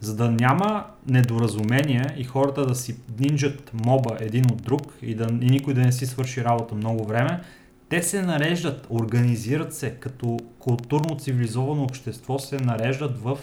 За 0.00 0.16
да 0.16 0.30
няма 0.30 0.84
недоразумение 1.06 2.14
и 2.16 2.24
хората 2.24 2.66
да 2.66 2.74
си 2.74 2.96
нинджат 3.18 3.70
моба 3.84 4.16
един 4.20 4.44
от 4.52 4.62
друг 4.62 4.82
и, 5.02 5.14
да, 5.14 5.26
и 5.40 5.50
никой 5.50 5.74
да 5.74 5.80
не 5.80 5.92
си 5.92 6.06
свърши 6.06 6.44
работа 6.44 6.74
много 6.74 7.04
време, 7.04 7.40
те 7.88 8.02
се 8.02 8.22
нареждат, 8.22 8.86
организират 8.90 9.74
се 9.74 9.90
като 9.90 10.36
културно 10.58 11.18
цивилизовано 11.18 11.82
общество, 11.82 12.38
се 12.38 12.56
нареждат 12.56 13.18
в 13.18 13.38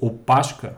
опашка. 0.00 0.72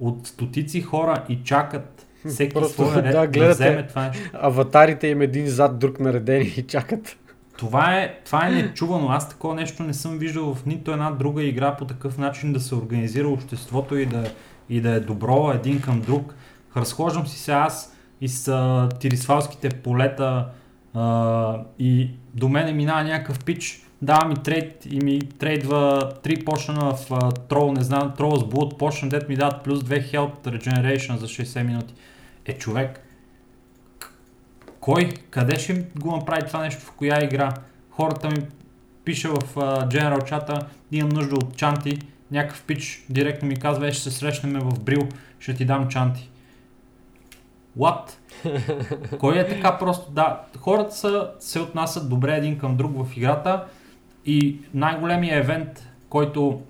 от 0.00 0.26
стотици 0.26 0.80
хора 0.80 1.24
и 1.28 1.42
чакат 1.44 2.06
всеки 2.28 2.54
Просто, 2.54 2.72
своя 2.72 2.96
ред 3.02 3.12
да, 3.12 3.20
да, 3.20 3.26
гледате. 3.26 3.52
вземе 3.52 3.86
това 3.86 4.08
нещо. 4.08 4.30
Аватарите 4.32 5.06
им 5.06 5.22
един 5.22 5.46
зад 5.46 5.78
друг 5.78 6.00
наредени 6.00 6.54
и 6.56 6.62
чакат. 6.62 7.16
Това 7.62 7.98
е, 7.98 8.14
това 8.24 8.46
е 8.46 8.50
нечувано. 8.50 9.08
Аз 9.08 9.28
такова 9.28 9.54
нещо 9.54 9.82
не 9.82 9.94
съм 9.94 10.18
виждал 10.18 10.54
в 10.54 10.66
нито 10.66 10.92
една 10.92 11.10
друга 11.10 11.42
игра 11.42 11.76
по 11.76 11.84
такъв 11.84 12.18
начин 12.18 12.52
да 12.52 12.60
се 12.60 12.74
организира 12.74 13.28
обществото 13.28 13.96
и 13.96 14.06
да, 14.06 14.24
и 14.68 14.80
да 14.80 14.90
е 14.90 15.00
добро 15.00 15.52
един 15.54 15.80
към 15.80 16.00
друг. 16.00 16.34
Разхождам 16.76 17.26
си 17.26 17.38
се 17.38 17.52
аз 17.52 17.96
из 18.20 18.48
а, 18.48 18.88
тирисвалските 19.00 19.68
полета 19.68 20.46
а, 20.94 21.56
и 21.78 22.10
до 22.34 22.48
мене 22.48 22.72
минава 22.72 23.04
някакъв 23.04 23.44
пич, 23.44 23.86
дава 24.02 24.28
ми 24.28 24.34
трейд 24.34 24.86
и 24.90 25.00
ми 25.00 25.20
трейдва 25.20 26.10
три 26.22 26.44
почна 26.44 26.74
в 26.74 27.10
а, 27.10 27.32
трол, 27.32 27.72
не 27.72 27.82
знам, 27.82 28.12
трол 28.16 28.36
с 28.36 28.44
блуд, 28.44 28.78
почна, 28.78 29.08
дет 29.08 29.28
ми 29.28 29.36
дадат 29.36 29.64
плюс 29.64 29.80
2 29.80 30.12
health 30.12 30.58
regeneration 30.58 31.16
за 31.16 31.26
60 31.26 31.62
минути. 31.62 31.94
Е, 32.46 32.52
човек, 32.52 33.00
кой, 34.82 35.10
къде 35.30 35.58
ще 35.58 35.86
го 35.98 36.16
направи 36.16 36.46
това 36.46 36.60
нещо, 36.60 36.80
в 36.80 36.92
коя 36.92 37.24
игра? 37.24 37.54
Хората 37.90 38.28
ми 38.28 38.46
пише 39.04 39.28
в 39.28 39.34
uh, 39.34 39.88
General 39.88 40.24
чата, 40.24 40.66
имам 40.92 41.08
нужда 41.08 41.34
от 41.34 41.56
чанти, 41.56 41.98
някакъв 42.30 42.64
пич 42.64 43.04
директно 43.10 43.48
ми 43.48 43.56
казва, 43.56 43.88
е, 43.88 43.92
ще 43.92 44.02
се 44.02 44.10
срещнем 44.10 44.60
в 44.60 44.80
Брил, 44.80 45.08
ще 45.38 45.54
ти 45.54 45.64
дам 45.64 45.88
чанти. 45.88 46.30
What? 47.78 48.10
Кой 49.18 49.38
е 49.38 49.48
така 49.48 49.78
просто? 49.78 50.12
Да, 50.12 50.42
хората 50.58 50.94
са, 50.94 51.30
се 51.38 51.60
отнасят 51.60 52.08
добре 52.08 52.36
един 52.36 52.58
към 52.58 52.76
друг 52.76 53.06
в 53.06 53.16
играта 53.16 53.64
и 54.26 54.60
най-големият 54.74 55.44
евент, 55.44 55.88
който 56.08 56.62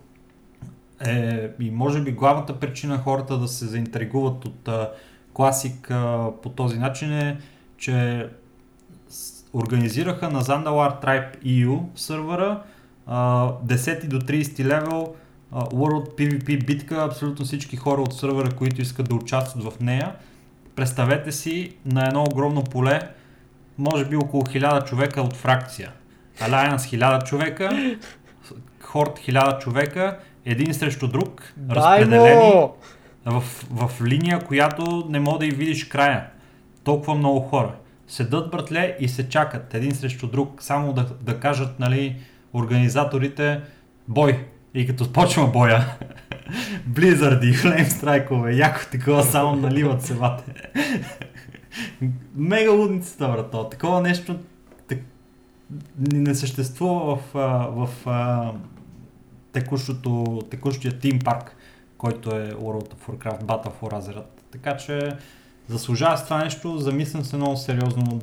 е 1.07 1.51
и 1.61 1.71
може 1.71 2.03
би 2.03 2.13
главната 2.13 2.61
причина 2.61 2.99
хората 2.99 3.39
да 3.39 3.49
се 3.49 3.67
заинтригуват 3.67 4.45
от 4.45 4.69
а, 4.69 4.91
класик 5.33 5.91
а, 5.91 6.31
по 6.43 6.49
този 6.49 6.79
начин 6.79 7.13
е, 7.13 7.39
че 7.83 8.27
организираха 9.53 10.31
на 10.31 10.43
Zandalар 10.43 11.05
Tribe 11.05 11.45
EU 11.45 11.81
сървъра 11.97 12.63
а, 13.07 13.49
10 13.67 14.09
до 14.09 14.21
30 14.21 14.65
левел 14.65 15.15
World 15.53 16.19
PvP 16.19 16.67
битка, 16.67 17.05
абсолютно 17.05 17.45
всички 17.45 17.77
хора 17.77 18.03
от 18.03 18.15
сървъра, 18.15 18.51
които 18.51 18.83
искат 18.83 19.09
да 19.09 19.15
участват 19.15 19.65
в 19.65 19.81
нея. 19.81 20.15
Представете 20.77 21.33
си 21.33 21.73
на 21.87 22.07
едно 22.07 22.25
огромно 22.25 22.65
поле, 22.65 23.01
може 23.79 24.05
би 24.05 24.17
около 24.17 24.43
1000 24.43 24.85
човека 24.85 25.23
от 25.23 25.37
фракция. 25.37 25.93
Alliance 26.39 26.77
1000 26.77 27.25
човека, 27.25 27.97
Хорд 28.81 29.19
1000 29.19 29.59
човека, 29.59 30.19
един 30.45 30.75
срещу 30.75 31.09
друг, 31.09 31.55
разпределени 31.71 32.53
в, 33.25 33.43
в 33.71 33.91
линия, 34.05 34.41
която 34.41 35.07
не 35.09 35.21
мога 35.21 35.39
да 35.39 35.47
и 35.47 35.51
видиш 35.51 35.85
края. 35.85 36.27
Толкова 36.85 37.15
много 37.15 37.41
хора. 37.41 37.75
Седат, 38.09 38.51
братле, 38.51 38.97
и 39.01 39.09
се 39.09 39.29
чакат 39.29 39.75
един 39.75 39.95
срещу 39.95 40.27
друг, 40.27 40.63
само 40.63 40.93
да, 40.93 41.07
да 41.21 41.41
кажат, 41.41 41.79
нали, 41.81 42.17
организаторите, 42.55 43.61
бой. 44.09 44.45
И 44.75 44.87
като 44.87 45.13
почва 45.13 45.47
боя, 45.47 45.87
Близарди, 46.87 47.53
флейм 47.53 47.87
страйкове, 47.87 48.55
яко 48.55 48.81
такова 48.93 49.23
само 49.23 49.57
наливат 49.57 50.03
се 50.03 50.15
вате. 50.15 50.53
Мега 52.35 52.71
лудницата, 52.71 53.29
брато. 53.29 53.69
Такова 53.69 54.01
нещо 54.01 54.39
так, 54.89 54.99
не 56.13 56.35
съществува 56.35 57.17
в, 57.17 57.21
в 57.71 57.89
а, 58.07 58.53
текущото, 59.53 60.41
текущия 60.51 60.99
тим 60.99 61.19
парк, 61.19 61.57
който 61.99 62.31
е 62.31 62.53
World 62.53 62.95
of 62.95 63.09
Warcraft 63.09 63.43
Battle 63.43 63.73
for 63.81 63.93
Azeroth. 63.93 64.41
Така 64.53 64.77
че 64.77 65.09
заслужава 65.69 66.17
с 66.19 66.25
това 66.25 66.45
нещо, 66.45 66.79
замислям 66.79 67.25
се 67.25 67.37
много 67.37 67.57
сериозно. 67.57 68.21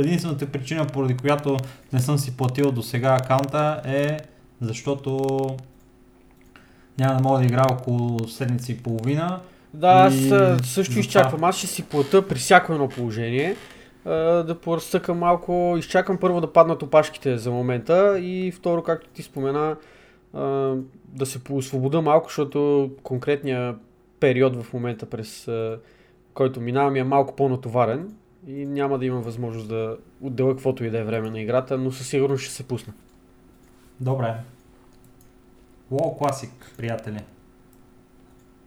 Единствената 0.00 0.46
причина, 0.46 0.86
поради 0.86 1.16
която 1.16 1.56
не 1.92 2.00
съм 2.00 2.18
си 2.18 2.36
платил 2.36 2.72
до 2.72 2.82
сега 2.82 3.18
акаунта 3.20 3.80
е 3.84 4.18
защото 4.60 5.26
няма 6.98 7.14
да 7.14 7.22
мога 7.22 7.38
да 7.38 7.44
играя 7.44 7.66
около 7.72 8.28
седмица 8.28 8.72
и 8.72 8.78
половина. 8.78 9.40
Да, 9.74 9.88
аз 9.88 10.14
И 10.14 10.28
също 10.28 10.64
затова- 10.82 11.00
изчаквам. 11.00 11.44
Аз 11.44 11.56
ще 11.58 11.66
си 11.66 11.82
плата 11.82 12.28
при 12.28 12.38
всяко 12.38 12.72
едно 12.72 12.88
положение. 12.88 13.56
Да 14.04 14.56
поразтъкам 14.62 15.18
малко. 15.18 15.74
Изчакам 15.78 16.18
първо 16.18 16.40
да 16.40 16.52
паднат 16.52 16.82
опашките 16.82 17.38
за 17.38 17.50
момента 17.50 18.18
и 18.20 18.52
второ, 18.52 18.82
както 18.82 19.08
ти 19.08 19.22
спомена, 19.22 19.76
да 21.04 21.26
се 21.26 21.44
поосвобода 21.44 22.00
малко, 22.00 22.28
защото 22.28 22.90
конкретния 23.02 23.74
период 24.20 24.62
в 24.62 24.72
момента, 24.72 25.06
през 25.06 25.48
който 26.34 26.60
минавам, 26.60 26.96
е 26.96 27.04
малко 27.04 27.36
по-натоварен 27.36 28.14
и 28.46 28.66
няма 28.66 28.98
да 28.98 29.06
имам 29.06 29.22
възможност 29.22 29.68
да 29.68 29.96
отделя 30.20 30.50
каквото 30.50 30.84
и 30.84 30.90
да 30.90 30.98
е 30.98 31.04
време 31.04 31.30
на 31.30 31.40
играта, 31.40 31.78
но 31.78 31.92
със 31.92 32.08
сигурност 32.08 32.42
ще 32.42 32.52
се 32.52 32.68
пусна. 32.68 32.92
Добре. 34.00 34.34
WoW 35.92 36.18
Classic, 36.18 36.50
приятели. 36.76 37.18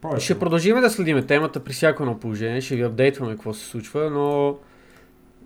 Пробайте 0.01 0.24
Ще 0.24 0.39
продължим 0.39 0.82
да 0.82 0.89
следиме 0.89 1.26
темата 1.26 1.64
при 1.64 1.74
всяко 1.74 2.03
едно 2.03 2.20
положение, 2.20 2.61
ще 2.61 2.76
ви 2.76 2.82
апдейтваме 2.82 3.34
какво 3.34 3.53
се 3.53 3.66
случва, 3.66 4.09
но 4.09 4.57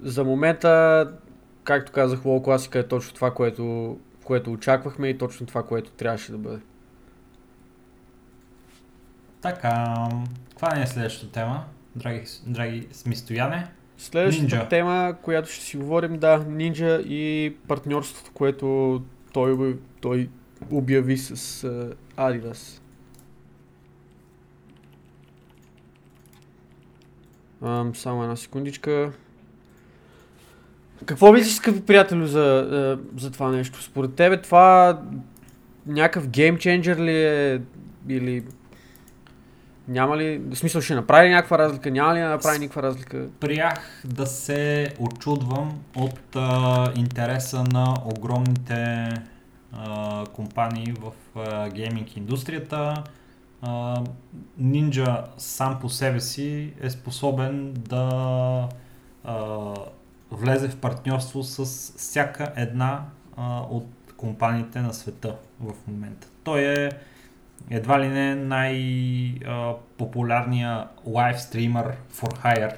за 0.01 0.23
момента, 0.23 1.11
както 1.63 1.91
казах, 1.91 2.19
WoW 2.19 2.47
Classic 2.47 2.75
е 2.75 2.87
точно 2.87 3.15
това, 3.15 3.33
което, 3.33 3.97
което 4.23 4.51
очаквахме 4.51 5.07
и 5.07 5.17
точно 5.17 5.45
това, 5.45 5.63
което 5.63 5.91
трябваше 5.91 6.31
да 6.31 6.37
бъде. 6.37 6.59
Така, 9.41 9.95
каква 10.49 10.81
е 10.81 10.87
следващата 10.87 11.31
тема, 11.31 11.65
драги, 11.97 12.23
драги 12.45 12.87
смистояне? 12.91 13.67
Следващата 13.97 14.55
Ninja. 14.55 14.69
тема, 14.69 15.15
която 15.21 15.51
ще 15.51 15.65
си 15.65 15.77
говорим, 15.77 16.19
да, 16.19 16.45
Ninja 16.45 17.01
и 17.07 17.55
партньорството, 17.67 18.31
което 18.33 19.01
той, 19.33 19.77
той 20.01 20.29
обяви 20.71 21.17
с 21.17 21.35
uh, 21.67 21.95
Adidas. 22.17 22.81
Ам, 27.61 27.95
само 27.95 28.23
една 28.23 28.35
секундичка. 28.35 29.11
Какво 31.05 31.33
мислиш, 31.33 31.55
скъпи 31.55 31.81
приятелю, 31.81 32.25
за, 32.25 32.99
за 33.17 33.31
това 33.31 33.51
нещо? 33.51 33.83
Според 33.83 34.13
тебе 34.13 34.41
това 34.41 35.01
някакъв 35.85 36.29
геймченджер 36.29 36.97
ли 36.97 37.23
е 37.23 37.61
или 38.09 38.43
няма 39.87 40.17
ли, 40.17 40.37
в 40.37 40.55
смисъл 40.55 40.81
ще 40.81 40.95
направи 40.95 41.29
някаква 41.29 41.57
разлика, 41.57 41.91
няма 41.91 42.15
ли 42.15 42.19
да 42.19 42.29
направи 42.29 42.59
никаква 42.59 42.83
разлика? 42.83 43.27
Приях 43.39 44.01
да 44.05 44.25
се 44.25 44.93
очудвам 44.99 45.79
от 45.95 46.35
а, 46.35 46.91
интереса 46.95 47.63
на 47.63 47.95
огромните 48.05 49.09
а, 49.73 50.25
компании 50.25 50.93
в 51.01 51.11
а, 51.39 51.69
гейминг 51.69 52.17
индустрията. 52.17 53.03
А, 53.61 54.01
Ninja 54.61 55.23
сам 55.37 55.79
по 55.79 55.89
себе 55.89 56.19
си 56.19 56.73
е 56.81 56.89
способен 56.89 57.73
да 57.73 58.69
а, 59.23 59.73
влезе 60.31 60.69
в 60.69 60.77
партньорство 60.77 61.43
с 61.43 61.65
всяка 61.97 62.53
една 62.55 63.05
а, 63.37 63.59
от 63.69 63.87
компаниите 64.17 64.81
на 64.81 64.93
света 64.93 65.35
в 65.59 65.73
момента. 65.87 66.27
Той 66.43 66.61
е 66.61 66.91
едва 67.69 67.99
ли 67.99 68.07
не 68.07 68.35
най-популярния 68.35 70.87
лайв 71.05 71.41
стример 71.41 71.93
for 72.13 72.43
hire, 72.43 72.75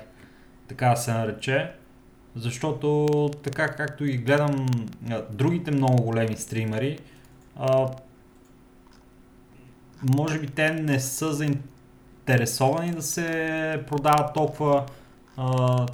така 0.68 0.90
да 0.90 0.96
се 0.96 1.14
нарече, 1.14 1.72
защото 2.36 3.08
така 3.44 3.68
както 3.68 4.06
и 4.06 4.18
гледам 4.18 4.66
другите 5.32 5.72
много 5.72 6.04
големи 6.04 6.36
стримери, 6.36 7.00
може 10.16 10.40
би 10.40 10.48
те 10.48 10.74
не 10.74 11.00
са 11.00 11.34
заинтересовани 11.34 12.92
да 12.92 13.02
се 13.02 13.84
продават 13.88 14.34
толкова 14.34 14.86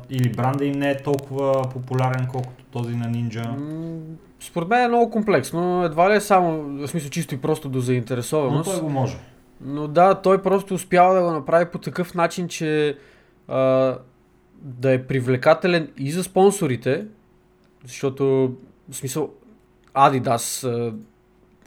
или 0.10 0.30
бранда 0.30 0.66
им 0.66 0.80
не 0.80 0.91
е 0.91 1.04
толкова 1.04 1.70
популярен, 1.70 2.28
колкото 2.32 2.64
този 2.64 2.96
на 2.96 3.06
Ninja. 3.06 3.56
Според 4.46 4.70
мен 4.70 4.84
е 4.84 4.88
много 4.88 5.12
комплексно. 5.12 5.84
Едва 5.86 6.10
ли 6.10 6.16
е 6.16 6.22
само, 6.22 6.64
в 6.64 6.88
смисъл 6.88 7.10
чисто 7.10 7.36
и 7.36 7.38
просто 7.38 7.70
до 7.70 7.78
Но 7.78 7.82
заинтересованост. 7.82 8.72
той 8.72 8.82
го 8.82 8.89
може. 8.89 9.18
Но 9.62 9.88
да, 9.88 10.16
той 10.16 10.41
просто 10.41 10.74
успява 10.74 11.16
да 11.16 11.22
го 11.22 11.32
направи 11.32 11.66
по 11.66 11.78
такъв 11.78 12.14
начин, 12.16 12.48
че 12.48 12.98
а, 13.48 13.98
да 14.62 14.93
е 14.93 15.04
привлекателен 15.04 15.91
и 15.98 16.12
за 16.12 16.24
спонсорите, 16.24 17.06
защото, 17.86 18.54
в 18.89 18.96
смисъл, 18.96 19.30
Adidas, 19.96 20.68
а, 20.68 20.93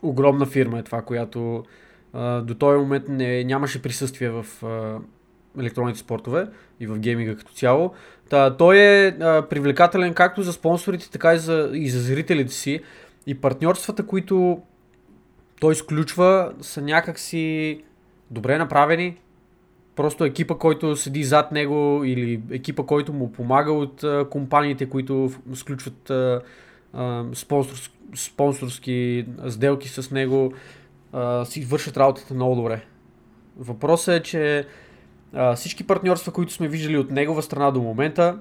огромна 0.02 0.46
фирма 0.46 0.78
е 0.78 0.82
това, 0.82 1.02
която 1.02 1.64
а, 2.12 2.40
до 2.40 2.54
този 2.54 2.78
момент 2.78 3.08
не, 3.08 3.44
нямаше 3.44 3.82
присъствие 3.82 4.30
в 4.30 4.46
а, 4.62 4.98
електронните 5.60 5.98
спортове 5.98 6.48
и 6.80 6.86
в 6.86 6.98
гейминга 6.98 7.36
като 7.36 7.52
цяло. 7.52 7.92
Та, 8.28 8.56
той 8.56 8.78
е 8.78 9.06
а, 9.08 9.42
привлекателен 9.48 10.14
както 10.14 10.42
за 10.42 10.52
спонсорите, 10.52 11.10
така 11.10 11.34
и 11.34 11.38
за, 11.38 11.70
и 11.72 11.90
за 11.90 12.00
зрителите 12.00 12.52
си. 12.52 12.80
И 13.26 13.40
партньорствата, 13.40 14.06
които 14.06 14.62
той 15.60 15.72
изключва, 15.72 16.52
са 16.60 16.82
някакси 16.82 17.80
добре 18.30 18.58
направени, 18.58 19.16
Просто 19.98 20.24
екипа, 20.24 20.54
който 20.54 20.96
седи 20.96 21.24
зад 21.24 21.52
него 21.52 22.02
или 22.04 22.42
екипа, 22.50 22.82
който 22.82 23.12
му 23.12 23.32
помага 23.32 23.72
от 23.72 24.04
а, 24.04 24.26
компаниите, 24.30 24.88
които 24.88 25.30
сключват 25.54 26.10
а, 26.10 26.40
а, 26.92 27.24
спонсорс, 27.34 27.90
спонсорски 28.16 29.26
сделки 29.48 29.88
с 29.88 30.10
него, 30.10 30.52
а, 31.12 31.44
си 31.44 31.64
вършат 31.64 31.96
работата 31.96 32.34
много 32.34 32.54
добре. 32.54 32.84
Въпросът 33.56 34.14
е, 34.14 34.22
че 34.22 34.66
а, 35.32 35.56
всички 35.56 35.86
партньорства, 35.86 36.32
които 36.32 36.52
сме 36.52 36.68
виждали 36.68 36.98
от 36.98 37.10
негова 37.10 37.42
страна 37.42 37.70
до 37.70 37.82
момента, 37.82 38.38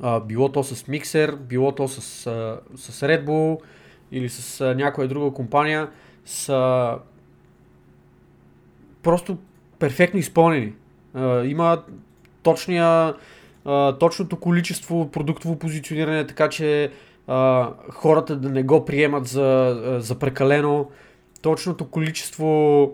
а, 0.00 0.20
било 0.20 0.48
то 0.48 0.64
с 0.64 0.82
Mixer, 0.82 1.36
било 1.36 1.72
то 1.72 1.88
с, 1.88 2.26
а, 2.26 2.60
с 2.76 3.00
Red 3.00 3.24
Bull 3.24 3.60
или 4.12 4.28
с 4.28 4.60
а, 4.60 4.74
някоя 4.74 5.08
друга 5.08 5.34
компания, 5.34 5.88
са 6.24 6.92
просто 9.02 9.38
перфектно 9.78 10.20
изпълнени. 10.20 10.72
А, 11.14 11.44
има 11.44 11.82
точния, 12.42 13.14
а, 13.64 13.98
точното 13.98 14.40
количество 14.40 15.10
продуктово 15.10 15.58
позициониране, 15.58 16.26
така 16.26 16.48
че 16.48 16.90
а, 17.26 17.70
хората 17.90 18.36
да 18.36 18.50
не 18.50 18.62
го 18.62 18.84
приемат 18.84 19.26
за, 19.26 19.76
за 20.00 20.18
прекалено. 20.18 20.90
Точното 21.42 21.90
количество 21.90 22.92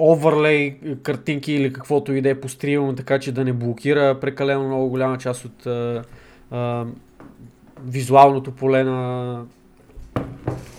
оверлей, 0.00 0.78
картинки 1.02 1.52
или 1.52 1.72
каквото 1.72 2.12
и 2.12 2.20
да 2.20 2.28
е 2.28 2.40
по 2.40 2.48
стрима, 2.48 2.94
така 2.94 3.18
че 3.18 3.32
да 3.32 3.44
не 3.44 3.52
блокира 3.52 4.20
прекалено 4.20 4.66
много 4.66 4.88
голяма 4.88 5.18
част 5.18 5.44
от 5.44 5.66
а, 5.66 6.04
а, 6.50 6.84
визуалното 7.84 8.52
поле 8.52 8.84
на, 8.84 9.42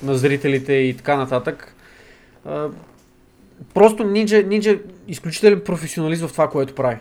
на 0.03 0.15
зрителите 0.15 0.73
и 0.73 0.97
така 0.97 1.17
нататък. 1.17 1.75
А, 2.45 2.67
просто 3.73 4.03
Ninja, 4.03 4.47
Ninja 4.47 4.81
изключителен 5.07 5.61
професионалист 5.65 6.27
в 6.27 6.31
това, 6.31 6.49
което 6.49 6.75
прави. 6.75 6.97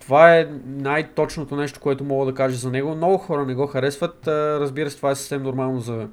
Това 0.00 0.38
е 0.38 0.48
най-точното 0.66 1.56
нещо, 1.56 1.80
което 1.80 2.04
мога 2.04 2.26
да 2.26 2.34
кажа 2.34 2.56
за 2.56 2.70
него. 2.70 2.94
Много 2.94 3.18
хора 3.18 3.46
не 3.46 3.54
го 3.54 3.66
харесват. 3.66 4.26
Разбира 4.26 4.90
се, 4.90 4.96
това 4.96 5.10
е 5.10 5.14
съвсем 5.14 5.42
нормално 5.42 5.80
за 5.80 6.08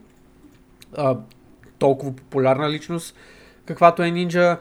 а, 0.97 1.17
толкова 1.79 2.15
популярна 2.15 2.69
личност, 2.69 3.15
каквато 3.65 4.03
е 4.03 4.11
Ninja. 4.11 4.57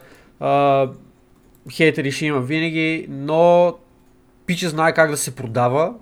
Хейтери 1.71 2.11
ще 2.11 2.25
има 2.25 2.39
винаги, 2.39 3.05
но 3.09 3.73
Пича 4.45 4.69
знае 4.69 4.93
как 4.93 5.11
да 5.11 5.17
се 5.17 5.35
продава 5.35 5.93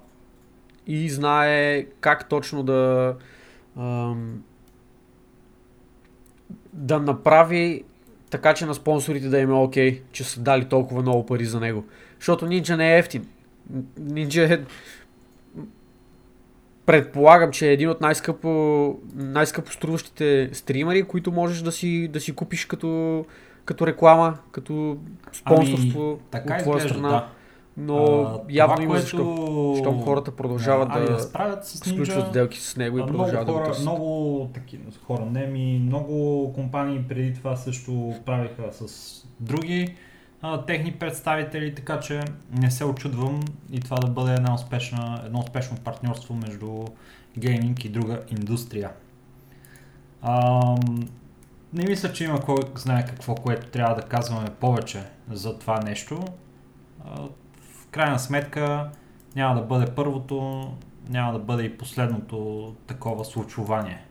и 0.88 1.10
знае 1.10 1.84
как 1.84 2.30
точно 2.30 2.64
да 2.64 3.16
ам, 3.78 4.44
да 6.74 7.00
направи 7.00 7.84
така, 8.30 8.54
че 8.54 8.66
на 8.66 8.74
спонсорите 8.74 9.28
да 9.28 9.40
им 9.40 9.50
е 9.50 9.54
окей, 9.54 10.02
че 10.12 10.24
са 10.24 10.40
дали 10.40 10.66
толкова 10.66 11.02
много 11.02 11.26
пари 11.26 11.46
за 11.46 11.60
него. 11.60 11.86
Защото 12.20 12.48
Ninja 12.48 12.76
не 12.76 12.96
е 12.96 13.00
ефтин. 13.00 13.28
Ninja 14.00 14.54
е... 14.54 14.64
Предполагам, 16.86 17.52
че 17.52 17.70
е 17.70 17.74
един 17.74 17.90
от 17.90 18.02
най-скъпо, 18.02 19.00
най-скъпо 19.16 19.72
струващите 19.72 20.50
стримери, 20.54 21.04
които 21.04 21.32
можеш 21.32 21.62
да 21.62 21.72
си, 21.72 22.08
да 22.08 22.20
си 22.20 22.36
купиш 22.36 22.66
като, 22.66 23.26
като 23.70 23.88
реклама, 23.88 24.38
като 24.52 24.98
спонсорство 25.34 26.02
Ами, 26.04 26.20
така 26.32 26.54
от 26.54 26.60
твоя 26.60 26.78
изглежда, 26.78 26.90
страна. 27.00 27.10
да. 27.10 27.28
Но 27.78 27.96
А, 27.98 28.40
явно 28.50 28.76
това, 28.76 28.84
има 28.84 28.94
което- 28.94 29.02
защо. 29.02 29.76
Щом 29.80 30.02
хората 30.02 30.32
продължават 30.32 30.88
ами, 30.92 31.06
да 31.06 31.14
да 31.14 31.20
справят 31.20 31.66
с 31.66 31.78
сключват 31.80 32.26
Ninja, 32.26 32.30
сделки 32.30 32.60
с 32.60 32.78
него 32.78 32.98
и 32.98 33.02
А, 33.02 33.06
продължават 33.06 33.46
да 33.46 33.52
много 33.52 33.54
го 33.54 33.60
хора, 33.60 33.66
търсят. 33.66 33.82
много 33.82 34.50
такива 34.54 34.84
хора, 35.04 35.26
не 35.26 35.46
ми, 35.46 35.80
много 35.80 36.14
компании 36.54 37.06
преди 37.10 37.34
това 37.34 37.56
също 37.56 38.14
правиха 38.26 38.64
с 38.72 38.88
други 39.40 39.96
а, 40.42 40.62
техни 40.62 40.92
представители, 40.92 41.76
така 41.76 42.00
че 42.00 42.22
не 42.54 42.72
се 42.72 42.86
очудвам 42.86 43.40
и 43.72 43.80
това 43.80 43.98
да 43.98 44.08
бъде 44.08 44.34
една 44.34 44.54
успешна, 44.54 45.22
едно 45.26 45.40
успешно 45.40 45.78
партньорство 45.78 46.34
между 46.36 46.86
гейминг 47.38 47.86
и 47.86 47.90
друга 47.90 48.22
индустрия. 48.30 48.90
Ам, 50.22 50.76
не 51.74 51.86
мисля, 51.86 52.14
че 52.14 52.24
има 52.24 52.42
кой 52.42 52.58
знае 52.76 53.06
какво, 53.06 53.36
което 53.36 53.68
трябва 53.68 53.96
да 53.96 54.02
казваме 54.02 54.50
повече 54.60 55.04
за 55.32 55.60
това 55.60 55.80
нещо. 55.80 56.26
В 57.62 57.88
крайна 57.92 58.20
сметка 58.20 58.90
няма 59.36 59.56
да 59.56 59.62
бъде 59.62 59.86
първото, 59.96 60.68
няма 61.10 61.34
да 61.34 61.40
бъде 61.40 61.64
и 61.64 61.78
последното 61.78 62.76
такова 62.88 63.26
случвание. 63.26 64.06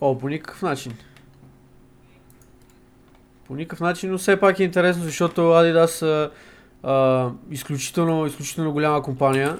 О, 0.00 0.18
по 0.18 0.28
никакъв 0.28 0.62
начин. 0.62 0.92
По 3.46 3.56
никакъв 3.56 3.80
начин, 3.80 4.10
но 4.10 4.18
все 4.18 4.40
пак 4.40 4.60
е 4.60 4.64
интересно, 4.64 5.02
защото 5.02 5.40
Adidas 5.40 6.30
а, 6.82 7.30
изключително, 7.50 8.26
изключително 8.26 8.72
голяма 8.72 9.02
компания 9.02 9.58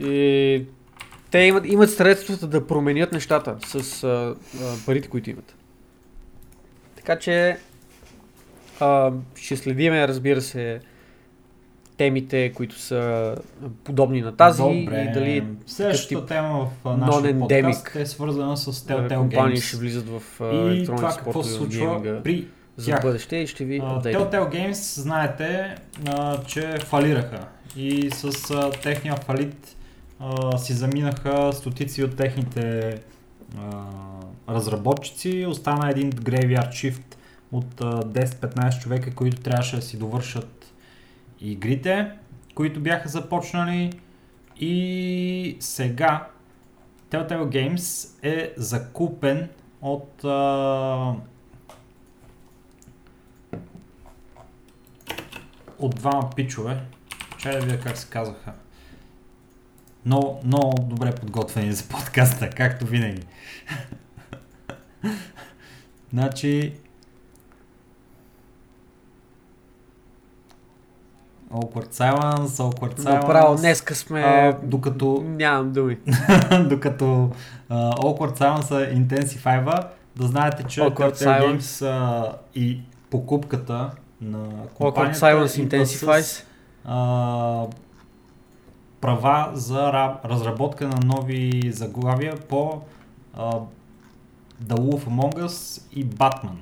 и 0.00 0.64
те 1.30 1.38
имат, 1.38 1.66
имат 1.66 1.90
средствата 1.90 2.46
да 2.46 2.66
променят 2.66 3.12
нещата 3.12 3.56
с 3.66 4.04
а, 4.04 4.08
а, 4.08 4.74
парите, 4.86 5.08
които 5.08 5.30
имат. 5.30 5.54
Така 6.96 7.18
че 7.18 7.56
а, 8.80 9.12
ще 9.34 9.56
следиме, 9.56 10.08
разбира 10.08 10.40
се, 10.40 10.80
темите, 11.96 12.52
които 12.52 12.78
са 12.78 13.34
подобни 13.84 14.20
на 14.20 14.36
тази 14.36 14.62
Добре. 14.62 15.08
и 15.10 15.12
дали 15.12 15.44
Следващата 15.66 16.08
тип 16.08 16.28
тема 16.28 16.68
в 16.84 16.96
нашия 16.96 17.38
подкаст 17.38 17.96
е 17.96 18.06
свързана 18.06 18.56
с 18.56 18.72
Telltale 18.72 19.18
компании 19.18 19.56
Games. 19.56 19.68
ще 19.68 19.76
влизат 19.76 20.08
в 20.08 20.40
а, 20.40 20.72
и 20.72 20.84
това 20.84 21.08
какво 21.08 21.42
се 21.42 21.52
случва 21.52 22.20
при 22.24 22.48
за 22.76 22.86
тях. 22.86 23.02
бъдеще 23.02 23.36
и 23.36 23.46
ще 23.46 23.64
ви 23.64 23.80
апдейтам. 23.84 24.22
Telltale 24.22 24.50
Games, 24.50 25.00
знаете, 25.00 25.74
а, 26.08 26.42
че 26.42 26.78
фалираха 26.78 27.46
и 27.76 28.10
с 28.10 28.50
а, 28.50 28.70
техния 28.70 29.16
фалит 29.16 29.76
а, 30.20 30.58
си 30.58 30.72
заминаха 30.72 31.52
стотици 31.52 32.04
от 32.04 32.16
техните 32.16 32.94
а, 33.58 33.82
разработчици. 34.48 35.46
Остана 35.48 35.90
един 35.90 36.12
graveyard 36.12 36.68
shift 36.68 37.14
от 37.52 37.80
а, 37.80 38.02
10-15 38.02 38.82
човека, 38.82 39.14
които 39.14 39.40
трябваше 39.40 39.76
да 39.76 39.82
си 39.82 39.98
довършат 39.98 40.72
игрите, 41.40 42.10
които 42.54 42.80
бяха 42.80 43.08
започнали 43.08 43.92
и 44.60 45.56
сега 45.60 46.26
Telltale 47.10 47.48
Games 47.48 48.08
е 48.22 48.52
закупен 48.56 49.48
от 49.82 50.24
а, 50.24 51.14
от 55.84 55.94
двама 55.94 56.30
пичове. 56.36 56.80
Чай 57.38 57.52
да 57.52 57.60
видя 57.60 57.80
как 57.80 57.96
се 57.96 58.06
казваха. 58.10 58.52
Но, 60.06 60.40
много 60.44 60.82
добре 60.82 61.14
подготвени 61.14 61.72
за 61.72 61.84
подкаста, 61.88 62.50
както 62.50 62.86
винаги. 62.86 63.22
значи... 66.12 66.72
Awkward 71.52 71.92
Silence, 71.92 72.46
Awkward 72.46 72.98
Silence. 72.98 73.20
Направо, 73.20 73.56
днеска 73.56 73.94
сме... 73.94 74.20
А, 74.20 74.58
докато 74.62 75.22
Нямам 75.24 75.72
думи. 75.72 75.98
докато 76.68 77.04
uh, 77.04 77.30
Awkward 77.96 78.38
Silence 78.38 78.92
интенсифайва, 78.92 79.88
да 80.16 80.26
знаете, 80.26 80.64
че 80.64 80.80
Awkward 80.80 81.14
Silence. 81.14 81.58
Games 81.58 81.60
uh, 81.60 82.32
и 82.54 82.80
покупката 83.10 83.90
на 84.24 84.66
компанията 84.74 85.18
Silence 85.20 85.68
Intensifies. 85.68 86.44
а, 86.84 87.66
права 89.00 89.50
за 89.54 89.74
ра- 89.78 90.24
разработка 90.24 90.88
на 90.88 90.98
нови 91.04 91.72
заглавия 91.72 92.36
по 92.48 92.82
а, 93.34 93.52
The 94.64 94.76
Wolf 94.76 95.04
Among 95.08 95.34
Us 95.34 95.82
и 95.92 96.06
Batman. 96.06 96.56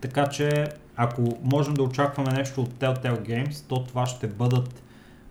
Така 0.00 0.26
че, 0.26 0.68
ако 0.96 1.22
можем 1.42 1.74
да 1.74 1.82
очакваме 1.82 2.32
нещо 2.32 2.62
от 2.62 2.68
Telltale 2.68 3.20
Games, 3.20 3.64
то 3.68 3.84
това 3.84 4.06
ще 4.06 4.26
бъдат 4.26 4.82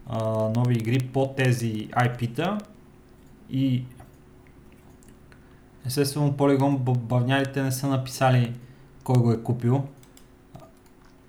а, 0.10 0.20
нови 0.56 0.76
игри 0.76 1.00
по 1.00 1.28
тези 1.28 1.74
IP-та 1.92 2.58
и 3.50 3.84
естествено 5.86 6.32
Polygon 6.34 6.78
бавнярите 6.98 7.64
не 7.64 7.72
са 7.72 7.88
написали 7.88 8.54
кой 9.04 9.16
го 9.16 9.32
е 9.32 9.44
купил. 9.44 9.84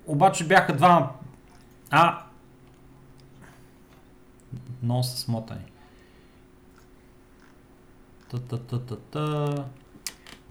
Обаче 0.09 0.47
бяха 0.47 0.75
два... 0.75 1.11
А... 1.89 2.21
Много 4.83 5.03
са 5.03 5.17
смотани. 5.17 5.61
Та-та-та-та-та. 8.31 9.55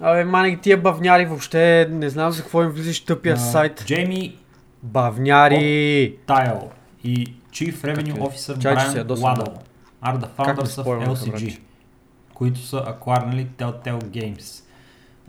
Абе, 0.00 0.24
мани 0.24 0.58
тия 0.60 0.82
бавняри 0.82 1.26
въобще, 1.26 1.88
не 1.90 2.10
знам 2.10 2.32
за 2.32 2.42
какво 2.42 2.62
им 2.62 2.70
влизаш 2.70 3.04
тъпия 3.04 3.34
А, 3.34 3.36
сайт. 3.36 3.84
Джейми 3.86 4.38
Бавняри! 4.82 6.16
Тайл 6.26 6.70
и 7.04 7.34
Chief 7.50 7.74
Revenue 7.74 8.12
Как 8.12 8.16
е? 8.16 8.20
Officer 8.20 8.58
Чай, 8.58 8.74
Брайан 8.74 8.96
ядосвам, 8.96 9.30
Ладъл. 9.38 9.54
are 10.04 10.18
the 10.18 10.28
founders 10.36 10.82
of 10.82 11.08
LCG, 11.08 11.60
които 12.34 12.60
са 12.60 12.76
acquired 12.76 13.46
Telltale 13.46 14.02
Games. 14.02 14.67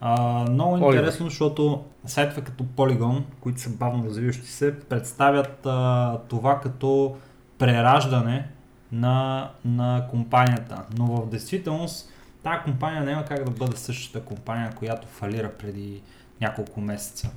А, 0.02 0.46
много 0.50 0.74
Оливер. 0.74 0.90
интересно, 0.90 1.26
защото 1.26 1.84
сайтове 2.06 2.42
като 2.42 2.64
Polygon, 2.64 3.22
които 3.42 3.62
са 3.62 3.70
бавно 3.70 4.06
развиващи 4.06 4.48
се, 4.48 4.80
представят 4.80 5.66
а, 5.66 6.18
това 6.30 6.60
като 6.60 7.16
прераждане 7.58 8.48
на, 8.92 9.50
на 9.66 10.08
компанията. 10.10 10.84
Но 10.98 11.06
в 11.06 11.30
действителност 11.30 12.10
тази 12.44 12.64
компания 12.64 13.04
няма 13.04 13.26
как 13.26 13.44
да 13.44 13.52
бъде 13.52 13.78
същата 13.78 14.26
компания, 14.26 14.72
която 14.76 15.08
фалира 15.08 15.52
преди 15.52 16.02
няколко 16.42 16.82
месеца. 16.82 17.32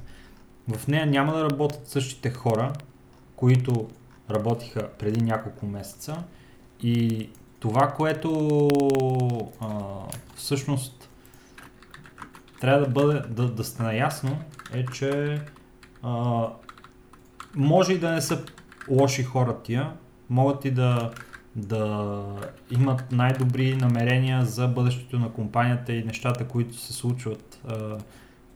В 0.76 0.88
нея 0.88 1.06
няма 1.06 1.32
да 1.32 1.44
работят 1.44 1.88
същите 1.88 2.30
хора, 2.30 2.72
които 3.36 3.88
работиха 4.30 4.88
преди 4.98 5.24
няколко 5.24 5.66
месеца 5.66 6.16
и 6.82 7.28
това, 7.60 7.88
което 7.88 8.68
а, 9.60 9.68
всъщност 10.36 11.08
трябва 12.62 12.80
да 12.80 12.90
бъде, 12.90 13.20
да, 13.28 13.48
да 13.48 13.64
сте 13.64 13.82
наясно, 13.82 14.38
е, 14.72 14.84
че 14.86 15.40
а, 16.02 16.46
може 17.54 17.92
и 17.92 17.98
да 17.98 18.10
не 18.10 18.20
са 18.20 18.44
лоши 18.90 19.22
хора 19.22 19.56
тия, 19.62 19.92
могат 20.30 20.64
и 20.64 20.70
да, 20.70 21.10
да 21.56 22.24
имат 22.70 23.12
най-добри 23.12 23.76
намерения 23.76 24.44
за 24.44 24.68
бъдещето 24.68 25.18
на 25.18 25.32
компанията 25.32 25.92
и 25.92 26.04
нещата, 26.04 26.48
които 26.48 26.76
се 26.76 26.92
случват 26.92 27.60
а, 27.68 27.98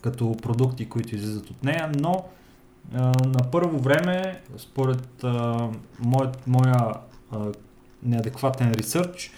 като 0.02 0.36
продукти, 0.42 0.88
които 0.88 1.14
излизат 1.14 1.50
от 1.50 1.64
нея, 1.64 1.92
но 2.00 2.24
а, 2.94 3.00
на 3.26 3.50
първо 3.52 3.78
време, 3.78 4.40
според 4.56 5.24
а, 5.24 5.68
моят, 5.98 6.46
моя 6.46 6.92
а, 7.32 7.38
неадекватен 8.02 8.72
ресърч, 8.72 9.30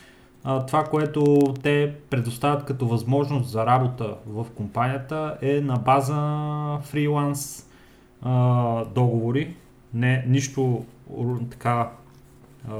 това, 0.43 0.85
което 0.85 1.39
те 1.63 1.95
предоставят 2.11 2.65
като 2.65 2.87
възможност 2.87 3.51
за 3.51 3.67
работа 3.67 4.17
в 4.27 4.47
компанията 4.57 5.39
е 5.43 5.61
на 5.61 5.77
база 5.77 6.79
фриланс 6.83 7.69
а, 8.23 8.85
договори, 8.85 9.57
не, 9.95 10.25
нищо 10.29 10.85
така 11.51 11.91
а, 12.69 12.75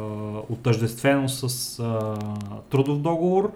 отъждествено 0.49 1.29
с 1.29 1.79
а, 1.79 2.17
трудов 2.71 3.01
договор, 3.01 3.53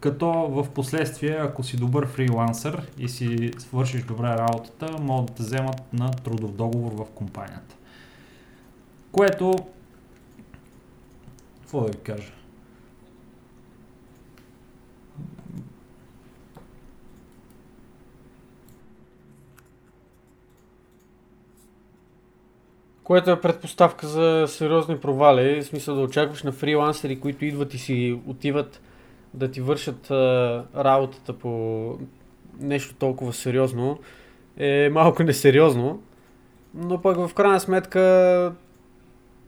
като 0.00 0.26
в 0.32 0.66
последствие, 0.74 1.36
ако 1.40 1.62
си 1.62 1.76
добър 1.76 2.06
фрилансър 2.06 2.90
и 2.98 3.08
си 3.08 3.50
свършиш 3.58 4.02
добре 4.02 4.28
работата, 4.28 4.96
могат 5.02 5.26
да 5.26 5.34
те 5.34 5.42
вземат 5.42 5.92
на 5.92 6.10
трудов 6.10 6.52
договор 6.52 6.92
в 6.92 7.10
компанията. 7.14 7.76
Което, 9.12 9.54
какво 11.60 11.80
да 11.80 11.86
ви 11.86 11.98
кажа? 11.98 12.32
Което 23.10 23.30
е 23.30 23.40
предпоставка 23.40 24.06
за 24.06 24.44
сериозни 24.48 24.98
провали, 24.98 25.60
в 25.60 25.64
смисъл 25.64 25.94
да 25.94 26.00
очакваш 26.00 26.42
на 26.42 26.52
фрилансери, 26.52 27.20
които 27.20 27.44
идват 27.44 27.74
и 27.74 27.78
си 27.78 28.20
отиват 28.26 28.80
да 29.34 29.50
ти 29.50 29.60
вършат 29.60 30.10
а, 30.10 30.64
работата 30.76 31.32
по 31.32 31.94
нещо 32.60 32.94
толкова 32.94 33.32
сериозно, 33.32 33.98
е 34.56 34.88
малко 34.92 35.22
несериозно. 35.22 36.02
Но 36.74 37.02
пък 37.02 37.16
в 37.16 37.34
крайна 37.34 37.60
сметка 37.60 38.52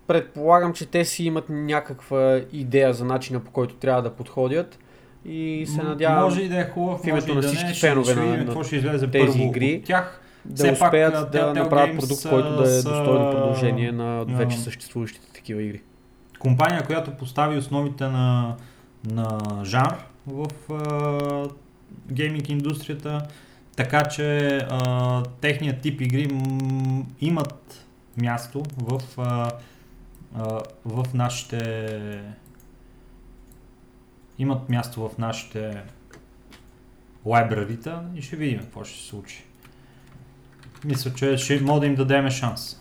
предполагам, 0.07 0.73
че 0.73 0.87
те 0.87 1.05
си 1.05 1.25
имат 1.25 1.45
някаква 1.49 2.41
идея 2.53 2.95
за 2.95 3.05
начина 3.05 3.41
по 3.41 3.51
който 3.51 3.75
трябва 3.75 4.03
да 4.03 4.11
подходят 4.11 4.79
и 5.25 5.67
се 5.69 5.83
надявам 5.83 6.25
Може 6.25 6.41
и 6.41 6.49
да 6.49 6.61
е 6.61 6.65
хубав, 6.65 7.01
в 7.01 7.07
името 7.07 7.35
на 7.35 7.41
да 7.41 7.49
всички 7.49 7.67
не, 7.67 7.75
фенове 7.75 8.15
на- 8.15 8.45
на 8.45 8.61
излезе 8.73 9.11
тези 9.11 9.27
първо 9.27 9.43
игри 9.43 9.77
от 9.79 9.85
тях. 9.85 10.22
Да 10.45 10.55
все 10.55 10.78
пак, 10.78 10.88
успеят 10.88 11.14
а, 11.14 11.24
да 11.26 11.55
направят 11.55 11.97
Games 11.97 12.01
продукт, 12.01 12.28
който 12.28 12.57
да 12.57 12.62
е 12.62 12.80
са- 12.80 12.88
достойно 12.88 13.30
продължение 13.30 13.93
на 13.93 14.24
вече 14.24 14.59
съществуващите 14.59 15.26
такива 15.34 15.62
игри. 15.62 15.82
компания, 16.38 16.86
която 16.86 17.11
постави 17.11 17.59
основите 17.59 18.05
на, 18.09 18.57
на 19.05 19.38
жанр 19.64 19.95
в 20.26 20.47
а, 20.72 21.49
гейминг 22.12 22.49
индустрията, 22.49 23.26
така 23.76 24.05
че 24.05 24.57
а, 24.70 25.22
техният 25.40 25.80
тип 25.80 26.01
игри 26.01 26.28
м- 26.34 27.05
имат 27.20 27.84
място 28.16 28.62
в, 28.76 29.01
а, 29.18 29.51
а, 30.36 30.61
в 30.84 31.05
нашите 31.14 32.22
имат 34.38 34.68
място 34.68 35.09
в 35.09 35.18
нашите 35.18 35.82
лайбрарита 37.26 38.03
и 38.16 38.22
ще 38.22 38.36
видим 38.36 38.59
какво 38.59 38.84
ще 38.84 38.99
се 39.01 39.07
случи. 39.07 39.45
Мисля, 40.85 41.14
че 41.14 41.37
ще 41.37 41.61
може 41.61 41.80
да 41.80 41.87
им 41.87 41.95
дадем 41.95 42.30
шанс. 42.30 42.80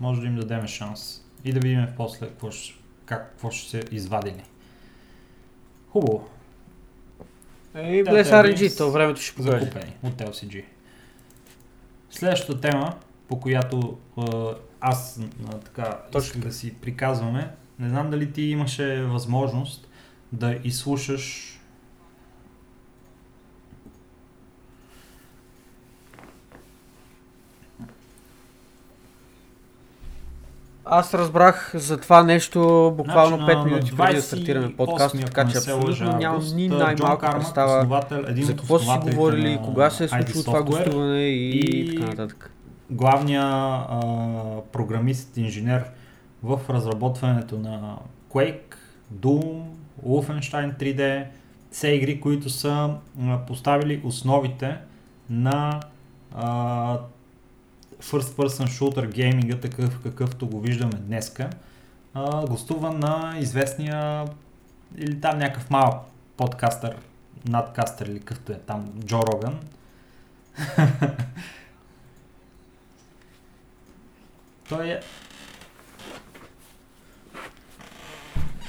Може 0.00 0.20
да 0.20 0.26
им 0.26 0.36
дадем 0.36 0.66
шанс. 0.66 1.24
И 1.44 1.52
да 1.52 1.60
видим 1.60 1.86
после 1.96 2.26
какво 2.26 2.50
ще, 2.50 2.74
как, 3.04 3.30
какво 3.30 3.50
ще 3.50 3.70
се 3.70 3.84
извадили. 3.90 4.42
Хубаво. 5.90 6.28
Е, 7.74 7.78
Telltale 7.78 8.22
Bless 8.22 8.54
RNG, 8.54 8.78
то 8.78 8.90
времето 8.90 9.20
ще 9.20 9.34
покаже. 9.34 9.64
Закупени 9.64 9.92
от 10.02 10.14
LCG. 10.14 10.64
Следващата 12.10 12.60
тема, 12.60 12.94
по 13.28 13.40
която 13.40 13.98
аз 14.80 15.20
а, 15.48 15.58
така 15.58 15.98
Точно 16.12 16.40
да 16.40 16.52
си 16.52 16.74
приказваме, 16.74 17.50
не 17.78 17.88
знам 17.88 18.10
дали 18.10 18.32
ти 18.32 18.42
имаше 18.42 19.02
възможност 19.02 19.88
да 20.32 20.58
изслушаш 20.64 21.53
Аз 30.86 31.14
разбрах 31.14 31.70
за 31.74 31.96
това 31.96 32.22
нещо 32.22 32.60
буквално 32.96 33.36
Значи, 33.36 33.50
5 33.50 33.54
на- 33.54 33.64
минути 33.64 33.90
преди 33.92 33.96
да 33.96 34.02
28, 34.12 34.20
стартираме 34.20 34.76
подкаст, 34.76 35.16
така 35.20 35.44
че 35.44 35.56
абсолютно 35.58 36.12
нямам 36.12 36.42
ни 36.54 36.68
най-малка 36.68 37.30
представа 37.30 38.02
за 38.36 38.56
какво 38.56 38.78
си 38.78 38.82
основателите 38.82 39.16
говорили, 39.16 39.58
кога 39.64 39.90
се 39.90 40.04
е 40.04 40.08
случило 40.08 40.44
това 40.44 40.62
гостуване 40.62 41.20
и, 41.20 41.60
и- 41.60 41.96
така 41.96 42.06
нататък. 42.06 42.50
главния 42.90 43.42
а, 43.42 44.00
програмист, 44.72 45.36
инженер 45.36 45.84
в 46.42 46.60
разработването 46.70 47.58
на 47.58 47.96
Quake, 48.30 48.74
Doom, 49.14 49.62
Wolfenstein 50.06 50.78
3D, 50.78 51.24
все 51.70 51.88
игри, 51.88 52.20
които 52.20 52.50
са 52.50 52.90
поставили 53.46 54.00
основите 54.04 54.76
на 55.30 55.80
а, 56.34 56.98
First 58.02 58.36
Person 58.36 58.66
Shooter 58.66 59.12
гейминга, 59.12 59.56
такъв 59.56 60.00
какъвто 60.02 60.46
го 60.46 60.60
виждаме 60.60 60.92
днеска. 60.92 61.50
Гостува 62.48 62.92
на 62.92 63.34
известния 63.38 64.24
или 64.98 65.20
там 65.20 65.38
някакъв 65.38 65.70
малък 65.70 65.96
подкастър, 66.36 66.96
надкастър 67.48 68.06
или 68.06 68.18
какъвто 68.18 68.52
е 68.52 68.58
там, 68.58 68.92
Джо 69.04 69.22
Роган. 69.22 69.60
Той 74.68 74.88
е 74.88 75.00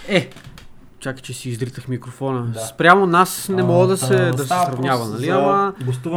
Е, 0.08 0.30
чакай, 1.06 1.22
че 1.22 1.34
си 1.34 1.50
издритах 1.50 1.88
микрофона. 1.88 2.46
Да. 2.46 2.60
Спрямо 2.60 3.06
нас 3.06 3.50
не 3.50 3.64
мога 3.64 3.88
да 3.88 3.98
се, 3.98 4.16
А, 4.16 4.32
да 4.32 4.38
се 4.38 4.48
сравнява, 4.48 5.06
нали? 5.06 5.30
Ама 5.30 5.74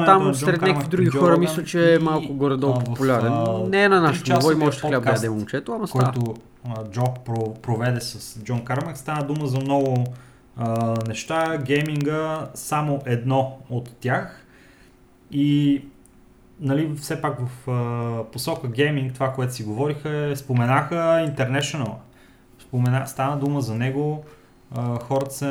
там 0.07 0.35
сред 0.35 0.63
някакви 0.63 0.89
други 0.89 1.09
хора 1.09 1.37
мисля, 1.37 1.65
че 1.65 1.95
е 1.95 1.99
малко 1.99 2.35
горе-долу 2.35 2.79
популярен. 2.79 3.33
а, 3.33 3.59
Не 3.69 3.85
е 3.85 3.89
на 3.89 4.01
нашото 4.01 4.33
ниво 4.33 4.53
и 4.53 4.55
тричасовия 4.55 4.99
може 4.99 5.01
да 5.05 5.11
яде 5.11 5.31
момчето, 5.31 5.73
ама 5.73 5.89
става. 5.89 6.13
който 6.13 6.35
Джо 6.91 7.05
про, 7.25 7.55
проведе 7.55 8.01
с 8.01 8.43
Джон 8.45 8.65
Кармак. 8.65 8.97
Стана 8.99 9.27
дума 9.27 9.47
за 9.47 9.61
много 9.61 10.05
а, 10.57 10.95
неща. 11.09 11.59
Гейминга 11.59 12.49
само 12.55 13.01
едно 13.07 13.57
от 13.71 13.91
тях. 14.01 14.45
И 15.31 15.83
нали, 16.61 16.95
все 16.97 17.21
пак 17.21 17.39
в 17.41 17.71
а, 17.71 18.25
посока 18.33 18.69
гейминг, 18.69 19.15
това, 19.15 19.33
което 19.33 19.55
си 19.55 19.63
говориха, 19.65 20.11
е, 20.11 20.37
споменаха 20.37 20.95
International. 21.37 21.93
Спомена, 22.59 23.07
стана 23.07 23.39
дума 23.39 23.61
за 23.61 23.75
него. 23.75 24.25
А, 24.71 24.99
хората 24.99 25.35
се 25.35 25.49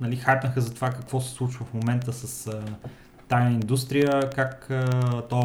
нали, 0.00 0.16
хайпнаха 0.16 0.60
за 0.60 0.74
това 0.74 0.90
какво 0.90 1.20
се 1.20 1.30
случва 1.30 1.64
в 1.64 1.74
момента 1.74 2.12
с 2.12 2.46
а, 2.46 2.62
тая 3.28 3.50
индустрия, 3.50 4.30
как 4.30 4.70
а, 4.70 5.22
то 5.22 5.44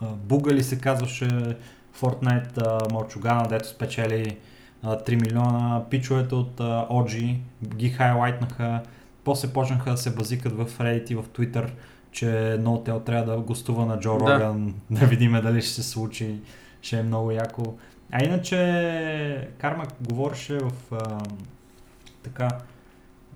а, 0.00 0.06
Буга 0.06 0.54
ли 0.54 0.62
се 0.62 0.78
казваше 0.78 1.56
Fortnite 2.00 2.58
а, 2.58 2.92
Мълчугана, 2.92 3.48
дето 3.48 3.68
спечели 3.68 4.36
а, 4.82 4.96
3 4.98 5.14
милиона, 5.14 5.82
пичовете 5.90 6.34
от 6.34 6.60
а, 6.60 6.86
OG 6.90 7.36
ги 7.64 7.90
хайлайтнаха, 7.90 8.80
после 9.24 9.48
почнаха 9.48 9.90
да 9.90 9.96
се 9.96 10.14
базикат 10.14 10.52
в 10.52 10.78
Reddit 10.78 11.10
и 11.10 11.14
в 11.14 11.22
Twitter, 11.22 11.70
че 12.12 12.26
NoTel 12.60 13.04
трябва 13.04 13.34
да 13.34 13.40
гостува 13.40 13.86
на 13.86 14.00
Джо 14.00 14.18
Да. 14.18 14.34
Роган, 14.34 14.74
да 14.90 15.06
видиме 15.06 15.40
дали 15.40 15.62
ще 15.62 15.70
се 15.70 15.82
случи, 15.82 16.40
ще 16.82 16.98
е 16.98 17.02
много 17.02 17.30
яко. 17.30 17.74
А 18.12 18.24
иначе 18.24 19.48
Кармак 19.58 19.88
говореше 20.08 20.58
в 20.58 20.72
а, 20.92 21.20
така 22.22 22.48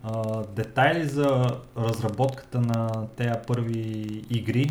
а, 0.02 0.42
детайли 0.42 1.04
за 1.04 1.46
разработката 1.78 2.60
на 2.60 3.06
тези 3.16 3.34
първи 3.46 4.04
игри 4.30 4.70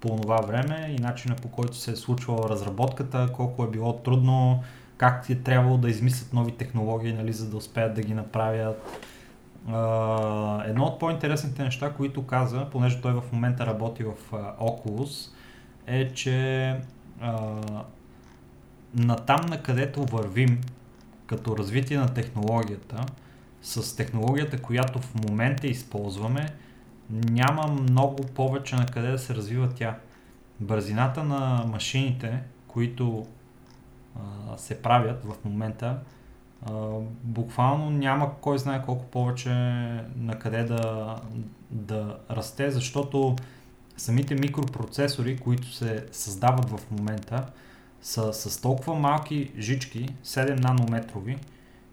по 0.00 0.16
това 0.16 0.36
време 0.36 0.94
и 0.98 1.02
начина 1.02 1.36
по 1.36 1.48
който 1.48 1.76
се 1.76 1.90
е 1.90 1.96
случвала 1.96 2.48
разработката, 2.48 3.28
колко 3.32 3.64
е 3.64 3.70
било 3.70 3.92
трудно, 3.92 4.62
как 4.96 5.30
е 5.30 5.42
трябвало 5.42 5.78
да 5.78 5.90
измислят 5.90 6.32
нови 6.32 6.52
технологии, 6.52 7.12
нали, 7.12 7.32
за 7.32 7.50
да 7.50 7.56
успеят 7.56 7.94
да 7.94 8.02
ги 8.02 8.14
направят. 8.14 9.00
А, 9.68 10.64
едно 10.66 10.84
от 10.84 10.98
по-интересните 10.98 11.62
неща, 11.62 11.92
които 11.92 12.26
каза, 12.26 12.66
понеже 12.72 13.00
той 13.00 13.12
в 13.12 13.22
момента 13.32 13.66
работи 13.66 14.04
в 14.04 14.14
а, 14.32 14.36
Oculus, 14.64 15.30
е, 15.86 16.12
че 16.12 16.76
а, 17.20 17.60
на 18.94 19.16
там, 19.16 19.40
на 19.48 19.62
където 19.62 20.04
вървим, 20.04 20.60
като 21.26 21.58
развитие 21.58 21.98
на 21.98 22.14
технологията, 22.14 23.06
с 23.62 23.96
технологията, 23.96 24.62
която 24.62 24.98
в 24.98 25.14
момента 25.14 25.66
използваме, 25.66 26.48
няма 27.10 27.66
много 27.66 28.26
повече 28.26 28.76
на 28.76 28.86
къде 28.86 29.10
да 29.10 29.18
се 29.18 29.34
развива 29.34 29.68
тя. 29.74 29.98
Бързината 30.60 31.24
на 31.24 31.64
машините, 31.66 32.42
които 32.68 33.26
а, 34.16 34.56
се 34.56 34.82
правят 34.82 35.24
в 35.24 35.34
момента, 35.44 35.98
а, 36.62 36.72
буквално 37.22 37.90
няма 37.90 38.30
кой 38.40 38.58
знае 38.58 38.82
колко 38.82 39.04
повече 39.04 39.50
на 40.16 40.38
къде 40.38 40.64
да, 40.64 41.16
да 41.70 42.18
расте, 42.30 42.70
защото 42.70 43.36
самите 43.96 44.34
микропроцесори, 44.34 45.36
които 45.36 45.72
се 45.72 46.06
създават 46.12 46.70
в 46.70 46.90
момента, 46.90 47.46
са 48.02 48.32
с 48.32 48.60
толкова 48.60 48.94
малки 48.94 49.50
жички, 49.58 50.08
7 50.24 50.64
нанометрови, 50.64 51.38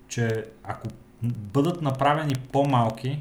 че 0.08 0.46
ако 0.64 0.88
бъдат 1.24 1.82
направени 1.82 2.36
по-малки, 2.52 3.20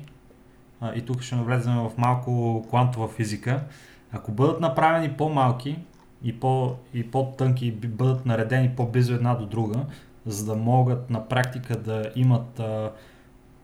а, 0.80 0.94
и 0.94 1.04
тук 1.04 1.22
ще 1.22 1.34
навлезем 1.34 1.74
в 1.74 1.92
малко 1.96 2.64
квантова 2.68 3.08
физика, 3.08 3.64
ако 4.12 4.32
бъдат 4.32 4.60
направени 4.60 5.12
по-малки 5.12 5.78
и, 6.22 6.40
по, 6.40 6.76
и 6.94 7.10
по-тънки 7.10 7.72
бъдат 7.72 8.26
наредени 8.26 8.70
по-близо 8.76 9.14
една 9.14 9.34
до 9.34 9.46
друга, 9.46 9.84
за 10.26 10.44
да 10.44 10.54
могат 10.54 11.10
на 11.10 11.28
практика 11.28 11.78
да 11.78 12.12
имат 12.16 12.60
а, 12.60 12.92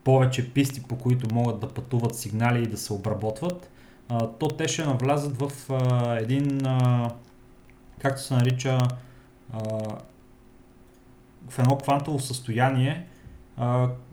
повече 0.04 0.52
писти, 0.52 0.82
по 0.82 0.98
които 0.98 1.34
могат 1.34 1.60
да 1.60 1.68
пътуват 1.68 2.16
сигнали 2.16 2.62
и 2.62 2.66
да 2.66 2.76
се 2.76 2.92
обработват, 2.92 3.70
а, 4.08 4.26
то 4.26 4.48
те 4.48 4.68
ще 4.68 4.84
навлязат 4.84 5.36
в 5.36 5.52
а, 5.70 6.16
един, 6.16 6.66
а, 6.66 7.10
както 7.98 8.22
се 8.22 8.34
нарича, 8.34 8.78
в 11.48 11.58
едно 11.58 11.76
квантово 11.76 12.20
състояние, 12.20 13.06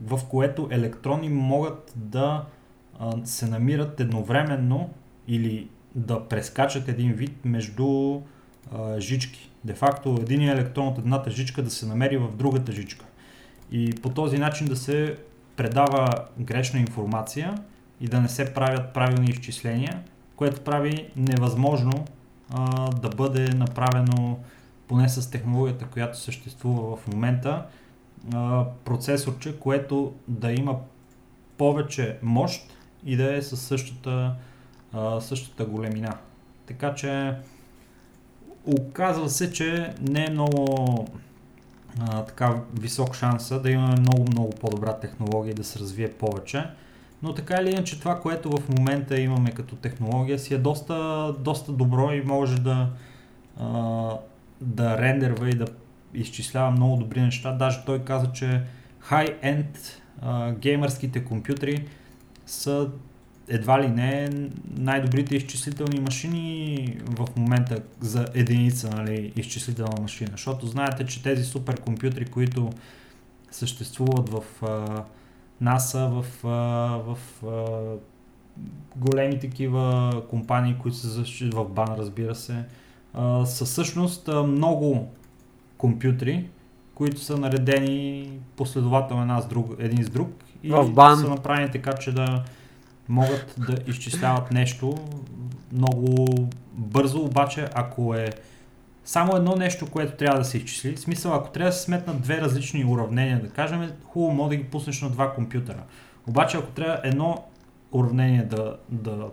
в 0.02 0.20
което 0.30 0.68
електрони 0.72 1.30
могат 1.30 1.94
да 1.96 2.46
се 3.24 3.48
намират 3.48 4.00
едновременно 4.00 4.90
или 5.28 5.70
да 5.96 6.28
прескачат 6.28 6.88
един 6.88 7.14
вид 7.14 7.46
между 7.46 8.22
жички. 8.98 9.50
Де 9.64 9.74
факто 9.74 10.18
един 10.22 10.50
електрон 10.50 10.88
от 10.88 10.98
едната 10.98 11.32
жичка 11.32 11.64
да 11.64 11.70
се 11.70 11.86
намери 11.86 12.18
в 12.18 12.36
другата 12.36 12.72
жичка. 12.72 13.06
И 13.72 13.96
по 14.02 14.10
този 14.10 14.38
начин 14.38 14.68
да 14.68 14.76
се 14.76 15.18
предава 15.56 16.10
грешна 16.40 16.80
информация 16.80 17.56
и 18.02 18.08
да 18.08 18.22
не 18.22 18.30
се 18.30 18.54
правят 18.54 18.94
правилни 18.94 19.30
изчисления, 19.30 20.04
което 20.36 20.62
прави 20.62 21.10
невъзможно 21.16 22.06
а, 22.54 22.90
да 22.92 23.10
бъде 23.10 23.50
направено 23.56 24.40
поне 24.90 25.10
с 25.10 25.32
технологията, 25.32 25.86
която 25.86 26.20
съществува 26.20 26.96
в 26.98 27.08
момента, 27.08 27.66
процесорче, 28.86 29.60
което 29.60 30.14
да 30.28 30.52
има 30.52 30.76
повече 31.58 32.18
мощ 32.22 32.78
и 33.06 33.16
да 33.16 33.38
е 33.38 33.42
със 33.42 33.62
същата, 33.62 34.36
същата 35.20 35.66
големина. 35.66 36.18
Така 36.66 36.96
че 36.96 37.36
оказва 38.66 39.30
се, 39.30 39.52
че 39.52 39.94
не 40.02 40.26
е 40.26 40.32
много 40.32 41.08
а, 42.00 42.26
така 42.26 42.62
висок 42.80 43.16
шанса 43.16 43.62
да 43.62 43.70
имаме 43.70 43.96
много, 44.00 44.24
много 44.32 44.50
по-добра 44.50 44.94
технология 44.94 45.52
и 45.52 45.56
да 45.56 45.64
се 45.64 45.80
развие 45.80 46.12
повече. 46.12 46.66
Но 47.24 47.34
така 47.34 47.58
или 47.62 47.70
иначе 47.70 48.00
това, 48.00 48.20
което 48.20 48.58
в 48.58 48.70
момента 48.70 49.20
имаме 49.20 49.52
като 49.52 49.76
технология 49.76 50.40
си 50.40 50.54
е 50.54 50.58
доста, 50.58 51.34
доста 51.40 51.72
добро 51.72 52.12
и 52.12 52.22
може 52.22 52.62
да, 52.62 52.90
да 54.62 54.98
рендерва 54.98 55.50
и 55.50 55.54
да 55.54 55.66
изчислява 56.14 56.72
много 56.72 56.98
добри 56.98 57.22
неща. 57.22 57.52
Даже 57.52 57.86
той 57.86 58.04
каза, 58.04 58.32
че 58.32 58.62
high-end 59.10 59.78
а, 60.22 60.52
геймърските 60.52 61.26
компютри 61.26 61.86
са 62.46 62.90
едва 63.48 63.82
ли 63.82 63.88
не 63.88 64.30
най-добрите 64.78 65.36
изчислителни 65.36 66.00
машини 66.00 66.98
в 67.18 67.28
момента 67.38 67.80
за 68.00 68.26
единица 68.34 68.90
нали, 68.90 69.34
изчислителна 69.36 70.02
машина. 70.02 70.30
Защото 70.32 70.68
знаете, 70.68 71.06
че 71.06 71.24
тези 71.24 71.44
суперкомпютри, 71.44 72.26
които 72.26 72.70
съществуват 73.52 74.30
в 74.30 74.44
а, 74.64 75.04
NASA, 75.64 76.22
в, 76.22 76.46
а, 76.46 76.50
в 76.98 77.18
а, 77.48 77.96
големи 78.96 79.40
такива 79.40 80.14
компании, 80.30 80.76
които 80.82 80.98
защитят 80.98 81.54
в 81.54 81.70
БАН, 81.70 81.96
разбира 81.98 82.36
се, 82.36 82.64
а, 83.14 83.46
са 83.46 83.66
всъщност 83.66 84.30
много 84.46 85.08
компютри, 85.78 86.50
които 86.96 87.22
са 87.22 87.38
наредени 87.38 88.32
последователно 88.56 89.22
една 89.22 89.42
с 89.42 89.48
друг, 89.48 89.76
един 89.80 90.04
с 90.04 90.10
друг 90.10 90.30
и 90.64 90.70
В 90.70 90.92
бан. 90.92 91.18
са 91.20 91.30
направени 91.30 91.72
така, 91.72 91.94
че 91.94 92.12
да 92.12 92.44
могат 93.10 93.56
да 93.58 93.76
изчисляват 93.88 94.52
нещо 94.52 94.98
много 95.72 96.26
бързо, 96.74 97.22
обаче 97.22 97.68
ако 97.74 98.14
е 98.16 98.30
само 99.06 99.36
едно 99.36 99.56
нещо, 99.56 99.88
което 99.88 100.18
трябва 100.18 100.40
да 100.40 100.46
се 100.46 100.58
изчисли, 100.58 100.96
в 100.96 101.00
смисъл 101.00 101.34
ако 101.34 101.50
трябва 101.50 101.70
да 101.70 101.76
се 101.76 101.84
сметнат 101.84 102.22
две 102.22 102.42
различни 102.42 102.86
уравнения, 102.86 103.42
да 103.42 103.50
кажем, 103.50 103.92
хубаво 104.04 104.34
може 104.34 104.50
да 104.50 104.56
ги 104.56 104.64
пуснеш 104.64 105.02
на 105.02 105.10
два 105.10 105.34
компютъра. 105.34 105.84
Обаче 106.28 106.58
ако 106.58 106.68
трябва 106.68 107.02
едно 107.04 107.44
уравнение 107.92 108.44
да, 108.44 108.78
да 108.90 109.28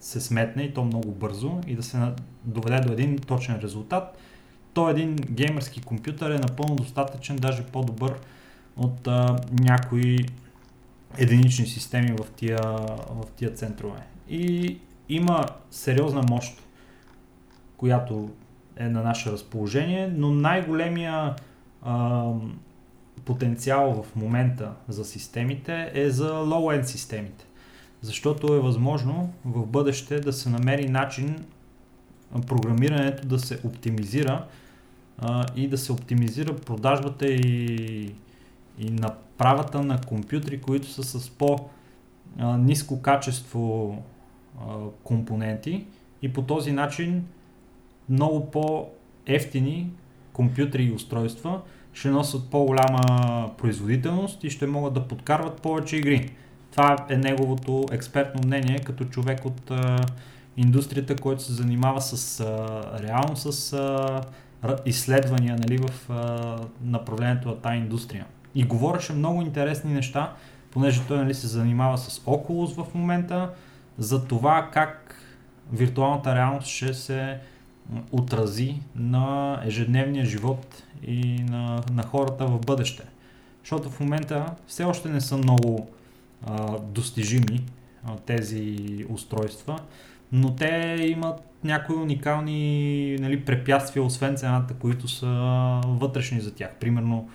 се 0.00 0.20
сметне 0.20 0.62
и 0.62 0.74
то 0.74 0.84
много 0.84 1.12
бързо 1.12 1.60
и 1.66 1.76
да 1.76 1.82
се 1.82 1.98
доведе 2.44 2.80
до 2.80 2.92
един 2.92 3.18
точен 3.18 3.56
резултат, 3.62 4.18
то 4.74 4.88
един 4.88 5.16
геймърски 5.30 5.80
компютър 5.80 6.30
е 6.30 6.38
напълно 6.38 6.76
достатъчен, 6.76 7.36
даже 7.36 7.66
по-добър 7.66 8.14
от 8.76 9.06
а, 9.06 9.36
някои 9.52 10.18
единични 11.18 11.66
системи 11.66 12.12
в 12.12 12.30
тия, 12.36 12.60
в 13.10 13.24
тия 13.36 13.54
центрове. 13.54 14.00
И 14.28 14.78
има 15.08 15.44
сериозна 15.70 16.22
мощ, 16.30 16.62
която 17.76 18.30
е 18.76 18.88
на 18.88 19.02
наше 19.02 19.32
разположение, 19.32 20.12
но 20.16 20.30
най-големия 20.30 21.36
а, 21.82 22.24
потенциал 23.24 24.02
в 24.02 24.16
момента 24.16 24.72
за 24.88 25.04
системите 25.04 25.90
е 25.94 26.10
за 26.10 26.32
low-end 26.32 26.82
системите. 26.82 27.44
Защото 28.02 28.54
е 28.54 28.60
възможно 28.60 29.32
в 29.44 29.66
бъдеще 29.66 30.20
да 30.20 30.32
се 30.32 30.48
намери 30.48 30.88
начин 30.88 31.44
програмирането 32.46 33.26
да 33.26 33.38
се 33.38 33.60
оптимизира 33.64 34.46
а, 35.18 35.46
и 35.56 35.68
да 35.68 35.78
се 35.78 35.92
оптимизира 35.92 36.56
продажбата 36.56 37.26
и, 37.26 38.14
и 38.78 38.90
направата 38.90 39.82
на 39.82 40.00
компютри, 40.00 40.60
които 40.60 40.88
са 40.88 41.02
с 41.02 41.30
по-низко 41.30 43.02
качество 43.02 43.96
а, 44.60 44.62
компоненти 45.04 45.86
и 46.22 46.32
по 46.32 46.42
този 46.42 46.72
начин 46.72 47.24
много 48.08 48.50
по-ефтини 48.50 49.90
компютри 50.32 50.84
и 50.84 50.92
устройства 50.92 51.60
ще 51.92 52.08
носят 52.08 52.50
по-голяма 52.50 53.50
производителност 53.58 54.44
и 54.44 54.50
ще 54.50 54.66
могат 54.66 54.94
да 54.94 55.08
подкарват 55.08 55.62
повече 55.62 55.96
игри. 55.96 56.30
Това 56.70 57.06
е 57.08 57.16
неговото 57.16 57.84
експертно 57.92 58.40
мнение 58.44 58.78
като 58.78 59.04
човек 59.04 59.44
от 59.44 59.70
а, 59.70 59.98
индустрията, 60.56 61.16
който 61.16 61.42
се 61.42 61.52
занимава 61.52 62.00
с 62.00 62.40
а, 62.40 62.82
реално 63.02 63.36
с 63.36 63.72
а, 63.72 64.20
изследвания 64.86 65.56
нали, 65.58 65.78
в 65.78 66.10
а, 66.10 66.56
направлението 66.84 67.48
на 67.48 67.56
тази 67.56 67.76
индустрия. 67.76 68.26
И 68.54 68.64
говореше 68.64 69.12
много 69.12 69.42
интересни 69.42 69.92
неща, 69.92 70.32
понеже 70.70 71.02
той 71.08 71.18
нали, 71.18 71.34
се 71.34 71.46
занимава 71.46 71.98
с 71.98 72.18
Oculus 72.18 72.84
в 72.84 72.94
момента, 72.94 73.50
за 73.98 74.24
това 74.24 74.68
как 74.72 75.16
виртуалната 75.72 76.34
реалност 76.34 76.66
ще 76.66 76.94
се 76.94 77.38
отрази 78.12 78.74
на 78.96 79.58
ежедневния 79.64 80.24
живот 80.24 80.82
и 81.06 81.42
на, 81.42 81.82
на 81.92 82.02
хората 82.02 82.46
в 82.46 82.60
бъдеще. 82.60 83.02
Защото 83.62 83.90
в 83.90 84.00
момента 84.00 84.46
все 84.66 84.84
още 84.84 85.08
не 85.08 85.20
са 85.20 85.36
много 85.36 85.88
достижими 86.82 87.64
тези 88.26 88.76
устройства, 89.08 89.78
но 90.32 90.54
те 90.54 90.96
имат 91.08 91.40
някои 91.64 91.96
уникални 91.96 93.16
нали, 93.20 93.44
препятствия, 93.44 94.02
освен 94.02 94.36
цената, 94.36 94.74
които 94.74 95.08
са 95.08 95.26
вътрешни 95.86 96.40
за 96.40 96.54
тях. 96.54 96.70
Примерно, 96.80 97.28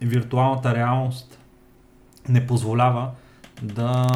виртуалната 0.00 0.74
реалност 0.74 1.38
не 2.28 2.46
позволява 2.46 3.10
да 3.62 4.06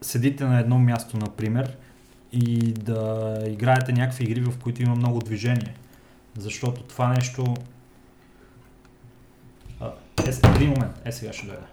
седите 0.00 0.44
на 0.44 0.60
едно 0.60 0.78
място, 0.78 1.16
например, 1.16 1.76
и 2.32 2.72
да 2.72 3.34
играете 3.48 3.92
някакви 3.92 4.24
игри, 4.24 4.40
в 4.40 4.58
които 4.58 4.82
има 4.82 4.94
много 4.94 5.18
движение. 5.18 5.74
Защото 6.38 6.82
това 6.82 7.08
нещо... 7.08 7.54
А, 9.80 9.92
е, 10.26 10.54
един 10.56 10.68
момент, 10.68 11.02
е 11.04 11.12
сега 11.12 11.32
ще 11.32 11.46
дойда. 11.46 11.66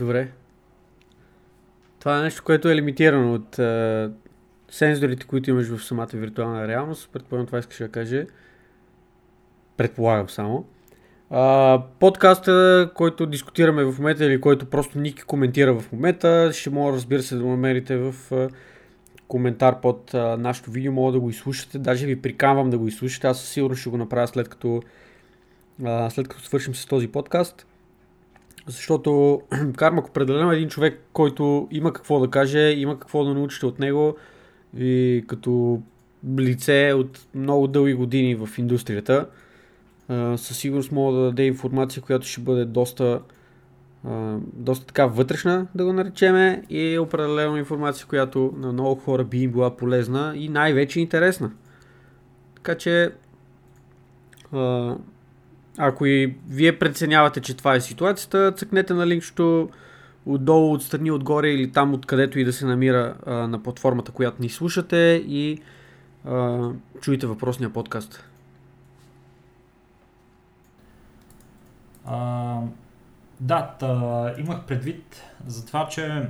Добре. 0.00 0.28
Това 1.98 2.18
е 2.18 2.22
нещо, 2.22 2.42
което 2.44 2.68
е 2.68 2.74
лимитирано 2.74 3.34
от 3.34 3.58
а, 3.58 4.12
сензорите, 4.70 5.26
които 5.26 5.50
имаш 5.50 5.68
в 5.68 5.84
самата 5.84 6.08
виртуална 6.14 6.68
реалност. 6.68 7.10
Предполагам 7.12 7.46
това 7.46 7.58
искаш 7.58 7.78
да 7.78 7.88
каже. 7.88 8.26
Предполагам 9.76 10.28
само. 10.28 10.64
А, 11.30 11.82
подкаста, 11.98 12.90
който 12.94 13.26
дискутираме 13.26 13.84
в 13.84 13.98
момента 13.98 14.24
или 14.24 14.40
който 14.40 14.66
просто 14.66 14.98
Ники 14.98 15.22
коментира 15.22 15.80
в 15.80 15.92
момента, 15.92 16.50
ще 16.52 16.70
мога 16.70 16.92
разбира 16.92 17.22
се 17.22 17.36
да 17.36 17.42
го 17.42 17.50
намерите 17.50 17.96
в 17.96 18.14
а, 18.32 18.48
коментар 19.28 19.80
под 19.80 20.14
а, 20.14 20.36
нашото 20.36 20.70
видео, 20.70 20.92
мога 20.92 21.12
да 21.12 21.20
го 21.20 21.30
изслушате. 21.30 21.78
Даже 21.78 22.06
ви 22.06 22.22
приканвам 22.22 22.70
да 22.70 22.78
го 22.78 22.88
изслушате. 22.88 23.26
Аз 23.26 23.40
със 23.40 23.48
сигурност 23.48 23.80
ще 23.80 23.90
го 23.90 23.96
направя 23.96 24.26
след 24.26 24.48
като, 24.48 24.82
а, 25.84 26.10
след 26.10 26.28
като 26.28 26.42
свършим 26.42 26.74
с 26.74 26.86
този 26.86 27.08
подкаст. 27.08 27.66
Защото 28.66 29.40
Кармак 29.76 30.08
определено 30.08 30.52
е 30.52 30.56
един 30.56 30.68
човек, 30.68 31.00
който 31.12 31.68
има 31.70 31.92
какво 31.92 32.20
да 32.20 32.30
каже, 32.30 32.74
има 32.76 32.98
какво 32.98 33.24
да 33.24 33.34
научите 33.34 33.66
от 33.66 33.78
него 33.78 34.16
и 34.78 35.24
като 35.26 35.82
лице 36.38 36.92
от 36.96 37.26
много 37.34 37.66
дълги 37.66 37.94
години 37.94 38.34
в 38.34 38.48
индустрията. 38.58 39.26
със 40.36 40.56
сигурност 40.56 40.92
мога 40.92 41.18
да 41.18 41.24
даде 41.24 41.42
информация, 41.42 42.02
която 42.02 42.26
ще 42.26 42.40
бъде 42.40 42.64
доста, 42.64 43.20
доста 44.52 44.86
така 44.86 45.06
вътрешна, 45.06 45.66
да 45.74 45.84
го 45.84 45.92
наречеме, 45.92 46.62
и 46.70 46.98
определено 46.98 47.56
информация, 47.56 48.06
която 48.06 48.54
на 48.56 48.72
много 48.72 49.00
хора 49.00 49.24
би 49.24 49.42
им 49.42 49.52
била 49.52 49.76
полезна 49.76 50.32
и 50.36 50.48
най-вече 50.48 51.00
интересна. 51.00 51.50
Така 52.54 52.74
че 52.74 53.12
ако 55.78 56.06
и 56.06 56.36
вие 56.48 56.78
преценявате, 56.78 57.40
че 57.40 57.56
това 57.56 57.74
е 57.74 57.80
ситуацията, 57.80 58.52
цъкнете 58.52 58.94
на 58.94 59.06
линкчето 59.06 59.70
отдолу, 60.26 60.74
отстрани, 60.74 61.10
отгоре 61.10 61.48
или 61.48 61.72
там 61.72 61.94
откъдето 61.94 62.38
и 62.38 62.44
да 62.44 62.52
се 62.52 62.66
намира 62.66 63.14
а, 63.26 63.34
на 63.34 63.62
платформата, 63.62 64.12
която 64.12 64.42
ни 64.42 64.48
слушате 64.48 65.24
и 65.26 65.62
а, 66.24 66.68
чуете 67.00 67.26
въпросния 67.26 67.72
подкаст. 67.72 68.24
А, 72.04 72.58
да, 73.40 73.74
та, 73.80 74.34
имах 74.38 74.64
предвид 74.64 75.22
за 75.46 75.66
това, 75.66 75.88
че 75.88 76.06
а, 76.06 76.28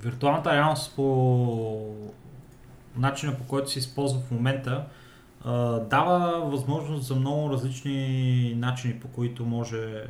виртуалната 0.00 0.52
реалност 0.52 0.96
по 0.96 1.94
начина 2.96 3.36
по 3.36 3.44
който 3.44 3.70
се 3.70 3.78
използва 3.78 4.20
в 4.20 4.30
момента 4.30 4.84
дава 5.90 6.40
възможност 6.44 7.06
за 7.06 7.14
много 7.14 7.50
различни 7.50 8.54
начини, 8.56 9.00
по 9.00 9.08
които 9.08 9.46
може 9.46 10.04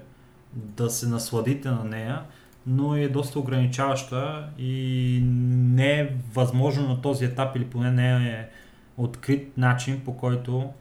да 0.52 0.90
се 0.90 1.08
насладите 1.08 1.70
на 1.70 1.84
нея, 1.84 2.22
но 2.66 2.96
е 2.96 3.08
доста 3.08 3.38
ограничаваща 3.38 4.48
и 4.58 5.20
не 5.52 6.00
е 6.00 6.10
възможно 6.34 6.88
на 6.88 7.00
този 7.00 7.24
етап 7.24 7.56
или 7.56 7.64
поне 7.64 7.90
не 7.90 8.10
е 8.10 8.48
открит 8.96 9.58
начин, 9.58 10.02
по 10.04 10.16
който 10.16 10.72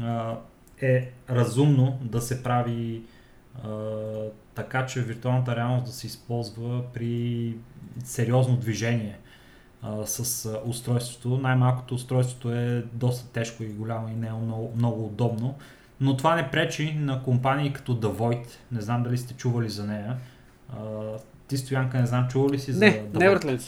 а, 0.00 0.36
е 0.80 1.10
разумно 1.30 1.98
да 2.02 2.20
се 2.20 2.42
прави 2.42 3.02
а, 3.64 3.68
така, 4.54 4.86
че 4.86 5.02
виртуалната 5.02 5.56
реалност 5.56 5.86
да 5.86 5.92
се 5.92 6.06
използва 6.06 6.82
при 6.94 7.54
сериозно 8.04 8.56
движение 8.56 9.18
а, 9.86 10.06
с 10.06 10.46
а, 10.46 10.60
устройството. 10.64 11.38
Най-малкото 11.38 11.94
устройството 11.94 12.52
е 12.52 12.84
доста 12.92 13.28
тежко 13.32 13.62
и 13.62 13.66
голямо 13.66 14.08
и 14.08 14.14
не 14.14 14.26
е 14.26 14.32
много, 14.32 14.72
много 14.76 15.06
удобно. 15.06 15.54
Но 16.00 16.16
това 16.16 16.34
не 16.34 16.50
пречи 16.50 16.94
на 16.94 17.22
компании 17.22 17.72
като 17.72 18.00
The 18.00 18.12
Void. 18.12 18.46
Не 18.72 18.80
знам 18.80 19.02
дали 19.02 19.18
сте 19.18 19.34
чували 19.34 19.68
за 19.68 19.86
нея. 19.86 20.16
А, 20.72 20.80
ти, 21.48 21.56
Стоянка, 21.56 21.98
не 21.98 22.06
знам, 22.06 22.28
чували 22.28 22.58
си 22.58 22.72
за 22.72 22.80
не, 22.80 23.02
The 23.02 23.38
Void? 23.38 23.44
Не, 23.44 23.58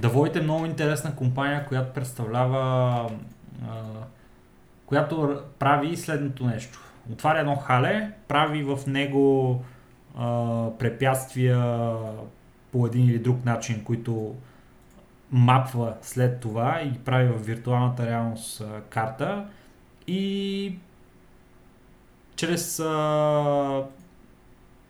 The 0.00 0.12
Void 0.12 0.36
е 0.38 0.42
много 0.42 0.66
интересна 0.66 1.16
компания, 1.16 1.66
която 1.66 1.92
представлява 1.92 2.60
а, 3.68 3.82
която 4.86 5.40
прави 5.58 5.96
следното 5.96 6.46
нещо. 6.46 6.80
Отваря 7.12 7.40
едно 7.40 7.56
хале, 7.56 8.12
прави 8.28 8.62
в 8.62 8.78
него 8.86 9.62
а, 10.16 10.66
препятствия 10.78 11.92
по 12.72 12.86
един 12.86 13.08
или 13.08 13.18
друг 13.18 13.44
начин, 13.44 13.84
които 13.84 14.34
мапва 15.32 15.94
след 16.02 16.40
това 16.40 16.80
и 16.82 16.98
прави 16.98 17.28
в 17.28 17.46
виртуалната 17.46 18.06
реалност 18.06 18.60
а, 18.60 18.80
карта. 18.80 19.44
И 20.06 20.74
чрез 22.36 22.80
а, 22.80 23.82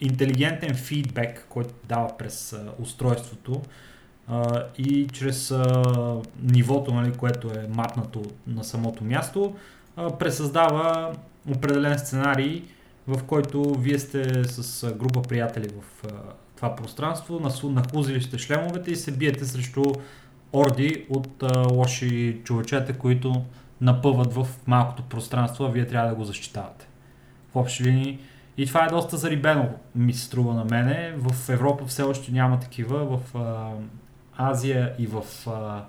интелигентен 0.00 0.74
фидбек, 0.74 1.46
който 1.48 1.74
дава 1.88 2.16
през 2.16 2.52
а, 2.52 2.72
устройството 2.78 3.62
а, 4.28 4.64
и 4.78 5.08
чрез 5.12 5.50
а, 5.50 5.82
нивото, 6.42 6.94
нали, 6.94 7.12
което 7.12 7.48
е 7.48 7.68
мапнато 7.68 8.22
на 8.46 8.64
самото 8.64 9.04
място, 9.04 9.56
а, 9.96 10.18
пресъздава 10.18 11.14
определен 11.50 11.98
сценарий, 11.98 12.62
в 13.06 13.24
който 13.24 13.74
вие 13.74 13.98
сте 13.98 14.44
с 14.44 14.92
група 14.94 15.22
приятели 15.22 15.68
в 15.68 16.04
а, 16.04 16.10
това 16.56 16.76
пространство, 16.76 17.40
нахлузили 17.64 18.22
сте 18.22 18.38
шлемовете 18.38 18.90
и 18.90 18.96
се 18.96 19.12
биете 19.12 19.44
срещу 19.44 19.84
орди 20.52 21.06
от 21.10 21.42
а, 21.42 21.68
лоши 21.72 22.40
човечета, 22.44 22.98
които 22.98 23.44
напъват 23.80 24.34
в 24.34 24.46
малкото 24.66 25.02
пространство, 25.02 25.64
а 25.64 25.68
вие 25.68 25.86
трябва 25.86 26.08
да 26.08 26.14
го 26.14 26.24
защитавате. 26.24 26.88
В 27.52 27.56
общи 27.56 27.84
линии. 27.84 28.18
И 28.56 28.66
това 28.66 28.84
е 28.84 28.88
доста 28.88 29.16
зарибено, 29.16 29.68
ми 29.94 30.12
се 30.12 30.24
струва 30.24 30.54
на 30.54 30.64
мене. 30.64 31.14
В 31.16 31.48
Европа 31.48 31.86
все 31.86 32.02
още 32.02 32.32
няма 32.32 32.60
такива. 32.60 33.18
В 33.18 33.36
а, 33.36 33.70
Азия 34.36 34.94
и 34.98 35.06
в, 35.06 35.24
а, 35.46 35.84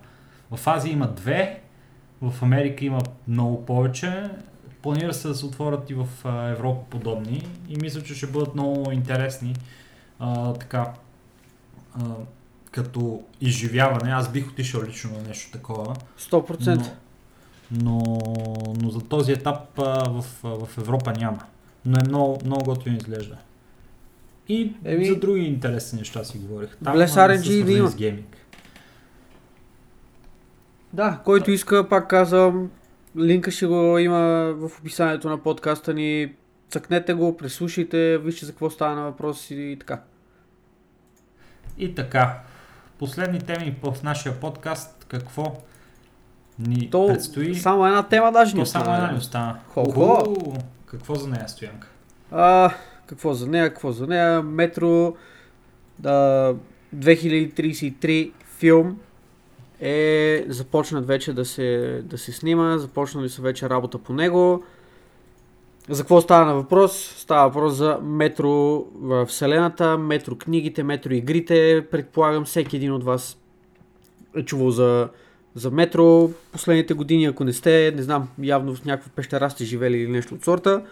в 0.55 0.67
Азия 0.67 0.93
има 0.93 1.07
две. 1.07 1.61
В 2.21 2.43
Америка 2.43 2.85
има 2.85 2.99
много 3.27 3.65
повече. 3.65 4.29
Планира 4.81 5.13
се 5.13 5.27
да 5.27 5.35
се 5.35 5.45
отворят 5.45 5.89
и 5.89 5.93
в 5.93 6.07
а, 6.23 6.47
Европа 6.47 6.81
подобни. 6.89 7.47
И 7.69 7.75
мисля, 7.81 8.01
че 8.01 8.15
ще 8.15 8.27
бъдат 8.27 8.55
много 8.55 8.91
интересни. 8.91 9.55
А, 10.19 10.53
така. 10.53 10.93
А, 11.95 12.01
като 12.71 13.23
изживяване, 13.41 14.11
аз 14.11 14.31
бих 14.31 14.49
отишъл 14.49 14.83
лично 14.83 15.11
на 15.11 15.27
нещо 15.27 15.51
такова. 15.51 15.95
100%. 16.19 16.89
Но, 17.71 18.03
но, 18.03 18.23
но 18.81 18.89
за 18.89 18.99
този 18.99 19.31
етап 19.31 19.79
а, 19.79 20.09
в, 20.09 20.25
в 20.43 20.77
Европа 20.77 21.13
няма. 21.17 21.39
Но 21.85 21.97
е 21.97 22.07
много, 22.07 22.39
много 22.45 22.63
готино 22.63 22.97
изглежда. 22.97 23.37
И 24.49 24.73
Еми... 24.85 25.05
за 25.05 25.15
други 25.15 25.41
интересни 25.41 25.99
неща 25.99 26.23
си 26.23 26.37
говорих. 26.37 26.77
Там 26.83 26.95
Bless 26.95 27.07
RNG 27.07 27.63
да 27.63 27.71
има. 27.71 27.91
Гейминг. 27.91 28.37
Да, 30.93 31.19
който 31.25 31.51
иска, 31.51 31.89
пак 31.89 32.09
казвам, 32.09 32.71
линка 33.17 33.51
ще 33.51 33.65
го 33.65 33.97
има 33.97 34.53
в 34.57 34.79
описанието 34.79 35.29
на 35.29 35.43
подкаста 35.43 35.93
ни. 35.93 36.33
Цъкнете 36.69 37.13
го, 37.13 37.37
преслушайте, 37.37 38.17
вижте 38.17 38.45
за 38.45 38.51
какво 38.51 38.69
става 38.69 38.95
на 38.95 39.03
въпрос 39.03 39.51
и 39.51 39.77
така. 39.79 40.01
И 41.77 41.95
така, 41.95 42.41
последни 42.99 43.39
теми 43.39 43.75
в 43.83 44.03
нашия 44.03 44.39
подкаст, 44.39 45.05
какво 45.07 45.55
ни 46.59 46.89
То, 46.89 47.07
предстои? 47.07 47.55
Само 47.55 47.87
една 47.87 48.03
тема 48.03 48.31
даже 48.31 48.55
ни 48.55 48.61
остана. 48.61 48.85
само 48.85 48.97
една 48.97 49.11
ни 49.11 49.17
остана. 49.17 49.59
Хо-хо. 49.67 50.35
Какво 50.85 51.15
за 51.15 51.29
нея, 51.29 51.49
Стоянка? 51.49 51.87
А, 52.31 52.71
какво 53.05 53.33
за 53.33 53.47
нея, 53.47 53.69
какво 53.69 53.91
за 53.91 54.07
нея? 54.07 54.43
Метро 54.43 55.13
да, 55.99 56.55
2033 56.95 58.31
филм 58.57 58.99
е 59.79 60.45
започнат 60.47 61.07
вече 61.07 61.33
да 61.33 61.45
се, 61.45 62.01
да 62.05 62.17
се 62.17 62.31
снима, 62.31 62.77
започнали 62.77 63.29
са 63.29 63.41
вече 63.41 63.69
работа 63.69 63.97
по 63.97 64.13
него. 64.13 64.63
За 65.89 66.03
какво 66.03 66.21
става 66.21 66.45
на 66.45 66.55
въпрос? 66.55 67.13
Става 67.17 67.47
въпрос 67.47 67.73
за 67.73 67.99
метро 68.03 68.85
в 68.95 69.25
Вселената, 69.25 69.97
метро 69.97 70.35
книгите, 70.35 70.83
метро 70.83 71.11
игрите. 71.11 71.87
Предполагам 71.91 72.45
всеки 72.45 72.75
един 72.75 72.93
от 72.93 73.03
вас 73.03 73.37
е 74.35 74.45
чувал 74.45 74.71
за 74.71 75.09
за 75.55 75.71
метро 75.71 76.29
последните 76.51 76.93
години, 76.93 77.25
ако 77.25 77.43
не 77.43 77.53
сте, 77.53 77.93
не 77.95 78.01
знам, 78.01 78.29
явно 78.41 78.75
в 78.75 78.85
някаква 78.85 79.11
пещера 79.15 79.49
сте 79.49 79.65
живели 79.65 79.97
или 79.97 80.11
нещо 80.11 80.35
от 80.35 80.43
сорта. 80.43 80.85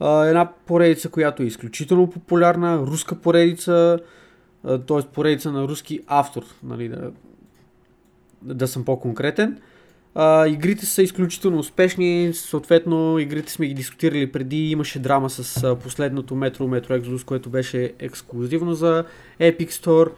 Една 0.00 0.52
поредица, 0.66 1.08
която 1.08 1.42
е 1.42 1.46
изключително 1.46 2.10
популярна, 2.10 2.78
руска 2.78 3.14
поредица, 3.14 3.98
т.е. 4.62 5.02
поредица 5.14 5.52
на 5.52 5.68
руски 5.68 6.00
автор, 6.06 6.42
нали, 6.62 6.88
да, 6.88 7.12
да 8.42 8.68
съм 8.68 8.84
по-конкретен. 8.84 9.58
А, 10.14 10.46
игрите 10.46 10.86
са 10.86 11.02
изключително 11.02 11.58
успешни, 11.58 12.30
съответно 12.34 13.18
игрите 13.18 13.52
сме 13.52 13.66
ги 13.66 13.74
дискутирали 13.74 14.32
преди, 14.32 14.70
имаше 14.70 14.98
драма 14.98 15.30
с 15.30 15.64
а, 15.64 15.76
последното 15.76 16.34
Metro, 16.34 16.58
Metro 16.58 17.00
Exodus, 17.00 17.24
което 17.24 17.50
беше 17.50 17.92
ексклюзивно 17.98 18.74
за 18.74 19.04
Epic 19.40 19.70
Store. 19.70 20.10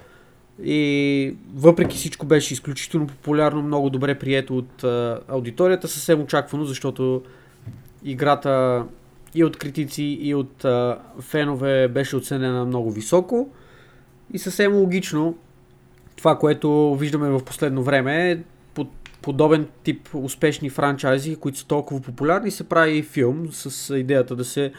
И 0.64 1.34
въпреки 1.54 1.96
всичко 1.96 2.26
беше 2.26 2.54
изключително 2.54 3.06
популярно, 3.06 3.62
много 3.62 3.90
добре 3.90 4.18
прието 4.18 4.58
от 4.58 4.84
а, 4.84 5.20
аудиторията, 5.28 5.88
съвсем 5.88 6.20
очаквано, 6.20 6.64
защото 6.64 7.22
играта 8.04 8.84
и 9.34 9.44
от 9.44 9.56
критици, 9.56 10.18
и 10.20 10.34
от 10.34 10.64
а, 10.64 10.98
фенове 11.20 11.88
беше 11.88 12.16
оценена 12.16 12.64
много 12.64 12.90
високо. 12.90 13.48
И 14.32 14.38
съвсем 14.38 14.74
логично 14.74 15.36
това, 16.16 16.38
което 16.38 16.96
виждаме 17.00 17.30
в 17.30 17.44
последно 17.44 17.82
време 17.82 18.30
е 18.30 18.38
подобен 19.22 19.68
тип 19.82 20.08
успешни 20.14 20.70
франчайзи, 20.70 21.36
които 21.36 21.58
са 21.58 21.66
толкова 21.66 22.00
популярни, 22.00 22.50
се 22.50 22.68
прави 22.68 22.98
и 22.98 23.02
филм 23.02 23.46
с 23.50 23.98
идеята 23.98 24.36
да 24.36 24.44
се 24.44 24.72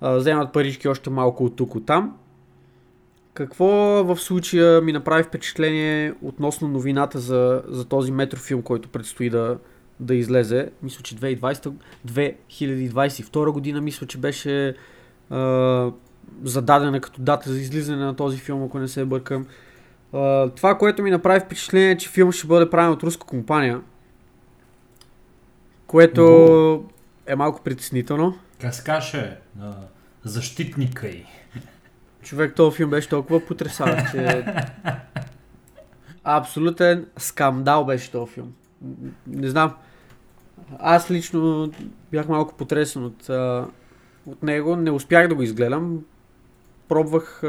а, 0.00 0.10
вземат 0.10 0.52
парички 0.52 0.88
още 0.88 1.10
малко 1.10 1.44
от 1.44 1.56
тук 1.56 1.74
от 1.74 1.86
там. 1.86 2.16
Какво 3.34 3.66
в 4.04 4.16
случая 4.16 4.80
ми 4.80 4.92
направи 4.92 5.22
впечатление 5.22 6.14
относно 6.22 6.68
новината 6.68 7.18
за, 7.18 7.62
за 7.68 7.84
този 7.84 8.12
метрофилм, 8.12 8.62
който 8.62 8.88
предстои 8.88 9.30
да, 9.30 9.58
да 10.00 10.14
излезе? 10.14 10.70
Мисля, 10.82 11.02
че 11.02 11.16
2020, 11.16 11.72
2022 12.08 13.50
година, 13.50 13.80
мисля, 13.80 14.06
че 14.06 14.18
беше 14.18 14.74
а, 15.30 15.90
зададена 16.42 17.00
като 17.00 17.22
дата 17.22 17.50
за 17.50 17.60
излизане 17.60 18.04
на 18.04 18.16
този 18.16 18.38
филм, 18.38 18.64
ако 18.64 18.78
не 18.78 18.88
се 18.88 19.04
бъркам. 19.04 19.46
А, 20.12 20.50
това, 20.50 20.78
което 20.78 21.02
ми 21.02 21.10
направи 21.10 21.40
впечатление 21.40 21.90
е, 21.90 21.96
че 21.96 22.08
филм 22.08 22.32
ще 22.32 22.46
бъде 22.46 22.70
правен 22.70 22.92
от 22.92 23.02
руска 23.02 23.26
компания, 23.26 23.80
което 25.86 26.24
Ого. 26.24 26.84
е 27.26 27.36
малко 27.36 27.62
притеснително. 27.62 28.38
Как 28.60 28.74
се 28.74 28.84
каже, 28.84 29.36
а, 29.60 29.72
защитника 30.24 31.08
й. 31.08 31.26
Човек, 32.22 32.54
този 32.54 32.76
филм 32.76 32.90
беше 32.90 33.08
толкова 33.08 33.46
потрясаващ, 33.46 34.10
че... 34.10 34.44
Абсолютен 36.24 37.06
скандал 37.16 37.84
беше 37.84 38.10
този 38.10 38.32
филм. 38.32 38.52
Не 39.26 39.48
знам. 39.48 39.74
Аз 40.78 41.10
лично 41.10 41.72
бях 42.10 42.28
малко 42.28 42.54
потресен 42.54 43.04
от, 43.04 43.28
от 44.26 44.42
него. 44.42 44.76
Не 44.76 44.90
успях 44.90 45.28
да 45.28 45.34
го 45.34 45.42
изгледам. 45.42 46.04
Пробвах... 46.88 47.42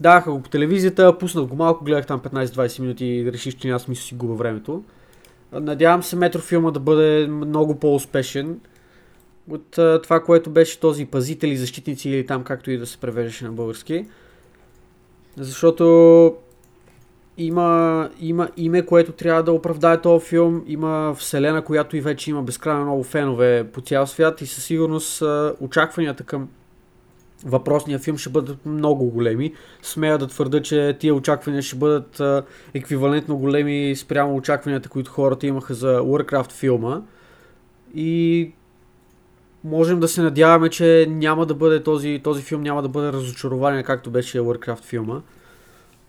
А, 0.00 0.02
даваха 0.02 0.32
го 0.32 0.42
по 0.42 0.48
телевизията, 0.48 1.18
пуснах 1.18 1.44
го 1.44 1.56
малко, 1.56 1.84
гледах 1.84 2.06
там 2.06 2.20
15-20 2.20 2.80
минути 2.80 3.06
и 3.06 3.32
реших, 3.32 3.56
че 3.56 3.70
аз 3.70 3.88
мисля 3.88 4.02
си 4.02 4.14
губа 4.14 4.34
времето. 4.34 4.82
Надявам 5.52 6.02
се 6.02 6.16
метрофилма 6.16 6.70
да 6.70 6.80
бъде 6.80 7.26
много 7.26 7.78
по-успешен 7.78 8.60
от 9.50 9.70
това, 10.02 10.20
което 10.20 10.50
беше 10.50 10.80
този 10.80 11.06
пазители, 11.06 11.56
защитници 11.56 12.10
или 12.10 12.26
там 12.26 12.44
както 12.44 12.70
и 12.70 12.78
да 12.78 12.86
се 12.86 12.98
превеждаше 12.98 13.44
на 13.44 13.52
български. 13.52 14.06
Защото 15.36 16.34
има, 17.38 18.10
има 18.20 18.48
име, 18.56 18.86
което 18.86 19.12
трябва 19.12 19.42
да 19.42 19.52
оправдае 19.52 20.00
този 20.00 20.26
филм, 20.26 20.64
има 20.66 21.14
вселена, 21.18 21.64
която 21.64 21.96
и 21.96 22.00
вече 22.00 22.30
има 22.30 22.42
безкрайно 22.42 22.84
много 22.84 23.02
фенове 23.02 23.68
по 23.72 23.80
цял 23.80 24.06
свят 24.06 24.40
и 24.40 24.46
със 24.46 24.64
сигурност 24.64 25.22
очакванията 25.60 26.24
към 26.24 26.48
въпросния 27.44 27.98
филм 27.98 28.18
ще 28.18 28.30
бъдат 28.30 28.66
много 28.66 29.10
големи. 29.10 29.52
Смея 29.82 30.18
да 30.18 30.26
твърда, 30.26 30.62
че 30.62 30.96
тия 31.00 31.14
очаквания 31.14 31.62
ще 31.62 31.76
бъдат 31.76 32.20
а, 32.20 32.42
еквивалентно 32.74 33.38
големи 33.38 33.96
спрямо 33.96 34.36
очакванията, 34.36 34.88
които 34.88 35.10
хората 35.10 35.46
имаха 35.46 35.74
за 35.74 36.00
Warcraft 36.00 36.52
филма. 36.52 37.02
И 37.94 38.52
можем 39.64 40.00
да 40.00 40.08
се 40.08 40.22
надяваме, 40.22 40.68
че 40.68 41.06
няма 41.08 41.46
да 41.46 41.54
бъде 41.54 41.82
този, 41.82 42.20
този 42.24 42.42
филм 42.42 42.62
няма 42.62 42.82
да 42.82 42.88
бъде 42.88 43.12
разочарование, 43.12 43.82
както 43.82 44.10
беше 44.10 44.40
Warcraft 44.40 44.84
филма. 44.84 45.20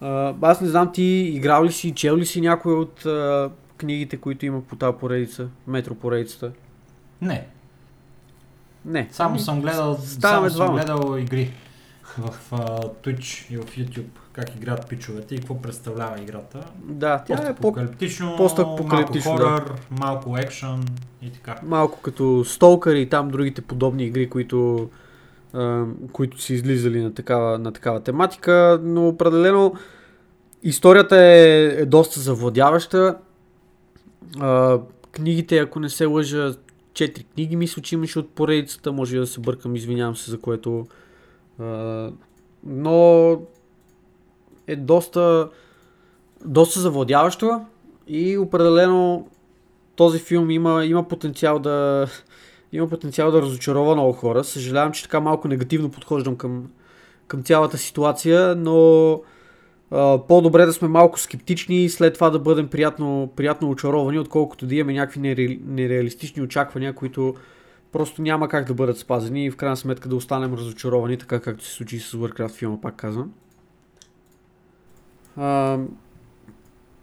А, 0.01 0.33
аз 0.41 0.61
не 0.61 0.67
знам 0.67 0.91
ти 0.91 1.03
играл 1.35 1.65
ли 1.65 1.71
си, 1.71 1.91
чел 1.91 2.17
ли 2.17 2.25
си 2.25 2.41
някой 2.41 2.73
от 2.73 3.05
а, 3.05 3.49
книгите, 3.77 4.17
които 4.17 4.45
има 4.45 4.61
по 4.61 4.75
тази 4.75 4.97
поредица, 4.97 5.47
метро 5.67 5.95
поредицата? 5.95 6.51
Не, 7.21 7.47
Не. 8.85 9.07
само 9.11 9.29
Ами, 9.29 9.39
съм 9.39 9.61
гледал, 9.61 9.97
ставаме 9.97 10.49
само 10.49 10.67
съм 10.67 10.75
гледал 10.75 11.17
игри 11.17 11.53
в 12.17 12.33
а, 12.51 12.57
Twitch 12.81 13.53
и 13.53 13.57
в 13.57 13.65
YouTube, 13.65 14.05
как 14.33 14.55
играят 14.55 14.89
пичовете 14.89 15.35
и 15.35 15.37
какво 15.37 15.61
представлява 15.61 16.21
играта. 16.21 16.59
Да, 16.83 17.23
тя 17.27 17.33
е 17.33 17.37
по, 17.37 17.43
Постапокалиптично, 17.43 18.35
постапокалиптично, 18.37 19.31
малко 19.31 19.43
да. 19.43 19.49
хорър, 19.49 19.73
малко 19.91 20.37
екшън 20.37 20.85
и 21.21 21.29
така. 21.29 21.55
малко 21.63 22.01
като 22.01 22.23
Stalker 22.23 22.93
и 22.93 23.09
там 23.09 23.29
другите 23.29 23.61
подобни 23.61 24.03
игри, 24.03 24.29
които, 24.29 24.89
които 26.11 26.41
са 26.41 26.53
излизали 26.53 27.01
на 27.01 27.13
такава, 27.13 27.59
на 27.59 27.71
такава 27.71 27.99
тематика, 27.99 28.79
но 28.83 29.07
определено 29.07 29.73
историята 30.63 31.17
е, 31.17 31.65
е 31.65 31.85
доста 31.85 32.19
завладяваща. 32.19 33.17
Книгите, 35.11 35.57
ако 35.57 35.79
не 35.79 35.89
се 35.89 36.05
лъжа, 36.05 36.53
четири 36.93 37.23
книги 37.23 37.55
мисля, 37.55 37.81
че 37.81 37.95
имаше 37.95 38.19
от 38.19 38.29
поредицата, 38.29 38.91
може 38.91 39.15
и 39.15 39.19
да 39.19 39.27
се 39.27 39.39
бъркам, 39.39 39.75
извинявам 39.75 40.15
се 40.15 40.31
за 40.31 40.39
което. 40.39 40.87
Но 42.63 43.31
е 44.67 44.75
доста, 44.75 45.49
доста 46.45 46.79
завладяващо 46.79 47.65
и 48.07 48.37
определено 48.37 49.27
този 49.95 50.19
филм 50.19 50.49
има, 50.49 50.85
има 50.85 51.07
потенциал 51.07 51.59
да 51.59 52.07
има 52.71 52.87
потенциал 52.87 53.31
да 53.31 53.41
разочарова 53.41 53.95
много 53.95 54.13
хора. 54.13 54.43
Съжалявам, 54.43 54.91
че 54.91 55.03
така 55.03 55.19
малко 55.19 55.47
негативно 55.47 55.91
подхождам 55.91 56.35
към, 56.35 56.69
към 57.27 57.43
цялата 57.43 57.77
ситуация, 57.77 58.55
но 58.55 59.21
по-добре 60.27 60.65
да 60.65 60.73
сме 60.73 60.87
малко 60.87 61.19
скептични 61.19 61.83
и 61.83 61.89
след 61.89 62.13
това 62.13 62.29
да 62.29 62.39
бъдем 62.39 62.67
приятно, 62.67 63.29
приятно 63.35 63.69
очаровани, 63.69 64.19
отколкото 64.19 64.65
да 64.65 64.75
имаме 64.75 64.93
някакви 64.93 65.19
нере, 65.19 65.57
нереалистични 65.65 66.41
очаквания, 66.41 66.93
които 66.93 67.35
просто 67.91 68.21
няма 68.21 68.47
как 68.47 68.67
да 68.67 68.73
бъдат 68.73 68.97
спазени 68.97 69.45
и 69.45 69.51
в 69.51 69.57
крайна 69.57 69.77
сметка 69.77 70.09
да 70.09 70.15
останем 70.15 70.53
разочаровани, 70.53 71.17
така 71.17 71.39
както 71.39 71.65
се 71.65 71.71
случи 71.71 71.99
с 71.99 72.11
Warcraft 72.11 72.51
филма, 72.51 72.81
пак 72.81 72.95
казвам. 72.95 73.31
А, 75.37 75.79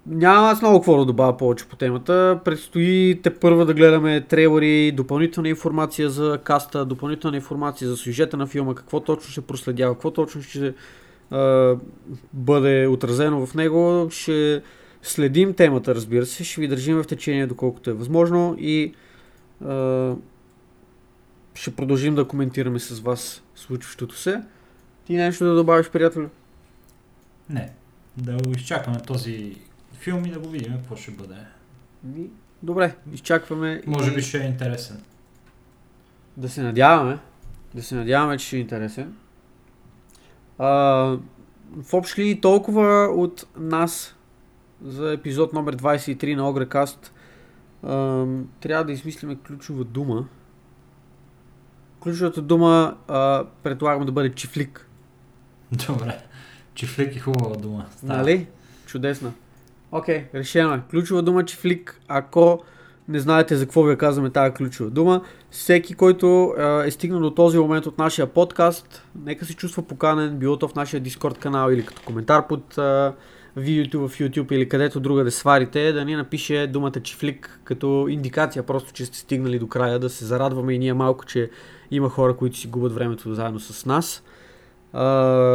няма 0.07 0.49
аз 0.49 0.63
много 0.63 0.79
какво 0.79 0.97
да 0.99 1.05
добавя 1.05 1.37
повече 1.37 1.69
по 1.69 1.77
темата. 1.77 2.41
Предстои 2.45 3.21
те 3.23 3.35
първа 3.35 3.67
да 3.67 3.75
гледаме 3.75 4.21
трейлери, 4.21 4.93
допълнителна 4.93 5.49
информация 5.49 6.11
за 6.11 6.39
каста, 6.45 6.85
допълнителна 6.85 7.37
информация 7.37 7.89
за 7.89 7.97
сюжета 7.97 8.37
на 8.37 8.47
филма, 8.47 8.75
какво 8.75 9.01
точно 9.01 9.31
ще 9.31 9.41
проследява, 9.41 9.95
какво 9.95 10.11
точно 10.11 10.43
ще 10.43 10.75
а, 11.31 11.75
бъде 12.33 12.87
отразено 12.87 13.47
в 13.47 13.55
него. 13.55 14.09
Ще 14.11 14.63
следим 15.03 15.55
темата, 15.55 15.95
разбира 15.95 16.27
се, 16.27 16.45
ще 16.45 16.61
ви 16.61 16.69
държим 16.69 17.03
в 17.03 17.07
течение 17.07 17.47
доколкото 17.47 17.91
е 17.91 17.95
възможно 17.95 18.57
и 18.59 18.95
а, 19.65 20.15
ще 21.55 21.77
продължим 21.77 22.15
да 22.15 22.29
коментираме 22.29 22.79
с 22.79 23.01
вас 23.01 23.43
случващото 23.55 24.17
се. 24.17 24.43
Ти 25.07 25.17
нещо 25.17 25.45
да 25.45 25.55
добавиш, 25.55 25.91
приятел? 25.91 26.29
Не, 27.51 27.71
да 28.17 28.37
го 28.37 28.51
изчакаме 28.51 29.01
този 29.01 29.57
филм 29.93 30.25
и 30.25 30.31
да 30.31 30.39
го 30.39 30.49
видим 30.49 30.73
какво 30.73 30.97
ще 30.97 31.11
бъде. 31.11 31.35
Добре, 32.63 32.95
изчакваме. 33.13 33.83
Може 33.87 34.11
и- 34.11 34.15
би 34.15 34.23
ще 34.23 34.39
е 34.39 34.47
интересен. 34.47 35.03
Да 36.37 36.49
се 36.49 36.63
надяваме. 36.63 37.19
Да 37.75 37.83
се 37.83 37.95
надяваме, 37.95 38.39
че 38.39 38.47
ще 38.47 38.57
е 38.57 38.61
интересен. 38.61 39.15
А, 40.59 40.69
в 41.83 41.95
общи 41.95 42.25
ли 42.25 42.41
толкова 42.41 43.09
от 43.17 43.47
нас 43.57 44.17
за 44.83 45.13
епизод 45.13 45.53
номер 45.53 45.77
23 45.77 46.37
на 46.37 46.49
Огрекаст. 46.49 47.13
А, 47.83 48.25
трябва 48.61 48.85
да 48.85 48.93
измислиме 48.93 49.37
ключова 49.47 49.85
дума. 49.85 50.29
Ключовата 52.03 52.43
дума 52.43 52.97
а, 53.09 53.45
предлагам 53.63 54.07
да 54.07 54.13
бъде 54.13 54.35
чифлик. 54.35 54.89
Добре. 55.89 56.19
Чифлик 56.75 57.17
е 57.17 57.21
хубава 57.21 57.57
дума. 57.57 57.87
Става. 57.97 58.19
Нали? 58.19 58.47
Чудесна. 58.87 59.33
Окей, 59.93 60.27
решено 60.35 60.75
е. 60.75 60.83
Ключова 60.91 61.23
дума 61.23 61.45
чифлик. 61.45 62.01
Ако 62.09 62.65
не 63.09 63.19
знаете 63.19 63.57
за 63.57 63.65
какво 63.65 63.83
ви 63.83 63.97
казваме 63.97 64.31
тази 64.31 64.55
ключова 64.55 64.91
дума, 64.91 65.23
всеки, 65.51 65.95
който 65.95 66.55
е 66.85 66.91
стигнал 66.91 67.21
до 67.21 67.31
този 67.31 67.59
момент 67.59 67.87
от 67.87 67.99
нашия 67.99 68.27
подкаст, 68.27 69.05
нека 69.25 69.45
се 69.45 69.55
чувства 69.55 69.83
поканен, 69.83 70.39
било 70.39 70.57
то 70.57 70.69
в 70.69 70.75
нашия 70.75 71.01
Дискорд 71.01 71.39
канал 71.39 71.71
или 71.71 71.87
като 71.87 72.03
коментар 72.03 72.47
под 72.47 72.79
а, 72.79 73.15
видеото 73.57 74.09
в 74.09 74.19
YouTube 74.19 74.53
или 74.53 74.69
където 74.69 75.01
друга 75.01 75.25
да 75.25 75.31
сварите, 75.31 75.93
да 75.93 76.05
ни 76.05 76.17
напише 76.17 76.67
думата 76.67 77.01
чифлик 77.03 77.61
като 77.65 78.07
индикация, 78.11 78.63
просто 78.63 78.93
че 78.93 79.07
сте 79.07 79.19
стигнали 79.19 79.59
до 79.59 79.67
края, 79.69 79.99
да 79.99 80.11
се 80.11 80.25
зарадваме 80.25 80.73
и 80.73 80.79
ние 80.79 80.95
малко, 80.95 81.25
че 81.25 81.51
има 81.91 82.09
хора, 82.09 82.37
които 82.37 82.57
си 82.59 82.69
губят 82.69 82.93
времето 82.93 83.35
заедно 83.35 83.61
с 83.61 83.87
нас. 83.87 84.23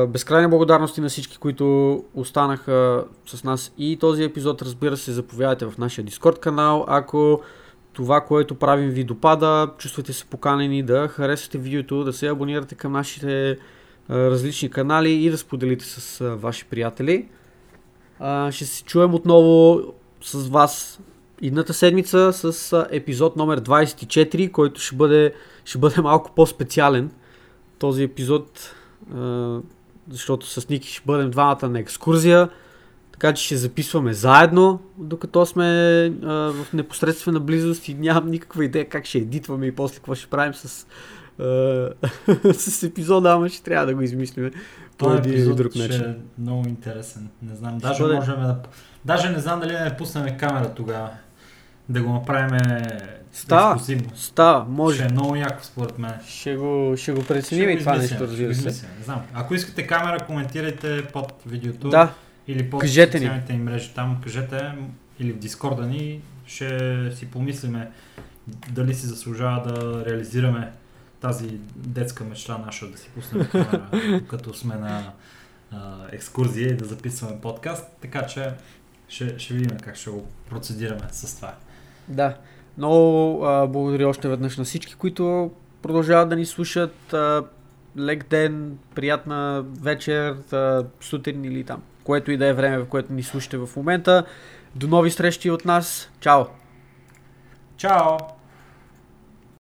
Безкрайни 0.08 0.48
благодарности 0.48 1.02
на 1.02 1.10
всички, 1.10 1.38
които 1.38 1.98
останаха 2.14 3.06
с 3.26 3.44
нас 3.44 3.74
и 3.78 3.98
този 3.98 4.24
епизод. 4.24 4.62
Разбира 4.62 4.98
се, 4.98 5.12
заповядайте 5.12 5.66
в 5.66 5.78
нашия 5.78 6.06
Discord 6.06 6.40
канал. 6.40 6.86
Ако 6.88 7.42
това, 7.94 8.22
което 8.22 8.56
правим 8.56 8.90
ви 8.90 9.04
допада, 9.04 9.70
чувствате 9.78 10.14
се 10.14 10.26
поканени 10.26 10.84
да 10.84 11.08
харесате 11.08 11.58
видеото, 11.58 12.04
да 12.04 12.14
се 12.14 12.28
абонирате 12.28 12.76
към 12.76 12.92
нашите 12.92 13.58
различни 14.10 14.70
канали 14.70 15.12
и 15.12 15.30
да 15.30 15.38
споделите 15.38 15.86
с 15.86 16.20
uh, 16.20 16.36
ваши 16.36 16.66
приятели. 16.66 17.28
Ще 18.52 18.66
се 18.66 18.84
чуем 18.84 19.14
отново 19.14 19.82
с 20.22 20.48
вас 20.48 21.00
едната 21.42 21.74
седмица 21.74 22.34
с 22.34 22.86
епизод 22.92 23.36
номер 23.36 23.62
24, 23.62 24.52
който 24.52 24.82
ще 24.82 24.96
бъде, 24.96 25.34
ще 25.66 25.78
бъде 25.78 26.02
малко 26.02 26.32
по-специален. 26.36 27.12
Този 27.80 28.04
епизод 28.04 28.76
защото 30.10 30.48
с 30.48 30.70
Ники 30.70 30.88
ще 30.88 31.02
бъдем 31.06 31.32
двамата 31.32 31.70
на 31.70 31.80
екскурзия, 31.80 32.50
така 33.12 33.34
че 33.34 33.46
ще 33.46 33.58
записваме 33.58 34.14
заедно, 34.14 34.80
докато 34.98 35.46
сме 35.46 35.66
в 36.24 36.66
непосредствена 36.74 37.40
близост 37.40 37.88
и 37.88 37.94
нямам 37.94 38.32
никаква 38.32 38.66
идея 38.66 38.90
как 38.90 39.06
ще 39.06 39.18
едитваме 39.18 39.66
и 39.66 39.76
после 39.76 39.96
какво 39.96 40.16
ще 40.16 40.28
правим 40.28 40.54
с, 40.54 40.86
с 42.54 42.84
епизода, 42.84 43.32
ама 43.32 43.50
ще 43.50 43.64
трябва 43.64 43.86
да 43.86 43.96
го 43.96 44.02
измислиме 44.02 44.52
по 44.98 45.14
един 45.14 45.34
или 45.34 45.56
друг 45.56 45.76
начин. 45.76 46.00
Ще 46.00 46.10
е 46.10 46.16
много 46.38 46.68
интересен. 46.68 47.30
Не 47.42 47.56
знам, 47.56 47.78
даже 47.78 48.04
бъде... 48.04 48.16
можем 48.16 48.36
да... 48.36 48.60
Даже 49.06 49.30
не 49.30 49.40
знам 49.40 49.60
дали 49.60 49.72
да 49.72 49.80
не 49.80 49.98
пуснем 49.98 50.38
камера 50.38 50.74
тогава. 50.74 51.10
Да 51.90 52.04
го 52.04 52.14
направим 52.14 52.60
Става, 53.34 53.80
става, 54.16 54.66
може. 54.70 54.96
Ще 54.96 55.06
е 55.06 55.12
много 55.12 55.36
яко 55.36 55.64
според 55.64 56.00
мен. 56.00 56.14
Ще 56.28 56.56
го, 56.56 56.94
ще 56.98 57.12
го 57.12 57.24
преценим 57.26 57.70
и 57.70 57.80
това 57.80 57.98
нещо, 57.98 58.20
разбира 58.20 58.56
се. 58.56 58.88
Не 58.98 59.04
знам. 59.04 59.22
Ако 59.34 59.54
искате 59.54 59.88
камера, 59.88 60.26
коментирайте 60.26 61.08
под 61.14 61.34
видеото. 61.46 61.90
Да. 61.90 62.14
Или 62.48 62.70
под 62.70 62.82
кажете 62.82 63.18
социалните 63.18 63.54
ни 63.54 63.60
мрежи 63.60 63.92
там. 63.96 64.22
Кажете 64.24 64.72
или 65.20 65.32
в 65.32 65.38
Дискорда 65.38 65.86
ни. 65.86 66.22
Ще 66.46 67.12
си 67.16 67.32
помислиме 67.32 67.92
дали 68.70 68.94
си 68.94 69.06
заслужава 69.08 69.72
да 69.72 70.06
реализираме 70.06 70.72
тази 71.22 71.48
детска 71.76 72.24
мечта 72.24 72.58
наша 72.58 72.88
да 72.88 72.98
си 72.98 73.10
пуснем 73.16 73.48
камера, 73.52 74.22
като 74.30 74.54
сме 74.54 74.76
на 74.76 75.12
а, 75.72 75.96
екскурзия 76.12 76.70
и 76.70 76.78
да 76.78 76.86
записваме 76.86 77.42
подкаст. 77.42 77.88
Така 78.02 78.26
че 78.26 78.52
ще, 79.08 79.40
ще 79.40 79.54
видим 79.54 79.78
как 79.78 79.96
ще 79.96 80.10
го 80.10 80.28
процедираме 80.50 81.02
с 81.12 81.36
това. 81.36 81.54
Да. 82.08 82.38
Много 82.78 83.40
а, 83.46 83.68
благодаря 83.68 84.08
още 84.08 84.28
веднъж 84.28 84.58
на 84.58 84.64
всички, 84.64 84.96
които 84.96 85.52
продължават 85.82 86.30
да 86.30 86.36
ни 86.36 86.46
слушат. 86.46 87.14
А, 87.14 87.44
лек 87.98 88.30
ден, 88.30 88.78
приятна 88.96 89.66
вечер, 89.82 90.36
а, 90.52 90.86
сутрин 91.02 91.46
или 91.46 91.64
там, 91.64 91.82
което 92.04 92.32
и 92.32 92.38
да 92.38 92.48
е 92.48 92.54
време, 92.54 92.78
в 92.78 92.86
което 92.86 93.14
ни 93.14 93.24
слушате 93.24 93.58
в 93.58 93.70
момента. 93.76 94.26
До 94.76 94.88
нови 94.88 95.12
срещи 95.12 95.52
от 95.52 95.66
нас. 95.66 96.12
Чао! 96.20 96.44
Чао! 97.78 98.18